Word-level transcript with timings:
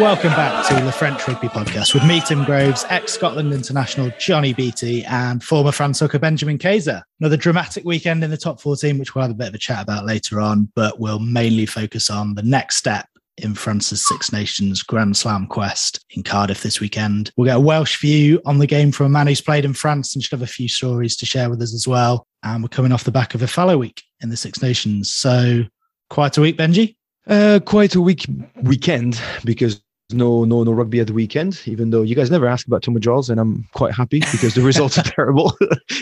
Welcome 0.00 0.30
back 0.30 0.64
to 0.68 0.84
the 0.84 0.92
French 0.92 1.26
Rugby 1.26 1.48
Podcast 1.48 1.92
with 1.92 2.04
me, 2.04 2.20
Tim 2.20 2.44
Groves, 2.44 2.86
ex 2.88 3.14
Scotland 3.14 3.52
international 3.52 4.12
Johnny 4.16 4.52
Beattie, 4.52 5.04
and 5.06 5.42
former 5.42 5.72
France 5.72 5.98
hooker 5.98 6.20
Benjamin 6.20 6.56
Kayser. 6.56 7.02
Another 7.18 7.36
dramatic 7.36 7.84
weekend 7.84 8.22
in 8.22 8.30
the 8.30 8.36
top 8.36 8.60
14, 8.60 8.96
which 8.96 9.16
we'll 9.16 9.22
have 9.22 9.32
a 9.32 9.34
bit 9.34 9.48
of 9.48 9.54
a 9.56 9.58
chat 9.58 9.82
about 9.82 10.06
later 10.06 10.40
on, 10.40 10.70
but 10.76 11.00
we'll 11.00 11.18
mainly 11.18 11.66
focus 11.66 12.10
on 12.10 12.36
the 12.36 12.44
next 12.44 12.76
step 12.76 13.08
in 13.38 13.56
France's 13.56 14.06
Six 14.06 14.32
Nations 14.32 14.84
Grand 14.84 15.16
Slam 15.16 15.48
quest 15.48 16.04
in 16.10 16.22
Cardiff 16.22 16.62
this 16.62 16.78
weekend. 16.78 17.32
We'll 17.36 17.46
get 17.46 17.56
a 17.56 17.60
Welsh 17.60 18.00
view 18.00 18.40
on 18.46 18.58
the 18.58 18.68
game 18.68 18.92
from 18.92 19.06
a 19.06 19.10
man 19.10 19.26
who's 19.26 19.40
played 19.40 19.64
in 19.64 19.74
France 19.74 20.14
and 20.14 20.22
should 20.22 20.30
have 20.30 20.42
a 20.42 20.46
few 20.46 20.68
stories 20.68 21.16
to 21.16 21.26
share 21.26 21.50
with 21.50 21.60
us 21.60 21.74
as 21.74 21.88
well. 21.88 22.24
And 22.44 22.62
we're 22.62 22.68
coming 22.68 22.92
off 22.92 23.02
the 23.02 23.10
back 23.10 23.34
of 23.34 23.42
a 23.42 23.48
fellow 23.48 23.76
week 23.76 24.04
in 24.20 24.28
the 24.28 24.36
Six 24.36 24.62
Nations. 24.62 25.12
So, 25.12 25.64
quite 26.08 26.38
a 26.38 26.40
week, 26.40 26.56
Benji. 26.56 26.94
Uh, 27.26 27.58
quite 27.66 27.94
a 27.96 28.00
week 28.00 28.24
weekend 28.62 29.20
because 29.44 29.82
no 30.10 30.44
no 30.44 30.62
no 30.64 30.72
rugby 30.72 31.00
at 31.00 31.06
the 31.06 31.12
weekend. 31.12 31.60
Even 31.66 31.90
though 31.90 32.02
you 32.02 32.14
guys 32.14 32.30
never 32.30 32.46
ask 32.46 32.66
about 32.66 32.82
Thomas 32.82 33.00
draws, 33.00 33.28
and 33.30 33.38
I'm 33.38 33.64
quite 33.72 33.94
happy 33.94 34.20
because 34.20 34.54
the 34.54 34.62
results 34.62 34.98
are 34.98 35.02
terrible. 35.16 35.52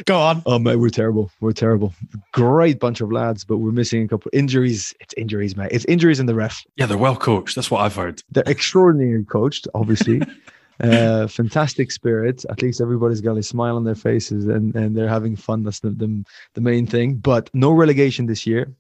Go 0.05 0.19
on. 0.19 0.43
Oh 0.47 0.59
man, 0.61 0.81
we're 0.81 0.91
terrible. 0.91 1.31
We're 1.41 1.53
terrible. 1.53 1.93
Great 2.33 2.79
bunch 2.79 3.01
of 3.01 3.11
lads, 3.11 3.45
but 3.45 3.59
we're 3.59 3.73
missing 3.73 4.05
a 4.05 4.09
couple 4.09 4.31
injuries. 4.33 4.95
It's 5.01 5.15
injuries, 5.15 5.57
mate. 5.57 5.71
It's 5.73 5.85
injuries 5.87 6.21
in 6.21 6.27
the 6.27 6.35
ref. 6.35 6.65
Yeah, 6.77 6.87
they're 6.87 6.99
well 6.99 7.17
coached. 7.17 7.57
That's 7.57 7.71
what 7.71 7.81
I've 7.81 7.97
heard. 7.97 8.23
They're 8.31 8.45
extraordinarily 8.47 9.25
coached, 9.25 9.67
obviously. 9.75 10.23
uh, 10.81 11.27
fantastic 11.27 11.91
spirit. 11.91 12.45
At 12.49 12.63
least 12.63 12.81
everybody's 12.81 13.21
got 13.21 13.37
a 13.37 13.43
smile 13.43 13.77
on 13.77 13.85
their 13.85 13.95
faces 13.95 14.47
and, 14.47 14.75
and 14.75 14.97
they're 14.97 15.09
having 15.09 15.37
fun. 15.37 15.65
That's 15.65 15.81
the, 15.81 15.91
the, 15.91 16.25
the 16.55 16.61
main 16.61 16.87
thing. 16.87 17.17
But 17.17 17.51
no 17.55 17.73
relegation 17.73 18.27
this 18.27 18.47
year 18.47 18.73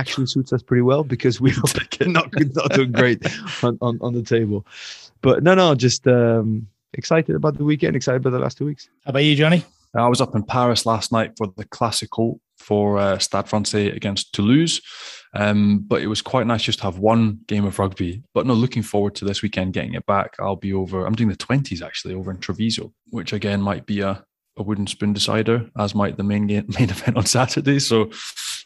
actually 0.00 0.26
suits 0.26 0.52
us 0.52 0.62
pretty 0.62 0.82
well 0.82 1.04
because 1.04 1.40
we're 1.40 1.54
not, 2.06 2.32
not 2.40 2.72
doing 2.72 2.92
great 2.92 3.22
on, 3.62 3.78
on, 3.80 3.98
on 4.00 4.12
the 4.14 4.22
table. 4.22 4.66
But 5.20 5.42
no, 5.42 5.54
no, 5.54 5.74
just 5.74 6.06
um, 6.08 6.66
excited 6.94 7.36
about 7.36 7.58
the 7.58 7.64
weekend, 7.64 7.94
excited 7.94 8.16
about 8.16 8.30
the 8.30 8.38
last 8.38 8.58
two 8.58 8.66
weeks. 8.66 8.88
How 9.04 9.10
about 9.10 9.24
you, 9.24 9.36
Johnny? 9.36 9.64
I 9.94 10.08
was 10.08 10.20
up 10.20 10.34
in 10.34 10.44
Paris 10.44 10.86
last 10.86 11.12
night 11.12 11.32
for 11.36 11.48
the 11.56 11.64
Classico 11.64 12.38
for 12.56 12.98
uh, 12.98 13.18
Stade 13.18 13.48
Francais 13.48 13.90
against 13.90 14.32
Toulouse. 14.32 14.80
Um, 15.34 15.84
but 15.86 16.02
it 16.02 16.06
was 16.06 16.22
quite 16.22 16.46
nice 16.46 16.62
just 16.62 16.80
to 16.80 16.84
have 16.84 16.98
one 16.98 17.40
game 17.46 17.64
of 17.64 17.78
rugby. 17.78 18.22
But 18.34 18.46
no, 18.46 18.54
looking 18.54 18.82
forward 18.82 19.14
to 19.16 19.24
this 19.24 19.42
weekend 19.42 19.72
getting 19.72 19.94
it 19.94 20.06
back. 20.06 20.34
I'll 20.38 20.56
be 20.56 20.72
over, 20.72 21.06
I'm 21.06 21.14
doing 21.14 21.30
the 21.30 21.36
20s 21.36 21.82
actually 21.82 22.14
over 22.14 22.30
in 22.30 22.38
Treviso, 22.38 22.92
which 23.10 23.32
again 23.32 23.60
might 23.62 23.86
be 23.86 24.00
a, 24.00 24.24
a 24.56 24.62
wooden 24.62 24.86
spoon 24.86 25.12
decider, 25.12 25.70
as 25.78 25.94
might 25.94 26.16
the 26.16 26.24
main 26.24 26.46
game, 26.46 26.66
main 26.78 26.90
event 26.90 27.16
on 27.16 27.26
Saturday. 27.26 27.78
So, 27.78 28.10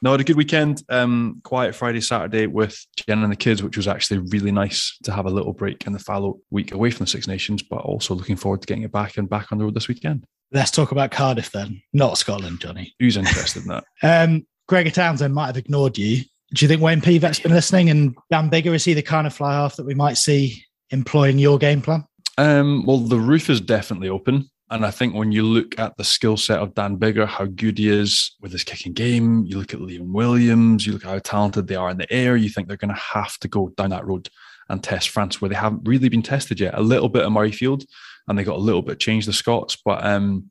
no, 0.03 0.10
had 0.12 0.21
a 0.21 0.25
good 0.25 0.37
weekend. 0.37 0.82
Um, 0.88 1.41
quiet 1.44 1.75
Friday, 1.75 2.00
Saturday 2.00 2.47
with 2.47 2.84
Jen 2.97 3.22
and 3.22 3.32
the 3.32 3.37
kids, 3.37 3.62
which 3.62 3.77
was 3.77 3.88
actually 3.88 4.19
really 4.31 4.53
nice 4.53 4.97
to 5.05 5.12
have 5.12 5.27
a 5.27 5.31
little 5.31 5.53
break 5.53 5.87
in 5.87 5.93
the 5.93 5.99
fallow 5.99 6.38
week 6.50 6.72
away 6.72 6.91
from 6.91 7.05
the 7.05 7.10
Six 7.10 7.27
Nations, 7.27 7.62
but 7.62 7.81
also 7.81 8.15
looking 8.15 8.37
forward 8.37 8.60
to 8.62 8.66
getting 8.66 8.84
it 8.84 8.93
back 8.93 9.16
and 9.16 9.28
back 9.28 9.53
on 9.53 9.59
the 9.59 9.65
road 9.65 9.75
this 9.75 9.88
weekend. 9.88 10.25
Let's 10.53 10.71
talk 10.71 10.93
about 10.93 11.10
Cardiff 11.10 11.50
then, 11.50 11.83
not 11.93 12.19
Scotland, 12.19 12.60
Johnny. 12.60 12.94
Who's 13.00 13.16
interested 13.16 13.62
in 13.62 13.69
that? 13.69 13.84
Um, 14.03 14.47
Gregor 14.66 14.91
Townsend 14.91 15.34
might 15.34 15.47
have 15.47 15.56
ignored 15.56 15.99
you. 15.99 16.22
Do 16.54 16.65
you 16.65 16.69
think 16.69 16.81
Wayne 16.81 17.00
Pivac's 17.00 17.41
been 17.41 17.53
listening? 17.53 17.91
And 17.91 18.16
Dan 18.31 18.49
Biggar, 18.49 18.75
is 18.75 18.84
he 18.84 18.94
the 18.94 19.03
kind 19.03 19.27
of 19.27 19.34
fly 19.34 19.54
half 19.54 19.77
that 19.77 19.84
we 19.84 19.94
might 19.94 20.16
see 20.16 20.62
employing 20.91 21.38
your 21.38 21.59
game 21.59 21.83
plan? 21.83 22.04
Um, 22.38 22.84
well, 22.87 22.99
the 22.99 23.19
roof 23.19 23.50
is 23.50 23.60
definitely 23.60 24.09
open. 24.09 24.49
And 24.71 24.85
I 24.85 24.91
think 24.91 25.15
when 25.15 25.31
you 25.31 25.43
look 25.43 25.79
at 25.79 25.97
the 25.97 26.05
skill 26.05 26.37
set 26.37 26.59
of 26.59 26.75
Dan 26.75 26.97
Biggar, 26.97 27.27
how 27.27 27.45
good 27.45 27.79
he 27.79 27.91
is 27.91 28.35
with 28.41 28.53
his 28.53 28.65
kicking 28.65 28.95
game, 28.95 29.45
you 29.45 29.59
look 29.59 29.75
at 29.75 29.81
Liam 29.81 30.13
Williams, 30.13 30.87
you 30.87 30.93
look 30.93 31.05
at 31.05 31.11
how 31.11 31.19
talented 31.19 31.67
they 31.67 31.75
are 31.75 31.91
in 31.91 31.99
the 31.99 32.11
air, 32.13 32.37
you 32.37 32.49
think 32.49 32.67
they're 32.67 32.77
going 32.79 32.95
to 32.95 33.01
have 33.01 33.39
to 33.41 33.49
go 33.49 33.69
down 33.77 33.91
that 33.91 34.07
road 34.07 34.29
and 34.71 34.83
test 34.83 35.11
France 35.11 35.41
where 35.41 35.51
they 35.51 35.55
haven't 35.55 35.87
really 35.87 36.09
been 36.09 36.23
tested 36.23 36.61
yet. 36.61 36.75
A 36.79 36.81
little 36.81 37.11
bit 37.11 37.25
of 37.25 37.33
Murrayfield, 37.33 37.85
and 38.27 38.39
they 38.39 38.45
got 38.45 38.57
a 38.57 38.59
little 38.61 38.81
bit 38.81 38.99
changed 38.99 39.29
the 39.29 39.33
Scots, 39.35 39.77
but 39.85 40.05
um, 40.05 40.51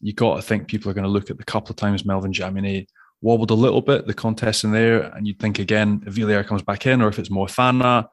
you 0.00 0.12
got 0.12 0.36
to 0.36 0.42
think 0.42 0.68
people 0.68 0.90
are 0.90 0.94
going 0.94 1.04
to 1.04 1.10
look 1.10 1.30
at 1.30 1.38
the 1.38 1.44
couple 1.44 1.72
of 1.72 1.76
times 1.76 2.04
Melvyn 2.04 2.32
Jaminet 2.32 2.86
wobbled 3.20 3.50
a 3.50 3.54
little 3.54 3.82
bit, 3.82 4.06
the 4.06 4.14
contest 4.14 4.64
in 4.64 4.72
there, 4.72 5.02
and 5.02 5.26
you'd 5.26 5.40
think 5.40 5.58
again, 5.58 6.02
if 6.06 6.14
Villière 6.14 6.46
comes 6.46 6.62
back 6.62 6.86
in, 6.86 7.02
or 7.02 7.08
if 7.08 7.18
it's 7.18 7.28
Moefana, 7.28 8.06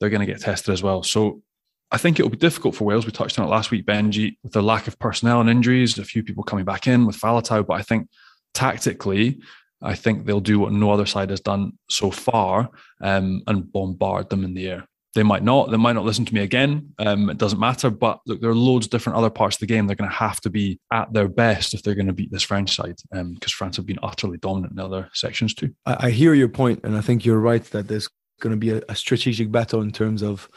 they're 0.00 0.10
going 0.10 0.26
to 0.26 0.32
get 0.32 0.40
tested 0.40 0.72
as 0.72 0.82
well. 0.82 1.02
So 1.02 1.42
I 1.90 1.96
think 1.96 2.18
it 2.18 2.22
will 2.22 2.30
be 2.30 2.36
difficult 2.36 2.74
for 2.74 2.84
Wales. 2.84 3.06
We 3.06 3.12
touched 3.12 3.38
on 3.38 3.46
it 3.46 3.50
last 3.50 3.70
week, 3.70 3.86
Benji, 3.86 4.36
with 4.42 4.52
the 4.52 4.62
lack 4.62 4.88
of 4.88 4.98
personnel 4.98 5.40
and 5.40 5.48
injuries, 5.48 5.98
a 5.98 6.04
few 6.04 6.22
people 6.22 6.44
coming 6.44 6.64
back 6.64 6.86
in 6.86 7.06
with 7.06 7.16
Faletau. 7.16 7.66
But 7.66 7.74
I 7.74 7.82
think 7.82 8.08
tactically, 8.52 9.40
I 9.80 9.94
think 9.94 10.26
they'll 10.26 10.40
do 10.40 10.58
what 10.58 10.72
no 10.72 10.90
other 10.90 11.06
side 11.06 11.30
has 11.30 11.40
done 11.40 11.72
so 11.88 12.10
far 12.10 12.68
um, 13.00 13.42
and 13.46 13.72
bombard 13.72 14.28
them 14.28 14.44
in 14.44 14.54
the 14.54 14.68
air. 14.68 14.84
They 15.14 15.22
might 15.22 15.42
not. 15.42 15.70
They 15.70 15.78
might 15.78 15.94
not 15.94 16.04
listen 16.04 16.26
to 16.26 16.34
me 16.34 16.42
again. 16.42 16.92
Um, 16.98 17.30
it 17.30 17.38
doesn't 17.38 17.58
matter. 17.58 17.88
But 17.88 18.20
look, 18.26 18.42
there 18.42 18.50
are 18.50 18.54
loads 18.54 18.86
of 18.86 18.90
different 18.90 19.16
other 19.16 19.30
parts 19.30 19.56
of 19.56 19.60
the 19.60 19.66
game. 19.66 19.86
They're 19.86 19.96
going 19.96 20.10
to 20.10 20.16
have 20.16 20.40
to 20.42 20.50
be 20.50 20.78
at 20.92 21.12
their 21.12 21.28
best 21.28 21.72
if 21.72 21.82
they're 21.82 21.94
going 21.94 22.08
to 22.08 22.12
beat 22.12 22.30
this 22.30 22.42
French 22.42 22.76
side, 22.76 22.96
because 23.10 23.20
um, 23.20 23.36
France 23.56 23.76
have 23.78 23.86
been 23.86 23.98
utterly 24.02 24.36
dominant 24.36 24.74
in 24.74 24.78
other 24.78 25.08
sections 25.14 25.54
too. 25.54 25.74
I, 25.86 26.06
I 26.06 26.10
hear 26.10 26.34
your 26.34 26.50
point, 26.50 26.80
and 26.84 26.96
I 26.96 27.00
think 27.00 27.24
you're 27.24 27.40
right 27.40 27.64
that 27.64 27.88
there's 27.88 28.08
going 28.40 28.52
to 28.52 28.56
be 28.56 28.70
a, 28.70 28.82
a, 28.88 28.94
strategic 28.94 29.50
battle 29.50 29.80
in 29.82 29.90
terms 29.90 30.22
of 30.22 30.48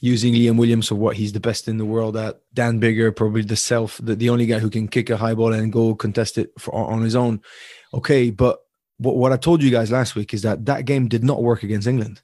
using 0.00 0.34
Liam 0.34 0.58
Williams 0.58 0.88
for 0.88 0.94
what 0.94 1.16
he's 1.16 1.32
the 1.32 1.40
best 1.40 1.68
in 1.68 1.78
the 1.78 1.84
world 1.84 2.16
at. 2.16 2.40
Dan 2.54 2.80
Biggar, 2.80 3.14
probably 3.14 3.42
the 3.42 3.56
self, 3.56 4.00
the, 4.02 4.14
the 4.14 4.30
only 4.30 4.46
guy 4.46 4.58
who 4.58 4.70
can 4.70 4.88
kick 4.88 5.10
a 5.10 5.16
high 5.16 5.34
ball 5.34 5.52
and 5.52 5.72
go 5.72 5.94
contest 5.94 6.38
it 6.38 6.50
for, 6.58 6.74
on 6.74 7.02
his 7.02 7.16
own. 7.16 7.40
Okay, 7.94 8.30
but 8.30 8.60
what, 8.98 9.16
what 9.16 9.32
I 9.32 9.36
told 9.36 9.62
you 9.62 9.70
guys 9.70 9.90
last 9.90 10.14
week 10.14 10.34
is 10.34 10.42
that 10.42 10.66
that 10.66 10.84
game 10.84 11.08
did 11.08 11.24
not 11.24 11.42
work 11.42 11.62
against 11.62 11.88
England. 11.88 12.22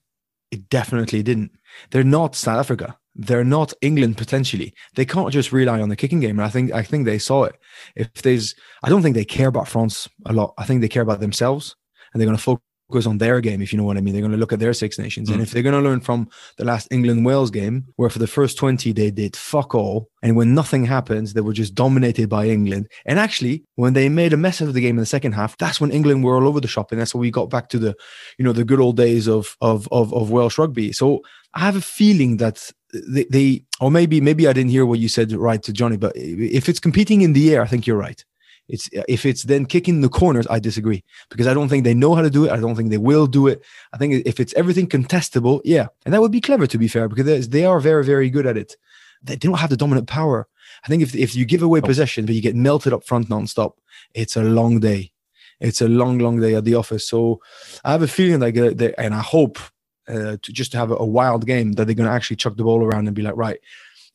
It 0.51 0.69
definitely 0.69 1.23
didn't. 1.23 1.53
They're 1.91 2.05
not 2.05 2.37
South 2.37 2.59
Africa. 2.59 2.99
They're 3.17 3.45
not 3.45 3.73
England 3.81 4.17
potentially. 4.17 4.75
They 4.97 5.05
can't 5.05 5.33
just 5.33 5.53
rely 5.53 5.81
on 5.81 5.89
the 5.89 5.97
kicking 5.97 6.21
game. 6.21 6.39
And 6.39 6.47
I 6.47 6.51
think 6.51 6.73
I 6.73 6.83
think 6.83 7.05
they 7.05 7.19
saw 7.19 7.45
it. 7.45 7.57
If 7.95 8.13
there's, 8.23 8.55
I 8.83 8.89
don't 8.89 9.03
think 9.03 9.15
they 9.15 9.25
care 9.25 9.49
about 9.49 9.69
France 9.69 10.09
a 10.27 10.33
lot. 10.33 10.55
I 10.59 10.65
think 10.65 10.81
they 10.81 10.89
care 10.89 11.03
about 11.03 11.21
themselves, 11.21 11.77
and 12.13 12.21
they're 12.21 12.27
going 12.27 12.37
to 12.37 12.43
focus 12.43 12.65
focus 12.89 13.07
on 13.07 13.19
their 13.19 13.41
game, 13.41 13.63
if 13.63 13.73
you 13.73 13.79
know 13.79 13.85
what 13.85 13.97
I 13.97 14.01
mean. 14.01 14.13
They're 14.13 14.23
going 14.23 14.33
to 14.33 14.39
look 14.39 14.53
at 14.53 14.59
their 14.59 14.73
Six 14.73 14.99
Nations. 14.99 15.29
Mm. 15.29 15.35
And 15.35 15.43
if 15.43 15.51
they're 15.51 15.63
going 15.63 15.75
to 15.75 15.89
learn 15.89 16.01
from 16.01 16.29
the 16.59 16.65
last 16.65 16.89
England 16.91 17.25
Wales 17.25 17.51
game, 17.51 17.87
where 17.97 18.11
for 18.11 18.19
the 18.19 18.27
first 18.27 18.59
20, 18.59 18.93
they 18.93 19.11
did 19.11 19.37
fuck 19.37 19.75
all. 19.75 20.09
And 20.23 20.37
when 20.37 20.55
nothing 20.55 20.85
happens, 20.85 21.33
they 21.33 21.41
were 21.41 21.53
just 21.53 21.75
dominated 21.75 22.29
by 22.29 22.49
England. 22.49 22.89
And 23.07 23.19
actually, 23.19 23.65
when 23.77 23.95
they 23.95 24.09
made 24.09 24.33
a 24.33 24.37
mess 24.37 24.61
of 24.61 24.75
the 24.75 24.81
game 24.81 24.97
in 24.97 25.01
the 25.01 25.07
second 25.07 25.33
half, 25.33 25.57
that's 25.57 25.81
when 25.81 25.91
England 25.91 26.25
were 26.25 26.37
all 26.37 26.49
over 26.49 26.61
the 26.61 26.69
shop. 26.69 26.93
And 26.93 27.01
that's 27.01 27.15
when 27.15 27.21
we 27.21 27.31
got 27.31 27.51
back 27.51 27.69
to 27.71 27.79
the, 27.79 27.95
you 28.39 28.45
know, 28.45 28.53
the 28.53 28.65
good 28.65 28.81
old 28.81 28.97
days 28.97 29.29
of, 29.29 29.57
of, 29.61 29.89
of, 29.91 30.13
of 30.13 30.31
Welsh 30.31 30.59
rugby. 30.59 30.93
So 30.93 31.23
I 31.55 31.61
have 31.61 31.77
a 31.77 31.81
feeling 31.81 32.37
that 32.39 32.71
they, 32.93 33.25
they, 33.25 33.65
or 33.81 33.91
maybe, 33.91 34.21
maybe 34.21 34.47
I 34.47 34.53
didn't 34.53 34.71
hear 34.71 34.87
what 34.87 34.99
you 34.99 35.09
said 35.09 35.33
right 35.33 35.63
to 35.63 35.73
Johnny, 35.73 35.97
but 35.97 36.13
if 36.17 36.69
it's 36.69 36.81
competing 36.81 37.23
in 37.23 37.33
the 37.33 37.55
air, 37.55 37.63
I 37.63 37.67
think 37.67 37.87
you're 37.87 37.97
right 37.97 38.25
It's 38.69 38.89
if 39.09 39.27
it's 39.27 39.43
then 39.43 39.67
kicking 39.67 40.01
the 40.01 40.09
corners, 40.09 40.47
I 40.49 40.59
disagree 40.59 41.05
because 41.29 41.47
I 41.47 41.55
don't 41.55 41.69
think 41.69 41.85
they 41.85 41.93
know 41.93 42.15
how 42.15 42.23
to 42.23 42.31
do 42.31 42.47
it. 42.47 42.51
I 42.51 42.57
don't 42.57 42.77
think 42.77 42.91
they 42.91 42.99
will 42.99 43.27
do 43.27 43.47
it. 43.47 43.63
I 43.93 43.99
think 43.99 44.27
if 44.27 44.41
it's 44.41 44.55
everything 44.55 44.89
contestable, 44.89 45.61
yeah, 45.65 45.89
and 46.05 46.15
that 46.15 46.21
would 46.23 46.33
be 46.33 46.41
clever 46.41 46.67
to 46.67 46.79
be 46.79 46.89
fair 46.89 47.09
because 47.09 47.49
they 47.49 47.65
are 47.65 47.79
very 47.81 48.05
very 48.05 48.31
good 48.31 48.47
at 48.47 48.57
it. 48.57 48.77
They 49.23 49.37
don't 49.37 49.59
have 49.59 49.71
the 49.71 49.77
dominant 49.77 50.09
power. 50.09 50.49
I 50.85 50.89
think 50.89 51.03
if 51.03 51.15
if 51.15 51.35
you 51.35 51.45
give 51.45 51.63
away 51.63 51.83
possession 51.83 52.25
but 52.25 52.35
you 52.35 52.41
get 52.41 52.57
melted 52.57 52.93
up 52.95 53.05
front 53.05 53.29
nonstop, 53.29 53.73
it's 54.15 54.37
a 54.37 54.43
long 54.43 54.81
day. 54.81 55.13
It's 55.61 55.83
a 55.83 55.89
long 55.89 56.19
long 56.19 56.41
day 56.41 56.55
at 56.55 56.65
the 56.65 56.75
office. 56.75 57.07
So 57.07 57.41
I 57.85 57.93
have 57.93 58.03
a 58.03 58.09
feeling 58.09 58.41
like 58.41 58.57
uh, 58.57 58.73
they, 58.75 58.95
and 58.95 59.15
I 59.15 59.21
hope 59.21 59.59
uh, 60.09 60.37
to 60.41 60.53
just 60.53 60.73
to 60.73 60.79
have 60.79 60.91
a, 60.91 60.97
a 60.97 61.05
wild 61.05 61.47
game 61.47 61.73
that 61.73 61.85
they're 61.85 61.95
going 61.95 62.09
to 62.09 62.15
actually 62.15 62.37
chuck 62.37 62.57
the 62.57 62.65
ball 62.65 62.85
around 62.85 63.07
and 63.07 63.17
be 63.17 63.23
like, 63.23 63.37
right, 63.37 63.59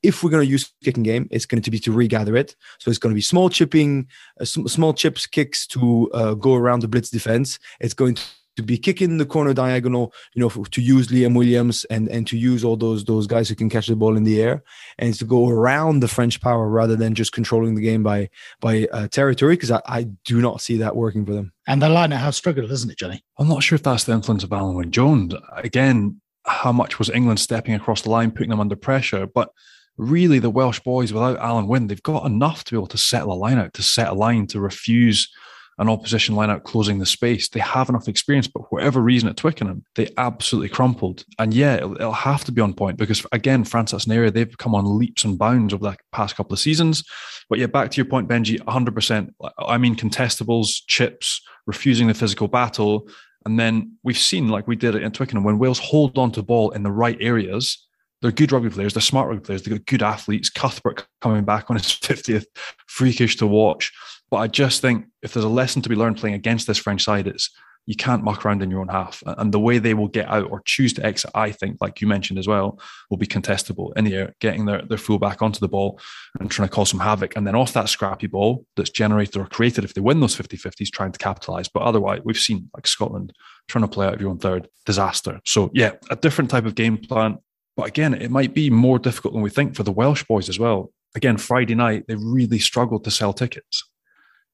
if 0.03 0.23
we're 0.23 0.29
going 0.29 0.45
to 0.45 0.51
use 0.51 0.71
kicking 0.83 1.03
game, 1.03 1.27
it's 1.31 1.45
going 1.45 1.61
to 1.61 1.71
be 1.71 1.79
to 1.79 1.91
regather 1.91 2.35
it. 2.35 2.55
So 2.79 2.89
it's 2.89 2.99
going 2.99 3.11
to 3.11 3.15
be 3.15 3.21
small 3.21 3.49
chipping, 3.49 4.07
uh, 4.39 4.45
small 4.45 4.93
chips, 4.93 5.27
kicks 5.27 5.67
to 5.67 6.09
uh, 6.13 6.33
go 6.35 6.55
around 6.55 6.81
the 6.81 6.87
blitz 6.87 7.09
defense. 7.09 7.59
It's 7.79 7.93
going 7.93 8.15
to, 8.15 8.23
to 8.55 8.63
be 8.63 8.77
kicking 8.77 9.17
the 9.17 9.25
corner 9.25 9.53
diagonal, 9.53 10.13
you 10.33 10.41
know, 10.41 10.49
for, 10.49 10.65
to 10.65 10.81
use 10.81 11.07
Liam 11.07 11.35
Williams 11.35 11.85
and 11.85 12.09
and 12.09 12.27
to 12.27 12.37
use 12.37 12.63
all 12.63 12.75
those 12.75 13.05
those 13.05 13.25
guys 13.25 13.47
who 13.47 13.55
can 13.55 13.69
catch 13.69 13.87
the 13.87 13.95
ball 13.95 14.17
in 14.17 14.23
the 14.23 14.41
air, 14.41 14.63
and 14.97 15.09
it's 15.09 15.19
to 15.19 15.25
go 15.25 15.47
around 15.47 16.01
the 16.01 16.07
French 16.07 16.41
power 16.41 16.67
rather 16.67 16.95
than 16.95 17.15
just 17.15 17.31
controlling 17.31 17.75
the 17.75 17.81
game 17.81 18.03
by 18.03 18.29
by 18.59 18.87
uh, 18.91 19.07
territory. 19.07 19.53
Because 19.53 19.71
I, 19.71 19.81
I 19.85 20.03
do 20.25 20.41
not 20.41 20.61
see 20.61 20.77
that 20.77 20.95
working 20.95 21.25
for 21.25 21.33
them. 21.33 21.53
And 21.67 21.81
the 21.81 21.89
line 21.89 22.11
out 22.11 22.19
have 22.19 22.35
struggled, 22.35 22.71
isn't 22.71 22.89
it, 22.89 22.97
Johnny? 22.97 23.23
I'm 23.37 23.47
not 23.47 23.63
sure 23.63 23.75
if 23.75 23.83
that's 23.83 24.03
the 24.05 24.13
influence 24.13 24.43
of 24.43 24.49
Alun 24.49 24.75
Wyn 24.75 24.91
Jones. 24.91 25.35
Again, 25.55 26.19
how 26.45 26.71
much 26.71 26.99
was 26.99 27.09
England 27.09 27.39
stepping 27.39 27.75
across 27.75 28.01
the 28.01 28.09
line, 28.09 28.31
putting 28.31 28.49
them 28.49 28.59
under 28.59 28.75
pressure, 28.75 29.27
but 29.27 29.53
really 29.99 30.39
the 30.39 30.49
Welsh 30.49 30.79
boys 30.79 31.13
without 31.13 31.37
Alun 31.39 31.67
Wyn, 31.67 31.87
they've 31.87 32.01
got 32.01 32.25
enough 32.25 32.63
to 32.63 32.71
be 32.71 32.77
able 32.77 32.87
to 32.87 32.97
settle 32.97 33.33
a 33.33 33.35
line 33.35 33.57
out, 33.57 33.73
to 33.73 33.83
set 33.83 34.07
a 34.07 34.13
line, 34.13 34.47
to 34.47 34.59
refuse 34.59 35.29
an 35.77 35.87
opposition 35.87 36.35
line 36.35 36.49
out 36.49 36.63
closing 36.65 36.99
the 36.99 37.05
space. 37.05 37.49
They 37.49 37.59
have 37.61 37.89
enough 37.89 38.07
experience, 38.07 38.47
but 38.47 38.63
for 38.63 38.67
whatever 38.69 39.01
reason 39.01 39.29
at 39.29 39.37
Twickenham, 39.37 39.83
they 39.95 40.09
absolutely 40.17 40.69
crumpled. 40.69 41.23
And 41.37 41.53
yeah, 41.53 41.75
it'll, 41.75 41.95
it'll 41.95 42.11
have 42.11 42.43
to 42.45 42.51
be 42.51 42.61
on 42.61 42.73
point 42.73 42.97
because 42.97 43.25
again, 43.31 43.63
France 43.63 43.91
that's 43.91 44.05
an 44.05 44.11
area 44.11 44.29
they've 44.29 44.57
come 44.57 44.75
on 44.75 44.97
leaps 44.97 45.23
and 45.23 45.37
bounds 45.37 45.73
over 45.73 45.91
the 45.91 45.97
past 46.11 46.35
couple 46.35 46.53
of 46.53 46.59
seasons. 46.59 47.03
But 47.49 47.59
yeah, 47.59 47.67
back 47.67 47.91
to 47.91 47.97
your 47.97 48.05
point, 48.05 48.27
Benji, 48.27 48.59
100%. 48.59 49.29
I 49.59 49.77
mean, 49.77 49.95
contestables, 49.95 50.81
chips, 50.87 51.41
refusing 51.65 52.07
the 52.07 52.13
physical 52.13 52.49
battle. 52.49 53.07
And 53.45 53.57
then 53.57 53.97
we've 54.03 54.17
seen, 54.17 54.49
like 54.49 54.67
we 54.67 54.75
did 54.75 54.95
it 54.95 55.03
in 55.03 55.11
Twickenham, 55.11 55.45
when 55.45 55.59
Wales 55.59 55.79
hold 55.79 56.17
on 56.17 56.31
to 56.33 56.43
ball 56.43 56.71
in 56.71 56.83
the 56.83 56.91
right 56.91 57.17
areas, 57.21 57.87
they're 58.21 58.31
good 58.31 58.51
rugby 58.51 58.69
players. 58.69 58.93
They're 58.93 59.01
smart 59.01 59.29
rugby 59.29 59.45
players. 59.45 59.63
They've 59.63 59.77
got 59.77 59.85
good 59.85 60.03
athletes. 60.03 60.49
Cuthbert 60.49 61.07
coming 61.21 61.45
back 61.45 61.69
on 61.69 61.77
his 61.77 61.85
50th, 61.87 62.45
freakish 62.87 63.37
to 63.37 63.47
watch. 63.47 63.91
But 64.29 64.37
I 64.37 64.47
just 64.47 64.81
think 64.81 65.05
if 65.21 65.33
there's 65.33 65.45
a 65.45 65.49
lesson 65.49 65.81
to 65.81 65.89
be 65.89 65.95
learned 65.95 66.17
playing 66.17 66.35
against 66.35 66.67
this 66.67 66.77
French 66.77 67.03
side, 67.03 67.27
it's 67.27 67.49
you 67.89 67.95
can't 67.95 68.23
muck 68.23 68.45
around 68.45 68.61
in 68.61 68.69
your 68.69 68.81
own 68.81 68.87
half. 68.87 69.23
And 69.25 69.51
the 69.51 69.59
way 69.59 69.79
they 69.79 69.95
will 69.95 70.07
get 70.07 70.29
out 70.29 70.51
or 70.51 70.61
choose 70.63 70.93
to 70.93 71.03
exit, 71.03 71.31
I 71.33 71.51
think, 71.51 71.77
like 71.81 72.01
you 72.01 72.07
mentioned 72.07 72.37
as 72.37 72.47
well, 72.47 72.79
will 73.09 73.17
be 73.17 73.25
contestable 73.25 73.97
in 73.97 74.05
the 74.05 74.13
air, 74.13 74.35
getting 74.39 74.65
their, 74.65 74.83
their 74.83 74.99
full 74.99 75.17
back 75.17 75.41
onto 75.41 75.59
the 75.59 75.67
ball 75.67 75.99
and 76.39 76.51
trying 76.51 76.67
to 76.67 76.75
cause 76.75 76.91
some 76.91 76.99
havoc. 76.99 77.35
And 77.35 77.47
then 77.47 77.55
off 77.55 77.73
that 77.73 77.89
scrappy 77.89 78.27
ball 78.27 78.63
that's 78.75 78.91
generated 78.91 79.37
or 79.37 79.47
created, 79.47 79.85
if 79.85 79.95
they 79.95 80.01
win 80.01 80.19
those 80.19 80.35
50 80.35 80.55
50s, 80.55 80.91
trying 80.91 81.13
to 81.13 81.17
capitalize. 81.17 81.67
But 81.67 81.81
otherwise, 81.81 82.21
we've 82.23 82.37
seen 82.37 82.69
like 82.75 82.85
Scotland 82.85 83.33
trying 83.67 83.85
to 83.85 83.87
play 83.87 84.05
out 84.05 84.13
of 84.13 84.21
your 84.21 84.29
own 84.29 84.37
third, 84.37 84.67
disaster. 84.85 85.41
So, 85.45 85.71
yeah, 85.73 85.93
a 86.11 86.15
different 86.15 86.51
type 86.51 86.65
of 86.65 86.75
game 86.75 86.97
plan. 86.97 87.39
But 87.79 87.87
again, 87.87 88.13
it 88.13 88.29
might 88.29 88.53
be 88.53 88.69
more 88.69 88.99
difficult 88.99 89.33
than 89.33 89.41
we 89.41 89.49
think 89.49 89.73
for 89.73 89.83
the 89.83 89.91
Welsh 89.93 90.25
boys 90.25 90.49
as 90.49 90.59
well. 90.59 90.91
Again, 91.15 91.37
Friday 91.37 91.75
night, 91.75 92.03
they 92.09 92.15
really 92.15 92.59
struggled 92.59 93.05
to 93.05 93.11
sell 93.11 93.31
tickets. 93.31 93.85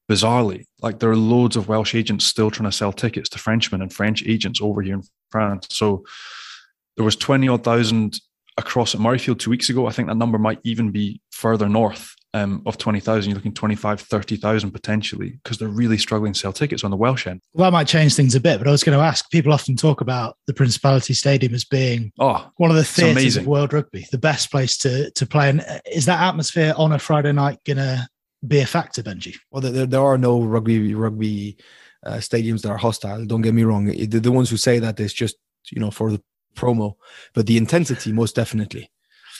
Bizarrely, 0.07 0.65
like 0.83 0.99
there 0.99 1.09
are 1.09 1.15
loads 1.15 1.55
of 1.55 1.67
Welsh 1.67 1.95
agents 1.95 2.23
still 2.23 2.51
trying 2.51 2.69
to 2.69 2.77
sell 2.77 2.93
tickets 2.93 3.27
to 3.29 3.39
Frenchmen 3.39 3.81
and 3.81 3.91
French 3.91 4.23
agents 4.27 4.61
over 4.61 4.83
here 4.83 4.93
in 4.93 5.03
France. 5.31 5.65
So 5.71 6.05
there 6.97 7.03
was 7.03 7.15
20 7.15 7.47
odd 7.47 7.63
thousand 7.63 8.19
across 8.57 8.93
at 8.93 9.01
Murrayfield 9.01 9.39
two 9.39 9.49
weeks 9.49 9.71
ago. 9.71 9.87
I 9.87 9.91
think 9.91 10.07
that 10.07 10.17
number 10.17 10.37
might 10.37 10.59
even 10.63 10.91
be 10.91 11.19
further 11.31 11.67
north 11.67 12.14
um, 12.35 12.61
of 12.65 12.77
20,000, 12.77 13.29
you're 13.29 13.35
looking 13.35 13.53
25, 13.53 14.01
30,000 14.01 14.71
potentially 14.71 15.39
because 15.41 15.57
they're 15.57 15.69
really 15.69 15.97
struggling 15.97 16.33
to 16.33 16.39
sell 16.39 16.51
tickets 16.51 16.83
on 16.83 16.91
the 16.91 16.97
Welsh 16.97 17.27
end. 17.27 17.39
Well, 17.53 17.65
that 17.65 17.71
might 17.71 17.87
change 17.87 18.13
things 18.13 18.35
a 18.35 18.41
bit, 18.41 18.57
but 18.57 18.67
I 18.67 18.71
was 18.71 18.83
going 18.83 18.97
to 18.97 19.03
ask 19.03 19.29
people 19.31 19.53
often 19.53 19.77
talk 19.77 20.01
about 20.01 20.35
the 20.45 20.53
Principality 20.53 21.13
Stadium 21.13 21.53
as 21.53 21.63
being 21.63 22.11
oh, 22.19 22.51
one 22.57 22.69
of 22.69 22.75
the 22.75 22.83
theatres 22.83 23.37
of 23.37 23.47
world 23.47 23.71
rugby, 23.71 24.05
the 24.11 24.17
best 24.17 24.51
place 24.51 24.77
to, 24.79 25.09
to 25.11 25.25
play. 25.25 25.49
And 25.49 25.61
uh, 25.61 25.79
is 25.89 26.05
that 26.07 26.21
atmosphere 26.21 26.73
on 26.75 26.91
a 26.91 26.99
Friday 26.99 27.31
night 27.31 27.59
going 27.65 27.77
to 27.77 28.05
be 28.45 28.59
a 28.59 28.65
factor, 28.65 29.01
Benji? 29.01 29.37
Well, 29.49 29.61
there, 29.61 29.85
there 29.85 30.03
are 30.03 30.17
no 30.17 30.41
rugby, 30.43 30.93
rugby 30.93 31.55
uh, 32.05 32.15
stadiums 32.15 32.63
that 32.63 32.69
are 32.69 32.77
hostile. 32.77 33.25
Don't 33.25 33.43
get 33.43 33.53
me 33.53 33.63
wrong. 33.63 33.85
The, 33.85 34.19
the 34.19 34.31
ones 34.31 34.49
who 34.49 34.57
say 34.57 34.79
that 34.79 34.99
is 34.99 35.13
just, 35.13 35.37
you 35.71 35.79
know, 35.79 35.89
for 35.89 36.11
the 36.11 36.21
promo, 36.53 36.95
but 37.33 37.45
the 37.45 37.55
intensity, 37.55 38.11
most 38.11 38.35
definitely 38.35 38.91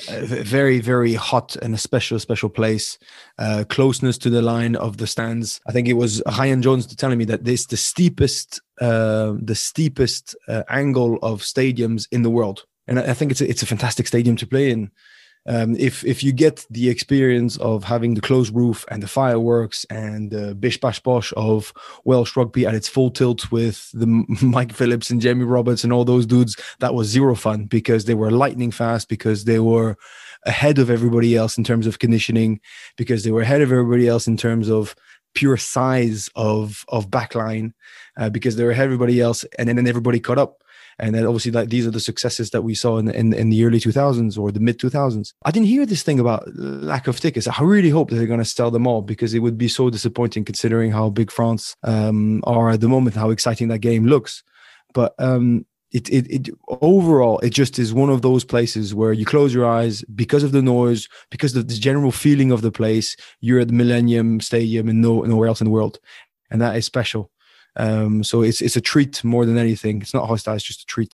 very 0.09 0.80
very 0.80 1.13
hot 1.13 1.56
and 1.57 1.74
a 1.74 1.77
special 1.77 2.19
special 2.19 2.50
place. 2.50 2.97
Uh, 3.39 3.63
closeness 3.69 4.18
to 4.18 4.30
the 4.30 4.42
line 4.42 4.75
of 4.75 4.97
the 4.97 5.07
stands. 5.07 5.62
I 5.68 5.71
think 5.71 5.88
it 5.88 5.94
was 5.94 6.21
Ryan 6.25 6.62
Jones 6.62 6.88
telling 6.95 7.18
me 7.18 7.25
that 7.25 7.45
this 7.45 7.65
the 7.65 7.77
steepest 7.77 8.62
uh, 8.81 9.33
the 9.42 9.56
steepest 9.56 10.36
uh, 10.47 10.63
angle 10.69 11.18
of 11.21 11.42
stadiums 11.42 12.07
in 12.12 12.24
the 12.24 12.30
world. 12.30 12.65
And 12.88 13.00
i 13.00 13.15
think 13.15 13.31
it's 13.31 13.42
a, 13.42 13.50
it's 13.50 13.63
a 13.63 13.65
fantastic 13.65 14.06
stadium 14.06 14.36
to 14.36 14.45
play 14.45 14.69
in 14.69 14.92
um, 15.47 15.75
if 15.75 16.03
if 16.03 16.24
you 16.24 16.31
get 16.31 16.65
the 16.69 16.89
experience 16.89 17.57
of 17.57 17.83
having 17.83 18.15
the 18.15 18.21
closed 18.21 18.56
roof 18.56 18.83
and 18.89 19.03
the 19.03 19.07
fireworks 19.07 19.86
and 19.86 20.31
the 20.31 20.56
bish 20.56 20.80
bash 20.80 21.00
bosh 21.00 21.31
of 21.38 21.71
Welsh 22.03 22.36
rugby 22.36 22.65
at 22.65 22.74
its 22.74 22.88
full 22.88 23.12
tilt 23.12 23.51
with 23.51 23.92
the 23.94 24.07
Mike 24.42 24.74
Phillips 24.74 25.09
and 25.09 25.21
Jamie 25.21 25.45
Roberts 25.45 25.83
and 25.83 25.94
all 25.94 26.06
those 26.06 26.25
dudes, 26.25 26.57
that 26.80 26.95
was 26.95 27.07
zero 27.07 27.36
fun 27.36 27.65
because 27.65 28.06
they 28.06 28.15
were 28.15 28.31
lightning 28.31 28.71
fast 28.71 29.07
because 29.07 29.45
they 29.45 29.59
were 29.59 29.97
ahead 30.45 30.80
of 30.80 30.89
everybody 30.89 31.36
else 31.36 31.57
in 31.57 31.63
terms 31.63 31.86
of 31.86 32.00
conditioning 32.00 32.59
because 32.98 33.24
they 33.24 33.31
were 33.31 33.41
ahead 33.41 33.62
of 33.62 33.71
everybody 33.71 34.07
else 34.07 34.27
in 34.27 34.38
terms 34.38 34.69
of 34.69 34.95
pure 35.36 35.57
size 35.57 36.30
of 36.36 36.86
of 36.88 37.09
backline 37.09 37.74
uh, 38.18 38.30
because 38.30 38.56
they 38.56 38.63
were 38.63 38.71
ahead 38.71 38.86
of 38.86 38.94
everybody 38.94 39.21
else 39.21 39.44
and 39.59 39.69
then, 39.69 39.75
then 39.75 39.88
everybody 39.88 40.19
caught 40.19 40.39
up 40.39 40.63
and 41.00 41.13
then 41.13 41.25
obviously 41.25 41.51
like 41.51 41.69
these 41.69 41.86
are 41.86 41.92
the 41.92 42.00
successes 42.00 42.51
that 42.51 42.62
we 42.62 42.74
saw 42.74 42.97
in, 42.97 43.09
in, 43.09 43.33
in 43.33 43.50
the 43.50 43.63
early 43.65 43.80
2000s 43.80 44.38
or 44.38 44.51
the 44.51 44.59
mid 44.59 44.80
2000s 44.80 45.33
i 45.44 45.51
didn't 45.51 45.68
hear 45.68 45.86
this 45.86 46.03
thing 46.03 46.19
about 46.19 46.44
lack 46.56 47.07
of 47.07 47.19
tickets. 47.19 47.47
I 47.47 47.62
really 47.62 47.89
hope 47.89 48.09
that 48.09 48.15
they're 48.15 48.27
going 48.27 48.39
to 48.39 48.45
sell 48.45 48.71
them 48.71 48.88
all 48.88 49.01
because 49.01 49.33
it 49.33 49.39
would 49.39 49.57
be 49.57 49.68
so 49.68 49.89
disappointing 49.89 50.45
considering 50.45 50.92
how 50.92 51.09
big 51.09 51.31
france 51.31 51.75
um, 51.83 52.42
are 52.45 52.71
at 52.71 52.81
the 52.81 52.88
moment 52.88 53.15
how 53.15 53.30
exciting 53.30 53.68
that 53.69 53.80
game 53.80 54.06
looks. 54.06 54.44
But 54.94 55.13
um, 55.19 55.65
it, 55.92 56.09
it, 56.09 56.27
it 56.30 56.50
overall 56.68 57.39
it 57.39 57.51
just 57.51 57.80
is 57.80 57.94
one 57.94 58.09
of 58.09 58.21
those 58.21 58.44
places 58.44 58.94
where 58.94 59.13
you 59.13 59.25
close 59.25 59.53
your 59.53 59.65
eyes 59.65 60.03
because 60.13 60.43
of 60.43 60.51
the 60.51 60.62
noise 60.62 61.08
because 61.29 61.55
of 61.55 61.67
the 61.67 61.74
general 61.75 62.12
feeling 62.12 62.51
of 62.51 62.62
the 62.62 62.72
place. 62.72 63.15
You're 63.39 63.60
at 63.60 63.67
the 63.67 63.74
millennium 63.74 64.39
stadium 64.39 64.89
and 64.89 65.01
no, 65.01 65.22
nowhere 65.22 65.48
else 65.48 65.62
in 65.62 65.65
the 65.65 65.72
world. 65.72 66.00
And 66.51 66.62
that 66.62 66.75
is 66.75 66.86
special 66.86 67.31
um, 67.75 68.24
so 68.24 68.41
it's 68.41 68.62
it's 68.62 68.75
a 68.75 68.82
treat 68.82 69.24
more 69.24 69.46
than 69.46 69.58
anything. 69.58 70.01
It's 70.01 70.13
not 70.13 70.27
hostile; 70.27 70.55
it's 70.55 70.63
just 70.63 70.82
a 70.82 70.86
treat. 70.86 71.13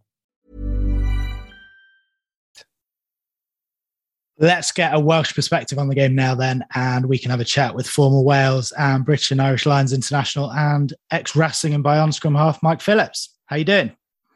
Let's 4.41 4.71
get 4.71 4.95
a 4.95 4.99
Welsh 4.99 5.35
perspective 5.35 5.77
on 5.77 5.87
the 5.87 5.93
game 5.93 6.15
now, 6.15 6.33
then, 6.33 6.65
and 6.73 7.05
we 7.05 7.19
can 7.19 7.29
have 7.29 7.39
a 7.39 7.45
chat 7.45 7.75
with 7.75 7.87
former 7.87 8.21
Wales 8.21 8.71
and 8.71 9.05
British 9.05 9.29
and 9.29 9.39
Irish 9.39 9.67
Lions 9.67 9.93
international 9.93 10.51
and 10.51 10.91
ex 11.11 11.35
Racing 11.35 11.75
and 11.75 11.83
Bayonne 11.83 12.11
scrum 12.11 12.33
half 12.33 12.63
Mike 12.63 12.81
Phillips. 12.81 13.37
How 13.45 13.57
you 13.57 13.65
doing? 13.65 13.91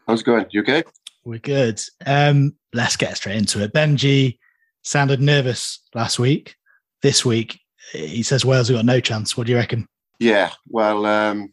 How's 0.07 0.21
it 0.21 0.25
going? 0.25 0.45
You 0.51 0.61
okay? 0.61 0.83
We're 1.23 1.39
good. 1.39 1.81
Um, 2.05 2.55
let's 2.71 2.95
get 2.95 3.17
straight 3.17 3.37
into 3.37 3.63
it. 3.63 3.73
Benji 3.73 4.37
sounded 4.83 5.21
nervous 5.21 5.79
last 5.95 6.19
week. 6.19 6.55
This 7.01 7.25
week, 7.25 7.59
he 7.91 8.21
says 8.21 8.45
Wales 8.45 8.67
have 8.67 8.77
got 8.77 8.85
no 8.85 8.99
chance. 8.99 9.35
What 9.35 9.47
do 9.47 9.53
you 9.53 9.57
reckon? 9.57 9.87
Yeah, 10.19 10.51
well, 10.67 11.07
um, 11.07 11.51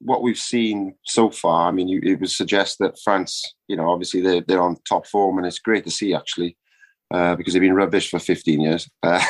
what 0.00 0.22
we've 0.22 0.38
seen 0.38 0.94
so 1.02 1.30
far, 1.30 1.66
I 1.66 1.72
mean, 1.72 1.88
you, 1.88 2.00
it 2.04 2.20
would 2.20 2.30
suggest 2.30 2.78
that 2.78 2.96
France, 3.02 3.42
you 3.66 3.74
know, 3.74 3.90
obviously 3.90 4.20
they're, 4.20 4.44
they're 4.46 4.62
on 4.62 4.76
top 4.88 5.04
form, 5.08 5.38
and 5.38 5.46
it's 5.48 5.58
great 5.58 5.82
to 5.82 5.90
see 5.90 6.14
actually 6.14 6.56
uh, 7.12 7.36
because 7.36 7.52
they've 7.52 7.60
been 7.60 7.74
rubbish 7.74 8.10
for 8.10 8.18
15 8.18 8.60
years. 8.60 8.88
Uh, 9.02 9.22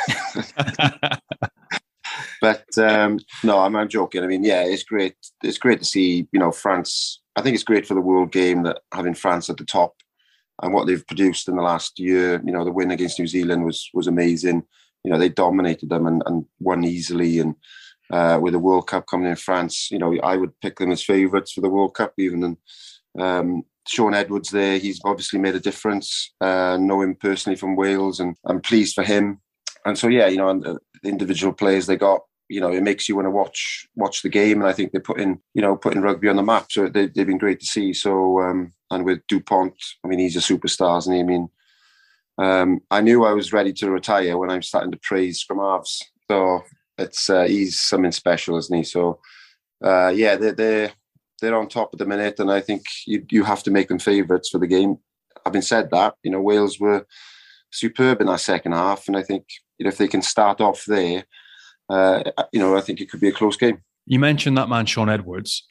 but 2.40 2.66
um, 2.78 3.18
no, 3.42 3.58
I'm, 3.58 3.74
I'm 3.74 3.88
joking. 3.88 4.22
I 4.22 4.26
mean, 4.26 4.44
yeah, 4.44 4.62
it's 4.62 4.84
great. 4.84 5.16
It's 5.42 5.58
great 5.58 5.80
to 5.80 5.84
see, 5.84 6.28
you 6.32 6.38
know, 6.38 6.52
France. 6.52 7.20
I 7.34 7.42
think 7.42 7.54
it's 7.54 7.64
great 7.64 7.86
for 7.86 7.94
the 7.94 8.00
world 8.00 8.30
game 8.30 8.62
that 8.64 8.80
having 8.94 9.14
France 9.14 9.50
at 9.50 9.56
the 9.56 9.64
top 9.64 9.94
and 10.62 10.72
what 10.72 10.86
they've 10.86 11.06
produced 11.06 11.48
in 11.48 11.56
the 11.56 11.62
last 11.62 11.98
year. 11.98 12.40
You 12.44 12.52
know, 12.52 12.64
the 12.64 12.72
win 12.72 12.90
against 12.92 13.18
New 13.18 13.26
Zealand 13.26 13.64
was 13.64 13.90
was 13.92 14.06
amazing. 14.06 14.62
You 15.04 15.10
know, 15.10 15.18
they 15.18 15.28
dominated 15.28 15.88
them 15.88 16.06
and, 16.06 16.22
and 16.26 16.44
won 16.60 16.84
easily. 16.84 17.40
And 17.40 17.56
uh, 18.12 18.38
with 18.40 18.52
the 18.52 18.60
World 18.60 18.86
Cup 18.86 19.06
coming 19.06 19.28
in 19.28 19.36
France, 19.36 19.90
you 19.90 19.98
know, 19.98 20.16
I 20.20 20.36
would 20.36 20.58
pick 20.60 20.78
them 20.78 20.92
as 20.92 21.02
favourites 21.02 21.52
for 21.52 21.60
the 21.60 21.70
World 21.70 21.94
Cup 21.94 22.12
even. 22.18 22.44
And 22.44 22.56
um, 23.18 23.64
Shaun 23.86 24.14
Edwards 24.14 24.50
there, 24.50 24.78
he's 24.78 25.00
obviously 25.04 25.38
made 25.38 25.54
a 25.54 25.60
difference. 25.60 26.32
Uh, 26.40 26.76
know 26.80 27.02
him 27.02 27.14
personally 27.14 27.56
from 27.56 27.76
Wales, 27.76 28.20
and 28.20 28.36
I'm 28.46 28.60
pleased 28.60 28.94
for 28.94 29.02
him. 29.02 29.40
And 29.84 29.98
so, 29.98 30.08
yeah, 30.08 30.28
you 30.28 30.36
know, 30.36 30.48
and 30.48 30.62
the 30.62 30.78
individual 31.04 31.52
players 31.52 31.86
they 31.86 31.96
got, 31.96 32.20
you 32.48 32.60
know, 32.60 32.70
it 32.70 32.82
makes 32.82 33.08
you 33.08 33.16
want 33.16 33.26
to 33.26 33.30
watch 33.30 33.88
watch 33.96 34.22
the 34.22 34.28
game. 34.28 34.60
And 34.60 34.68
I 34.68 34.72
think 34.72 34.92
they're 34.92 35.00
putting, 35.00 35.40
you 35.54 35.62
know, 35.62 35.76
putting 35.76 36.02
rugby 36.02 36.28
on 36.28 36.36
the 36.36 36.42
map. 36.42 36.70
So 36.70 36.88
they, 36.88 37.02
have 37.02 37.14
been 37.14 37.38
great 37.38 37.60
to 37.60 37.66
see. 37.66 37.92
So, 37.92 38.40
um, 38.40 38.72
and 38.90 39.04
with 39.04 39.26
Dupont, 39.26 39.74
I 40.04 40.08
mean, 40.08 40.18
he's 40.18 40.36
a 40.36 40.40
superstar, 40.40 40.98
isn't 40.98 41.12
he? 41.12 41.20
I 41.20 41.24
mean, 41.24 41.48
um, 42.38 42.80
I 42.90 43.00
knew 43.00 43.24
I 43.24 43.32
was 43.32 43.52
ready 43.52 43.72
to 43.74 43.90
retire 43.90 44.38
when 44.38 44.50
I'm 44.50 44.62
starting 44.62 44.92
to 44.92 44.98
praise 45.02 45.40
scrum 45.40 45.58
halves. 45.58 46.02
So 46.30 46.62
it's 46.98 47.28
uh, 47.28 47.44
he's 47.44 47.78
something 47.78 48.12
special, 48.12 48.56
isn't 48.58 48.76
he? 48.76 48.84
So 48.84 49.20
uh, 49.82 50.12
yeah, 50.14 50.36
they're, 50.36 50.52
they're 50.52 50.92
they're 51.42 51.58
on 51.58 51.68
top 51.68 51.90
at 51.92 51.98
the 51.98 52.06
minute, 52.06 52.40
and 52.40 52.50
I 52.50 52.60
think 52.60 52.84
you 53.06 53.26
you 53.30 53.44
have 53.44 53.62
to 53.64 53.70
make 53.70 53.88
them 53.88 53.98
favourites 53.98 54.48
for 54.48 54.58
the 54.58 54.66
game. 54.66 54.96
Having 55.44 55.62
said 55.62 55.90
that, 55.90 56.14
you 56.22 56.30
know 56.30 56.40
Wales 56.40 56.80
were 56.80 57.06
superb 57.70 58.22
in 58.22 58.28
that 58.28 58.40
second 58.40 58.72
half, 58.72 59.08
and 59.08 59.16
I 59.16 59.22
think 59.22 59.44
you 59.78 59.84
know, 59.84 59.88
if 59.88 59.98
they 59.98 60.08
can 60.08 60.22
start 60.22 60.62
off 60.62 60.84
there, 60.86 61.24
uh, 61.90 62.22
you 62.52 62.60
know 62.60 62.74
I 62.76 62.80
think 62.80 63.00
it 63.02 63.10
could 63.10 63.20
be 63.20 63.28
a 63.28 63.32
close 63.32 63.58
game. 63.58 63.82
You 64.06 64.18
mentioned 64.18 64.56
that 64.56 64.70
man 64.70 64.86
Shaun 64.86 65.10
Edwards. 65.10 65.68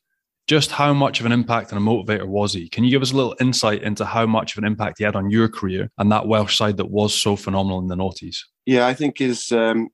Just 0.47 0.71
how 0.71 0.91
much 0.91 1.19
of 1.19 1.25
an 1.25 1.31
impact 1.31 1.71
and 1.71 1.79
a 1.79 1.89
motivator 1.89 2.27
was 2.27 2.53
he? 2.53 2.67
Can 2.67 2.83
you 2.83 2.89
give 2.89 3.03
us 3.03 3.13
a 3.13 3.15
little 3.15 3.35
insight 3.39 3.83
into 3.83 4.03
how 4.03 4.25
much 4.25 4.53
of 4.53 4.57
an 4.57 4.65
impact 4.65 4.97
he 4.97 5.03
had 5.05 5.15
on 5.15 5.29
your 5.29 5.47
career 5.47 5.89
and 5.97 6.11
that 6.11 6.27
Welsh 6.27 6.57
side 6.57 6.77
that 6.77 6.89
was 6.89 7.13
so 7.13 7.35
phenomenal 7.35 7.79
in 7.79 7.87
the 7.87 7.95
noughties? 7.95 8.39
Yeah, 8.65 8.87
I 8.87 8.93
think 8.93 9.19
his 9.19 9.51
um, 9.51 9.89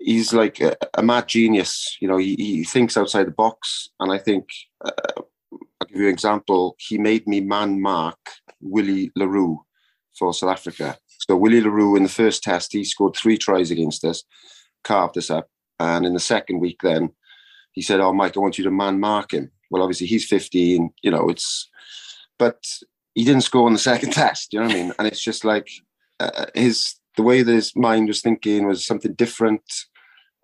he's 0.00 0.32
like 0.32 0.60
a, 0.60 0.76
a, 0.94 1.02
mad 1.02 1.28
genius. 1.28 1.96
You 2.00 2.08
know, 2.08 2.16
he, 2.16 2.34
he, 2.36 2.64
thinks 2.64 2.96
outside 2.96 3.26
the 3.26 3.32
box, 3.32 3.90
and 4.00 4.10
I 4.10 4.18
think 4.18 4.48
I'll 4.84 5.86
give 5.88 5.98
you 5.98 6.06
an 6.06 6.12
example. 6.12 6.76
He 6.78 6.98
made 6.98 7.26
me 7.26 7.40
man 7.40 7.80
mark 7.80 8.18
Willie 8.60 9.10
le 9.16 9.26
Roux 9.26 9.64
for 10.18 10.32
South 10.34 10.50
Africa. 10.50 10.98
So 11.28 11.36
Willie 11.36 11.60
le 11.60 11.70
Roux 11.70 11.96
in 11.96 12.02
the 12.02 12.08
first 12.08 12.42
test, 12.42 12.72
he 12.72 12.84
scored 12.84 13.16
three 13.16 13.38
tries 13.38 13.70
against 13.70 14.04
us, 14.04 14.24
carved 14.84 15.16
us 15.18 15.30
up, 15.30 15.48
and 15.78 16.04
in 16.04 16.14
the 16.14 16.20
second 16.20 16.60
week, 16.60 16.80
then 16.82 17.10
he 17.72 17.82
said, 17.82 18.00
"Oh, 18.00 18.12
Mike, 18.12 18.36
I 18.36 18.40
want 18.40 18.58
you 18.58 18.64
to 18.64 18.70
man 18.70 19.00
mark 19.00 19.32
him." 19.32 19.50
Well, 19.70 19.82
obviously 19.82 20.06
he's 20.06 20.26
15. 20.26 20.90
You 21.02 21.10
know, 21.10 21.28
it's 21.28 21.68
but 22.38 22.64
he 23.14 23.24
didn't 23.24 23.42
score 23.42 23.66
in 23.66 23.72
the 23.72 23.78
second 23.92 24.12
test. 24.12 24.52
You 24.52 24.60
know 24.60 24.66
what 24.66 24.74
I 24.74 24.78
mean? 24.82 24.92
And 24.98 25.08
it's 25.08 25.22
just 25.22 25.44
like 25.44 25.68
uh, 26.18 26.46
his 26.54 26.96
the 27.16 27.22
way 27.22 27.42
that 27.42 27.52
his 27.52 27.74
mind 27.76 28.08
was 28.08 28.22
thinking 28.22 28.66
was 28.66 28.86
something 28.86 29.14
different 29.14 29.62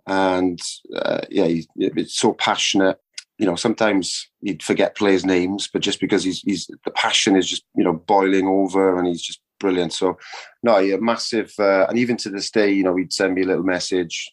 and 0.07 0.61
uh, 0.95 1.23
yeah, 1.31 1.47
he's 1.47 1.67
so 2.07 2.33
passionate. 2.33 2.99
You 3.39 3.47
know, 3.47 3.57
sometimes 3.57 4.29
he'd 4.41 4.63
forget 4.63 4.97
players' 4.97 5.25
names, 5.25 5.69
but 5.71 5.83
just 5.83 6.01
because 6.01 6.25
he's, 6.25 6.41
he's 6.41 6.71
the 6.85 6.91
passion 6.91 7.37
is 7.37 7.49
just 7.49 7.65
you 7.77 7.85
know 7.85 7.93
boiling 7.93 8.47
over, 8.47 8.99
and 8.99 9.07
he's 9.07 9.23
just 9.23 9.41
brilliant. 9.59 9.93
So, 9.93 10.19
no, 10.63 10.79
yeah, 10.79 10.97
massive. 10.97 11.53
Uh, 11.59 11.87
and 11.89 11.99
even 11.99 12.17
to 12.19 12.31
this 12.31 12.51
day, 12.51 12.73
you 12.73 12.83
know, 12.83 12.97
he'd 12.97 13.13
send 13.13 13.35
me 13.35 13.43
a 13.43 13.47
little 13.47 13.65
message, 13.65 14.31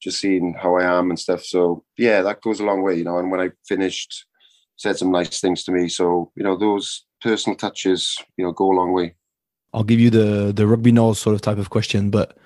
just 0.00 0.20
seeing 0.20 0.54
how 0.60 0.76
I 0.76 0.84
am 0.84 1.10
and 1.10 1.18
stuff. 1.18 1.44
So, 1.44 1.84
yeah, 1.96 2.22
that 2.22 2.42
goes 2.42 2.60
a 2.60 2.64
long 2.64 2.82
way, 2.82 2.96
you 2.96 3.04
know. 3.04 3.18
And 3.18 3.30
when 3.30 3.40
I 3.40 3.50
finished, 3.66 4.26
said 4.76 4.96
some 4.96 5.10
nice 5.10 5.40
things 5.40 5.64
to 5.64 5.72
me. 5.72 5.88
So, 5.88 6.32
you 6.36 6.44
know, 6.44 6.56
those 6.56 7.04
personal 7.22 7.56
touches, 7.56 8.16
you 8.36 8.44
know, 8.44 8.52
go 8.52 8.70
a 8.70 8.76
long 8.76 8.92
way. 8.92 9.14
I'll 9.72 9.84
give 9.84 9.98
you 9.98 10.10
the 10.10 10.52
the 10.54 10.66
rugby 10.66 10.92
knowledge 10.92 11.18
sort 11.18 11.34
of 11.34 11.40
type 11.40 11.58
of 11.58 11.70
question, 11.70 12.10
but 12.10 12.38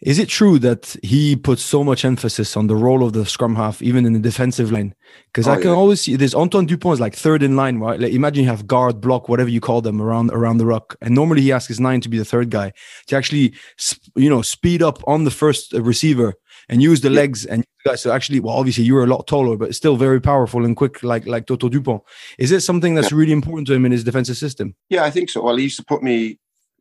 is 0.00 0.18
it 0.18 0.28
true 0.28 0.60
that 0.60 0.96
he 1.02 1.34
puts 1.34 1.60
so 1.60 1.82
much 1.82 2.04
emphasis 2.04 2.56
on 2.56 2.68
the 2.68 2.76
role 2.76 3.02
of 3.02 3.14
the 3.14 3.26
scrum 3.26 3.56
half, 3.56 3.82
even 3.82 4.06
in 4.06 4.12
the 4.12 4.20
defensive 4.20 4.70
line? 4.70 4.94
Because 5.26 5.48
oh, 5.48 5.52
I 5.52 5.56
can 5.56 5.70
yeah. 5.70 5.76
always 5.76 6.00
see 6.00 6.14
this. 6.14 6.36
Antoine 6.36 6.66
Dupont 6.66 6.94
is 6.94 7.00
like 7.00 7.16
third 7.16 7.42
in 7.42 7.56
line, 7.56 7.78
right? 7.78 7.98
Like 7.98 8.12
imagine 8.12 8.44
you 8.44 8.50
have 8.50 8.68
guard, 8.68 9.00
block, 9.00 9.28
whatever 9.28 9.50
you 9.50 9.60
call 9.60 9.80
them 9.80 10.00
around 10.00 10.30
around 10.30 10.58
the 10.58 10.66
ruck, 10.66 10.96
and 11.00 11.14
normally 11.14 11.42
he 11.42 11.50
asks 11.50 11.66
his 11.66 11.80
nine 11.80 12.00
to 12.02 12.08
be 12.08 12.16
the 12.16 12.24
third 12.24 12.50
guy 12.50 12.72
to 13.08 13.16
actually, 13.16 13.54
you 14.14 14.30
know, 14.30 14.40
speed 14.40 14.82
up 14.82 15.02
on 15.08 15.24
the 15.24 15.32
first 15.32 15.74
uh, 15.74 15.82
receiver 15.82 16.34
and 16.68 16.80
use 16.80 17.00
the 17.00 17.10
yeah. 17.10 17.16
legs 17.16 17.44
and 17.44 17.64
guys. 17.84 18.00
So 18.00 18.12
actually, 18.12 18.38
well, 18.38 18.54
obviously 18.54 18.84
you're 18.84 19.02
a 19.02 19.08
lot 19.08 19.26
taller, 19.26 19.56
but 19.56 19.74
still 19.74 19.96
very 19.96 20.20
powerful 20.20 20.64
and 20.64 20.76
quick, 20.76 21.02
like 21.02 21.26
like 21.26 21.46
Toto 21.46 21.68
Dupont. 21.68 22.02
Is 22.38 22.52
it 22.52 22.60
something 22.60 22.94
that's 22.94 23.10
yeah. 23.10 23.18
really 23.18 23.32
important 23.32 23.66
to 23.66 23.74
him 23.74 23.84
in 23.84 23.90
his 23.90 24.04
defensive 24.04 24.36
system? 24.36 24.76
Yeah, 24.90 25.02
I 25.02 25.10
think 25.10 25.28
so. 25.28 25.42
Well, 25.42 25.56
he 25.56 25.64
used 25.64 25.78
to 25.78 25.84
put 25.84 26.04
me 26.04 26.38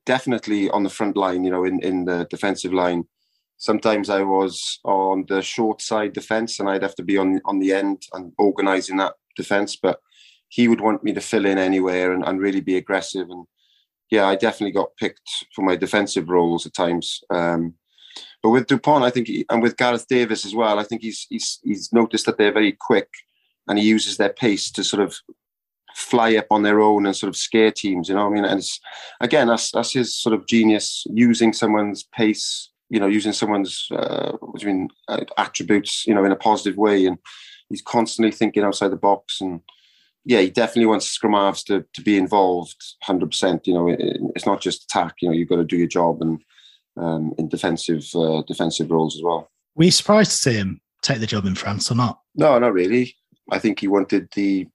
definitely 0.07 0.69
on 0.69 0.83
the 0.83 0.89
front 0.89 1.15
line, 1.15 1.43
you 1.43 1.51
know, 1.51 1.65
in, 1.65 1.79
in 1.81 2.05
the 2.05 2.25
defensive 2.29 2.73
line. 2.73 3.03
Sometimes 3.57 4.09
I 4.09 4.21
was 4.21 4.79
on 4.83 5.25
the 5.27 5.41
short 5.41 5.81
side 5.81 6.13
defense 6.13 6.59
and 6.59 6.69
I'd 6.69 6.81
have 6.81 6.95
to 6.95 7.03
be 7.03 7.17
on, 7.17 7.41
on 7.45 7.59
the 7.59 7.73
end 7.73 8.03
and 8.13 8.31
organizing 8.37 8.97
that 8.97 9.13
defense. 9.35 9.75
But 9.75 9.99
he 10.47 10.67
would 10.67 10.81
want 10.81 11.03
me 11.03 11.13
to 11.13 11.21
fill 11.21 11.45
in 11.45 11.57
anywhere 11.57 12.13
and, 12.13 12.23
and 12.23 12.39
really 12.39 12.61
be 12.61 12.77
aggressive. 12.77 13.27
And 13.29 13.45
yeah, 14.09 14.25
I 14.25 14.35
definitely 14.35 14.71
got 14.71 14.95
picked 14.97 15.29
for 15.53 15.63
my 15.63 15.75
defensive 15.75 16.29
roles 16.29 16.65
at 16.65 16.73
times. 16.73 17.21
Um, 17.29 17.73
but 18.41 18.51
with 18.51 18.67
Dupont, 18.67 19.03
I 19.03 19.09
think, 19.09 19.27
he, 19.27 19.45
and 19.49 19.61
with 19.61 19.77
Gareth 19.77 20.07
Davies 20.07 20.45
as 20.45 20.55
well, 20.55 20.79
I 20.79 20.83
think 20.83 21.01
he's, 21.01 21.27
he's 21.29 21.59
he's 21.63 21.91
noticed 21.91 22.25
that 22.25 22.37
they're 22.37 22.53
very 22.53 22.77
quick, 22.79 23.09
and 23.67 23.77
he 23.77 23.85
uses 23.85 24.17
their 24.17 24.29
pace 24.29 24.71
to 24.71 24.83
sort 24.83 25.03
of 25.03 25.17
fly 25.97 26.35
up 26.35 26.45
on 26.51 26.61
their 26.61 26.79
own 26.79 27.05
and 27.05 27.15
sort 27.15 27.27
of 27.27 27.35
scare 27.35 27.71
teams. 27.71 28.07
You 28.07 28.15
know, 28.15 28.27
I 28.27 28.29
mean, 28.29 28.45
and 28.45 28.59
it's 28.59 28.79
again 29.19 29.47
that's 29.47 29.71
that's 29.71 29.93
his 29.93 30.15
sort 30.15 30.33
of 30.33 30.47
genius 30.47 31.05
using 31.09 31.53
someone's 31.53 32.03
pace. 32.15 32.69
You 32.89 33.01
know, 33.01 33.07
using 33.07 33.33
someone's 33.33 33.87
uh, 33.91 34.33
what 34.39 34.59
do 34.59 34.67
you 34.67 34.73
mean 34.73 34.89
uh, 35.07 35.25
attributes. 35.37 36.05
You 36.05 36.13
know, 36.13 36.23
in 36.23 36.31
a 36.31 36.37
positive 36.37 36.77
way, 36.77 37.05
and 37.05 37.17
he's 37.69 37.81
constantly 37.81 38.31
thinking 38.31 38.63
outside 38.63 38.89
the 38.89 38.97
box 38.97 39.41
and 39.41 39.61
yeah, 40.27 40.41
he 40.41 40.49
definitely 40.49 40.87
wants 40.87 41.09
scrum 41.09 41.33
halves 41.33 41.63
to 41.63 41.85
to 41.93 42.01
be 42.01 42.17
involved, 42.17 42.75
hundred 43.01 43.31
percent. 43.31 43.65
You 43.65 43.73
know, 43.73 43.89
it, 43.89 43.99
it's 44.35 44.45
not 44.45 44.61
just 44.61 44.83
attack. 44.83 45.15
You 45.21 45.29
know, 45.29 45.35
you've 45.35 45.47
got 45.47 45.55
to 45.55 45.63
do 45.63 45.77
your 45.77 45.87
job 45.87 46.21
and 46.21 46.41
um, 46.97 47.33
in 47.37 47.47
defensive 47.47 48.03
uh, 48.13 48.43
defensive 48.45 48.91
roles 48.91 49.15
as 49.15 49.23
well. 49.23 49.49
Were 49.75 49.85
you 49.85 49.91
surprised 49.91 50.31
to 50.31 50.37
see 50.37 50.53
him 50.53 50.81
take 51.01 51.21
the 51.21 51.27
job 51.27 51.45
in 51.45 51.55
France 51.55 51.89
or 51.89 51.95
not? 51.95 52.19
No, 52.35 52.59
not 52.59 52.73
really. 52.73 53.15
I 53.51 53.59
think 53.59 53.79
he 53.79 53.87
wanted 53.87 54.27
the 54.35 54.67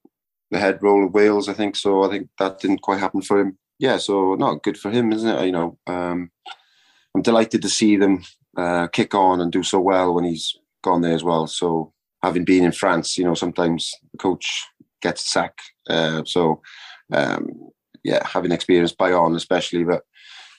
the 0.52 0.59
head 0.59 0.80
role 0.82 1.04
of 1.04 1.14
Wales. 1.14 1.49
I 1.49 1.54
think 1.54 1.75
so. 1.75 2.04
I 2.04 2.11
think 2.11 2.28
that 2.38 2.61
didn't 2.61 2.82
quite 2.82 3.00
happen 3.00 3.23
for 3.23 3.40
him. 3.40 3.59
Yeah, 3.78 3.97
so 3.97 4.37
not 4.37 4.62
good 4.62 4.78
for 4.78 4.90
him, 4.90 5.12
isn't 5.12 5.28
it? 5.28 5.47
You 5.47 5.52
know, 5.52 5.78
um, 5.88 6.30
I'm 7.14 7.23
delighted 7.23 7.62
to 7.62 7.68
see 7.68 7.97
them 7.97 8.23
uh, 8.56 8.87
kick 8.88 9.14
on 9.14 9.40
and 9.40 9.50
do 9.50 9.62
so 9.62 9.80
well 9.80 10.14
when 10.14 10.25
he's 10.25 10.54
gone 10.85 11.00
there 11.00 11.14
as 11.14 11.25
well. 11.25 11.47
So 11.47 11.92
having 12.23 12.44
been 12.44 12.64
in 12.64 12.73
France, 12.73 13.18
you 13.18 13.25
know, 13.25 13.35
sometimes 13.35 13.92
the 14.12 14.18
coach 14.18 14.64
gets 15.00 15.26
a 15.26 15.28
sack. 15.28 15.59
Uh, 15.88 16.23
so 16.25 16.61
um, 17.12 17.71
yeah, 18.04 18.25
having 18.26 18.52
experienced 18.52 18.99
Bayonne 18.99 19.35
especially, 19.35 19.85
but 19.85 20.02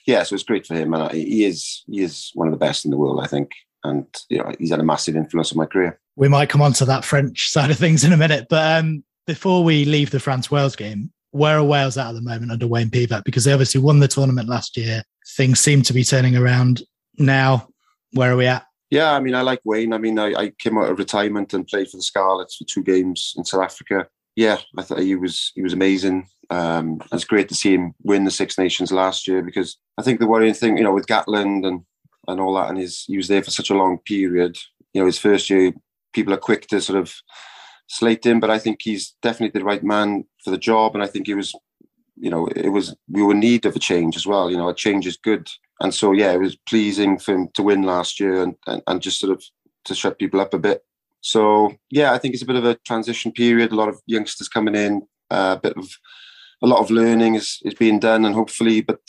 yeah, 0.06 0.22
so 0.22 0.34
it's 0.34 0.44
great 0.44 0.66
for 0.66 0.74
him, 0.74 0.92
and 0.92 1.10
he 1.12 1.44
is 1.44 1.82
he 1.86 2.02
is 2.02 2.30
one 2.34 2.48
of 2.48 2.52
the 2.52 2.58
best 2.58 2.84
in 2.84 2.90
the 2.90 2.98
world, 2.98 3.20
I 3.22 3.26
think, 3.26 3.52
and 3.84 4.06
you 4.28 4.38
know 4.38 4.52
he's 4.58 4.70
had 4.70 4.80
a 4.80 4.84
massive 4.84 5.16
influence 5.16 5.52
on 5.52 5.58
my 5.58 5.66
career. 5.66 5.98
We 6.16 6.28
might 6.28 6.50
come 6.50 6.62
on 6.62 6.74
to 6.74 6.84
that 6.84 7.04
French 7.04 7.48
side 7.48 7.70
of 7.70 7.78
things 7.78 8.04
in 8.04 8.12
a 8.12 8.16
minute, 8.16 8.48
but 8.50 8.80
um, 8.80 9.02
before 9.26 9.64
we 9.64 9.84
leave 9.84 10.10
the 10.10 10.20
France 10.20 10.50
Wales 10.50 10.76
game, 10.76 11.10
where 11.30 11.58
are 11.58 11.64
Wales 11.64 11.98
at 11.98 12.08
at 12.08 12.14
the 12.14 12.20
moment 12.20 12.52
under 12.52 12.66
Wayne 12.66 12.90
Pivac? 12.90 13.24
Because 13.24 13.44
they 13.44 13.52
obviously 13.52 13.80
won 13.80 14.00
the 14.00 14.08
tournament 14.08 14.48
last 14.48 14.76
year. 14.76 15.02
Things 15.36 15.58
seem 15.58 15.82
to 15.82 15.92
be 15.92 16.04
turning 16.04 16.36
around 16.36 16.82
now. 17.18 17.68
Where 18.12 18.32
are 18.32 18.36
we 18.36 18.46
at? 18.46 18.64
Yeah, 18.90 19.12
I 19.12 19.20
mean, 19.20 19.34
I 19.34 19.42
like 19.42 19.60
Wayne. 19.64 19.92
I 19.92 19.98
mean, 19.98 20.18
I, 20.18 20.32
I 20.34 20.52
came 20.58 20.78
out 20.78 20.88
of 20.88 20.98
retirement 20.98 21.52
and 21.52 21.66
played 21.66 21.88
for 21.88 21.96
the 21.96 22.02
Scarlets 22.02 22.56
for 22.56 22.64
two 22.64 22.82
games 22.82 23.34
in 23.36 23.44
South 23.44 23.64
Africa. 23.64 24.06
Yeah, 24.36 24.58
I 24.76 24.82
thought 24.82 25.00
he 25.00 25.16
was 25.16 25.50
he 25.54 25.62
was 25.62 25.72
amazing. 25.72 26.28
Um, 26.50 27.00
it's 27.12 27.24
great 27.24 27.48
to 27.48 27.54
see 27.54 27.74
him 27.74 27.94
win 28.02 28.24
the 28.24 28.30
Six 28.30 28.58
Nations 28.58 28.92
last 28.92 29.26
year 29.26 29.42
because 29.42 29.78
I 29.98 30.02
think 30.02 30.20
the 30.20 30.26
worrying 30.26 30.54
thing, 30.54 30.76
you 30.76 30.84
know, 30.84 30.92
with 30.92 31.06
Gatland 31.06 31.66
and 31.66 31.82
and 32.28 32.40
all 32.40 32.54
that, 32.54 32.68
and 32.68 32.78
his 32.78 33.04
he 33.06 33.16
was 33.16 33.28
there 33.28 33.42
for 33.42 33.50
such 33.50 33.70
a 33.70 33.74
long 33.74 33.98
period. 33.98 34.56
You 34.92 35.00
know, 35.00 35.06
his 35.06 35.18
first 35.18 35.50
year, 35.50 35.72
people 36.12 36.32
are 36.32 36.38
quick 36.38 36.68
to 36.68 36.80
sort 36.80 36.98
of 36.98 37.14
slate 37.86 38.24
him, 38.24 38.40
but 38.40 38.50
I 38.50 38.58
think 38.58 38.80
he's 38.82 39.14
definitely 39.22 39.58
the 39.58 39.64
right 39.64 39.82
man 39.82 40.24
for 40.42 40.50
the 40.50 40.58
job. 40.58 40.94
And 40.94 41.02
I 41.02 41.06
think 41.06 41.26
he 41.26 41.34
was, 41.34 41.54
you 42.16 42.30
know, 42.30 42.46
it 42.48 42.70
was 42.70 42.94
we 43.10 43.22
were 43.22 43.32
in 43.32 43.40
need 43.40 43.66
of 43.66 43.76
a 43.76 43.80
change 43.80 44.16
as 44.16 44.26
well. 44.26 44.50
You 44.50 44.56
know, 44.56 44.68
a 44.68 44.74
change 44.74 45.06
is 45.06 45.16
good, 45.16 45.48
and 45.80 45.92
so 45.92 46.12
yeah, 46.12 46.32
it 46.32 46.40
was 46.40 46.56
pleasing 46.68 47.18
for 47.18 47.34
him 47.34 47.48
to 47.54 47.62
win 47.62 47.82
last 47.82 48.20
year 48.20 48.42
and 48.42 48.54
and, 48.66 48.82
and 48.86 49.02
just 49.02 49.18
sort 49.18 49.32
of 49.32 49.42
to 49.84 49.94
shut 49.94 50.18
people 50.18 50.40
up 50.40 50.54
a 50.54 50.58
bit. 50.58 50.82
So 51.20 51.74
yeah, 51.90 52.12
I 52.12 52.18
think 52.18 52.34
it's 52.34 52.42
a 52.42 52.46
bit 52.46 52.56
of 52.56 52.64
a 52.64 52.76
transition 52.86 53.32
period. 53.32 53.72
A 53.72 53.76
lot 53.76 53.88
of 53.88 54.00
youngsters 54.06 54.48
coming 54.48 54.74
in, 54.74 55.06
uh, 55.30 55.56
a 55.58 55.60
bit 55.60 55.76
of 55.76 55.88
a 56.62 56.66
lot 56.66 56.80
of 56.80 56.90
learning 56.90 57.34
is, 57.34 57.60
is 57.64 57.74
being 57.74 57.98
done, 57.98 58.24
and 58.24 58.34
hopefully, 58.34 58.80
but 58.80 59.00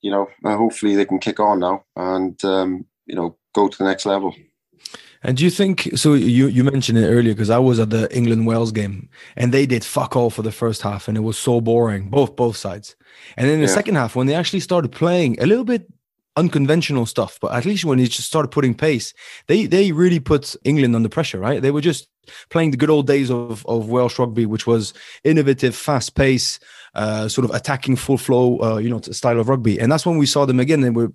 you 0.00 0.10
know, 0.10 0.28
uh, 0.44 0.56
hopefully 0.56 0.94
they 0.94 1.04
can 1.04 1.18
kick 1.18 1.40
on 1.40 1.60
now 1.60 1.84
and 1.96 2.42
um, 2.44 2.84
you 3.06 3.14
know 3.14 3.36
go 3.54 3.68
to 3.68 3.78
the 3.78 3.84
next 3.84 4.06
level. 4.06 4.34
And 5.22 5.36
do 5.36 5.44
you 5.44 5.50
think 5.50 5.90
so? 5.94 6.14
You 6.14 6.48
you 6.48 6.64
mentioned 6.64 6.98
it 6.98 7.06
earlier 7.06 7.32
because 7.34 7.50
I 7.50 7.58
was 7.58 7.78
at 7.78 7.90
the 7.90 8.14
England 8.16 8.46
Wales 8.46 8.72
game 8.72 9.08
and 9.36 9.52
they 9.52 9.66
did 9.66 9.84
fuck 9.84 10.16
all 10.16 10.30
for 10.30 10.42
the 10.42 10.52
first 10.52 10.82
half 10.82 11.08
and 11.08 11.16
it 11.16 11.20
was 11.20 11.38
so 11.38 11.60
boring, 11.60 12.08
both 12.10 12.34
both 12.34 12.56
sides. 12.56 12.96
And 13.36 13.48
then 13.48 13.60
the 13.60 13.66
yeah. 13.66 13.74
second 13.74 13.94
half, 13.94 14.16
when 14.16 14.26
they 14.26 14.34
actually 14.34 14.60
started 14.60 14.90
playing 14.90 15.40
a 15.40 15.46
little 15.46 15.64
bit 15.64 15.86
unconventional 16.36 17.06
stuff, 17.06 17.38
but 17.40 17.52
at 17.52 17.64
least 17.64 17.84
when 17.84 17.98
he 17.98 18.08
just 18.08 18.26
started 18.26 18.48
putting 18.48 18.74
pace, 18.74 19.14
they 19.46 19.66
they 19.66 19.92
really 19.92 20.20
put 20.20 20.56
England 20.64 20.96
under 20.96 21.08
pressure, 21.08 21.38
right? 21.38 21.62
They 21.62 21.70
were 21.70 21.80
just 21.80 22.08
playing 22.50 22.70
the 22.70 22.76
good 22.76 22.90
old 22.90 23.06
days 23.06 23.30
of 23.30 23.64
of 23.66 23.88
Welsh 23.90 24.18
rugby, 24.18 24.46
which 24.46 24.66
was 24.66 24.92
innovative, 25.22 25.76
fast 25.76 26.16
pace, 26.16 26.58
uh, 26.94 27.28
sort 27.28 27.44
of 27.44 27.54
attacking 27.54 27.96
full 27.96 28.18
flow, 28.18 28.58
uh, 28.60 28.76
you 28.78 28.88
know, 28.88 29.00
style 29.00 29.38
of 29.38 29.48
rugby. 29.48 29.78
And 29.78 29.92
that's 29.92 30.06
when 30.06 30.18
we 30.18 30.26
saw 30.26 30.46
them 30.46 30.58
again. 30.58 30.80
They 30.80 30.90
were 30.90 31.12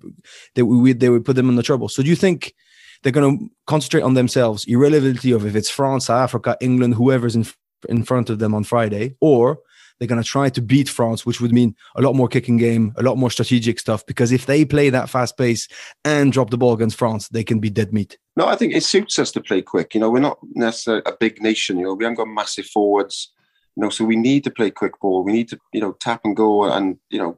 they 0.54 0.62
we 0.62 0.94
they 0.94 1.10
would 1.10 1.24
put 1.24 1.36
them 1.36 1.48
in 1.48 1.56
the 1.56 1.62
trouble. 1.62 1.88
So 1.88 2.02
do 2.02 2.08
you 2.08 2.16
think? 2.16 2.54
They're 3.02 3.12
going 3.12 3.38
to 3.38 3.50
concentrate 3.66 4.02
on 4.02 4.14
themselves, 4.14 4.64
irrelevantly 4.66 5.32
of 5.32 5.46
if 5.46 5.54
it's 5.54 5.70
France, 5.70 6.10
Africa, 6.10 6.56
England, 6.60 6.94
whoever's 6.94 7.36
in 7.36 7.46
in 7.88 8.02
front 8.02 8.30
of 8.30 8.38
them 8.38 8.54
on 8.54 8.64
Friday, 8.64 9.14
or 9.20 9.58
they're 9.98 10.08
going 10.08 10.22
to 10.22 10.28
try 10.28 10.48
to 10.48 10.62
beat 10.62 10.88
France, 10.88 11.26
which 11.26 11.40
would 11.40 11.52
mean 11.52 11.74
a 11.96 12.02
lot 12.02 12.14
more 12.14 12.28
kicking 12.28 12.56
game, 12.56 12.92
a 12.96 13.02
lot 13.02 13.18
more 13.18 13.30
strategic 13.30 13.80
stuff. 13.80 14.06
Because 14.06 14.32
if 14.32 14.46
they 14.46 14.64
play 14.64 14.90
that 14.90 15.10
fast 15.10 15.36
pace 15.36 15.68
and 16.04 16.32
drop 16.32 16.50
the 16.50 16.58
ball 16.58 16.72
against 16.72 16.96
France, 16.96 17.28
they 17.28 17.44
can 17.44 17.58
be 17.58 17.70
dead 17.70 17.92
meat. 17.92 18.16
No, 18.36 18.46
I 18.46 18.56
think 18.56 18.74
it 18.74 18.84
suits 18.84 19.18
us 19.18 19.32
to 19.32 19.40
play 19.40 19.62
quick. 19.62 19.94
You 19.94 20.00
know, 20.00 20.10
we're 20.10 20.20
not 20.20 20.38
necessarily 20.54 21.02
a 21.06 21.16
big 21.18 21.42
nation. 21.42 21.78
You 21.78 21.86
know, 21.86 21.94
we 21.94 22.04
haven't 22.04 22.16
got 22.16 22.28
massive 22.28 22.66
forwards. 22.66 23.32
You 23.76 23.82
know, 23.82 23.90
so 23.90 24.04
we 24.04 24.16
need 24.16 24.44
to 24.44 24.50
play 24.50 24.70
quick 24.70 24.98
ball. 25.00 25.24
We 25.24 25.32
need 25.32 25.48
to, 25.48 25.58
you 25.72 25.80
know, 25.80 25.92
tap 25.92 26.20
and 26.24 26.36
go 26.36 26.64
and 26.64 26.98
you 27.10 27.18
know 27.18 27.36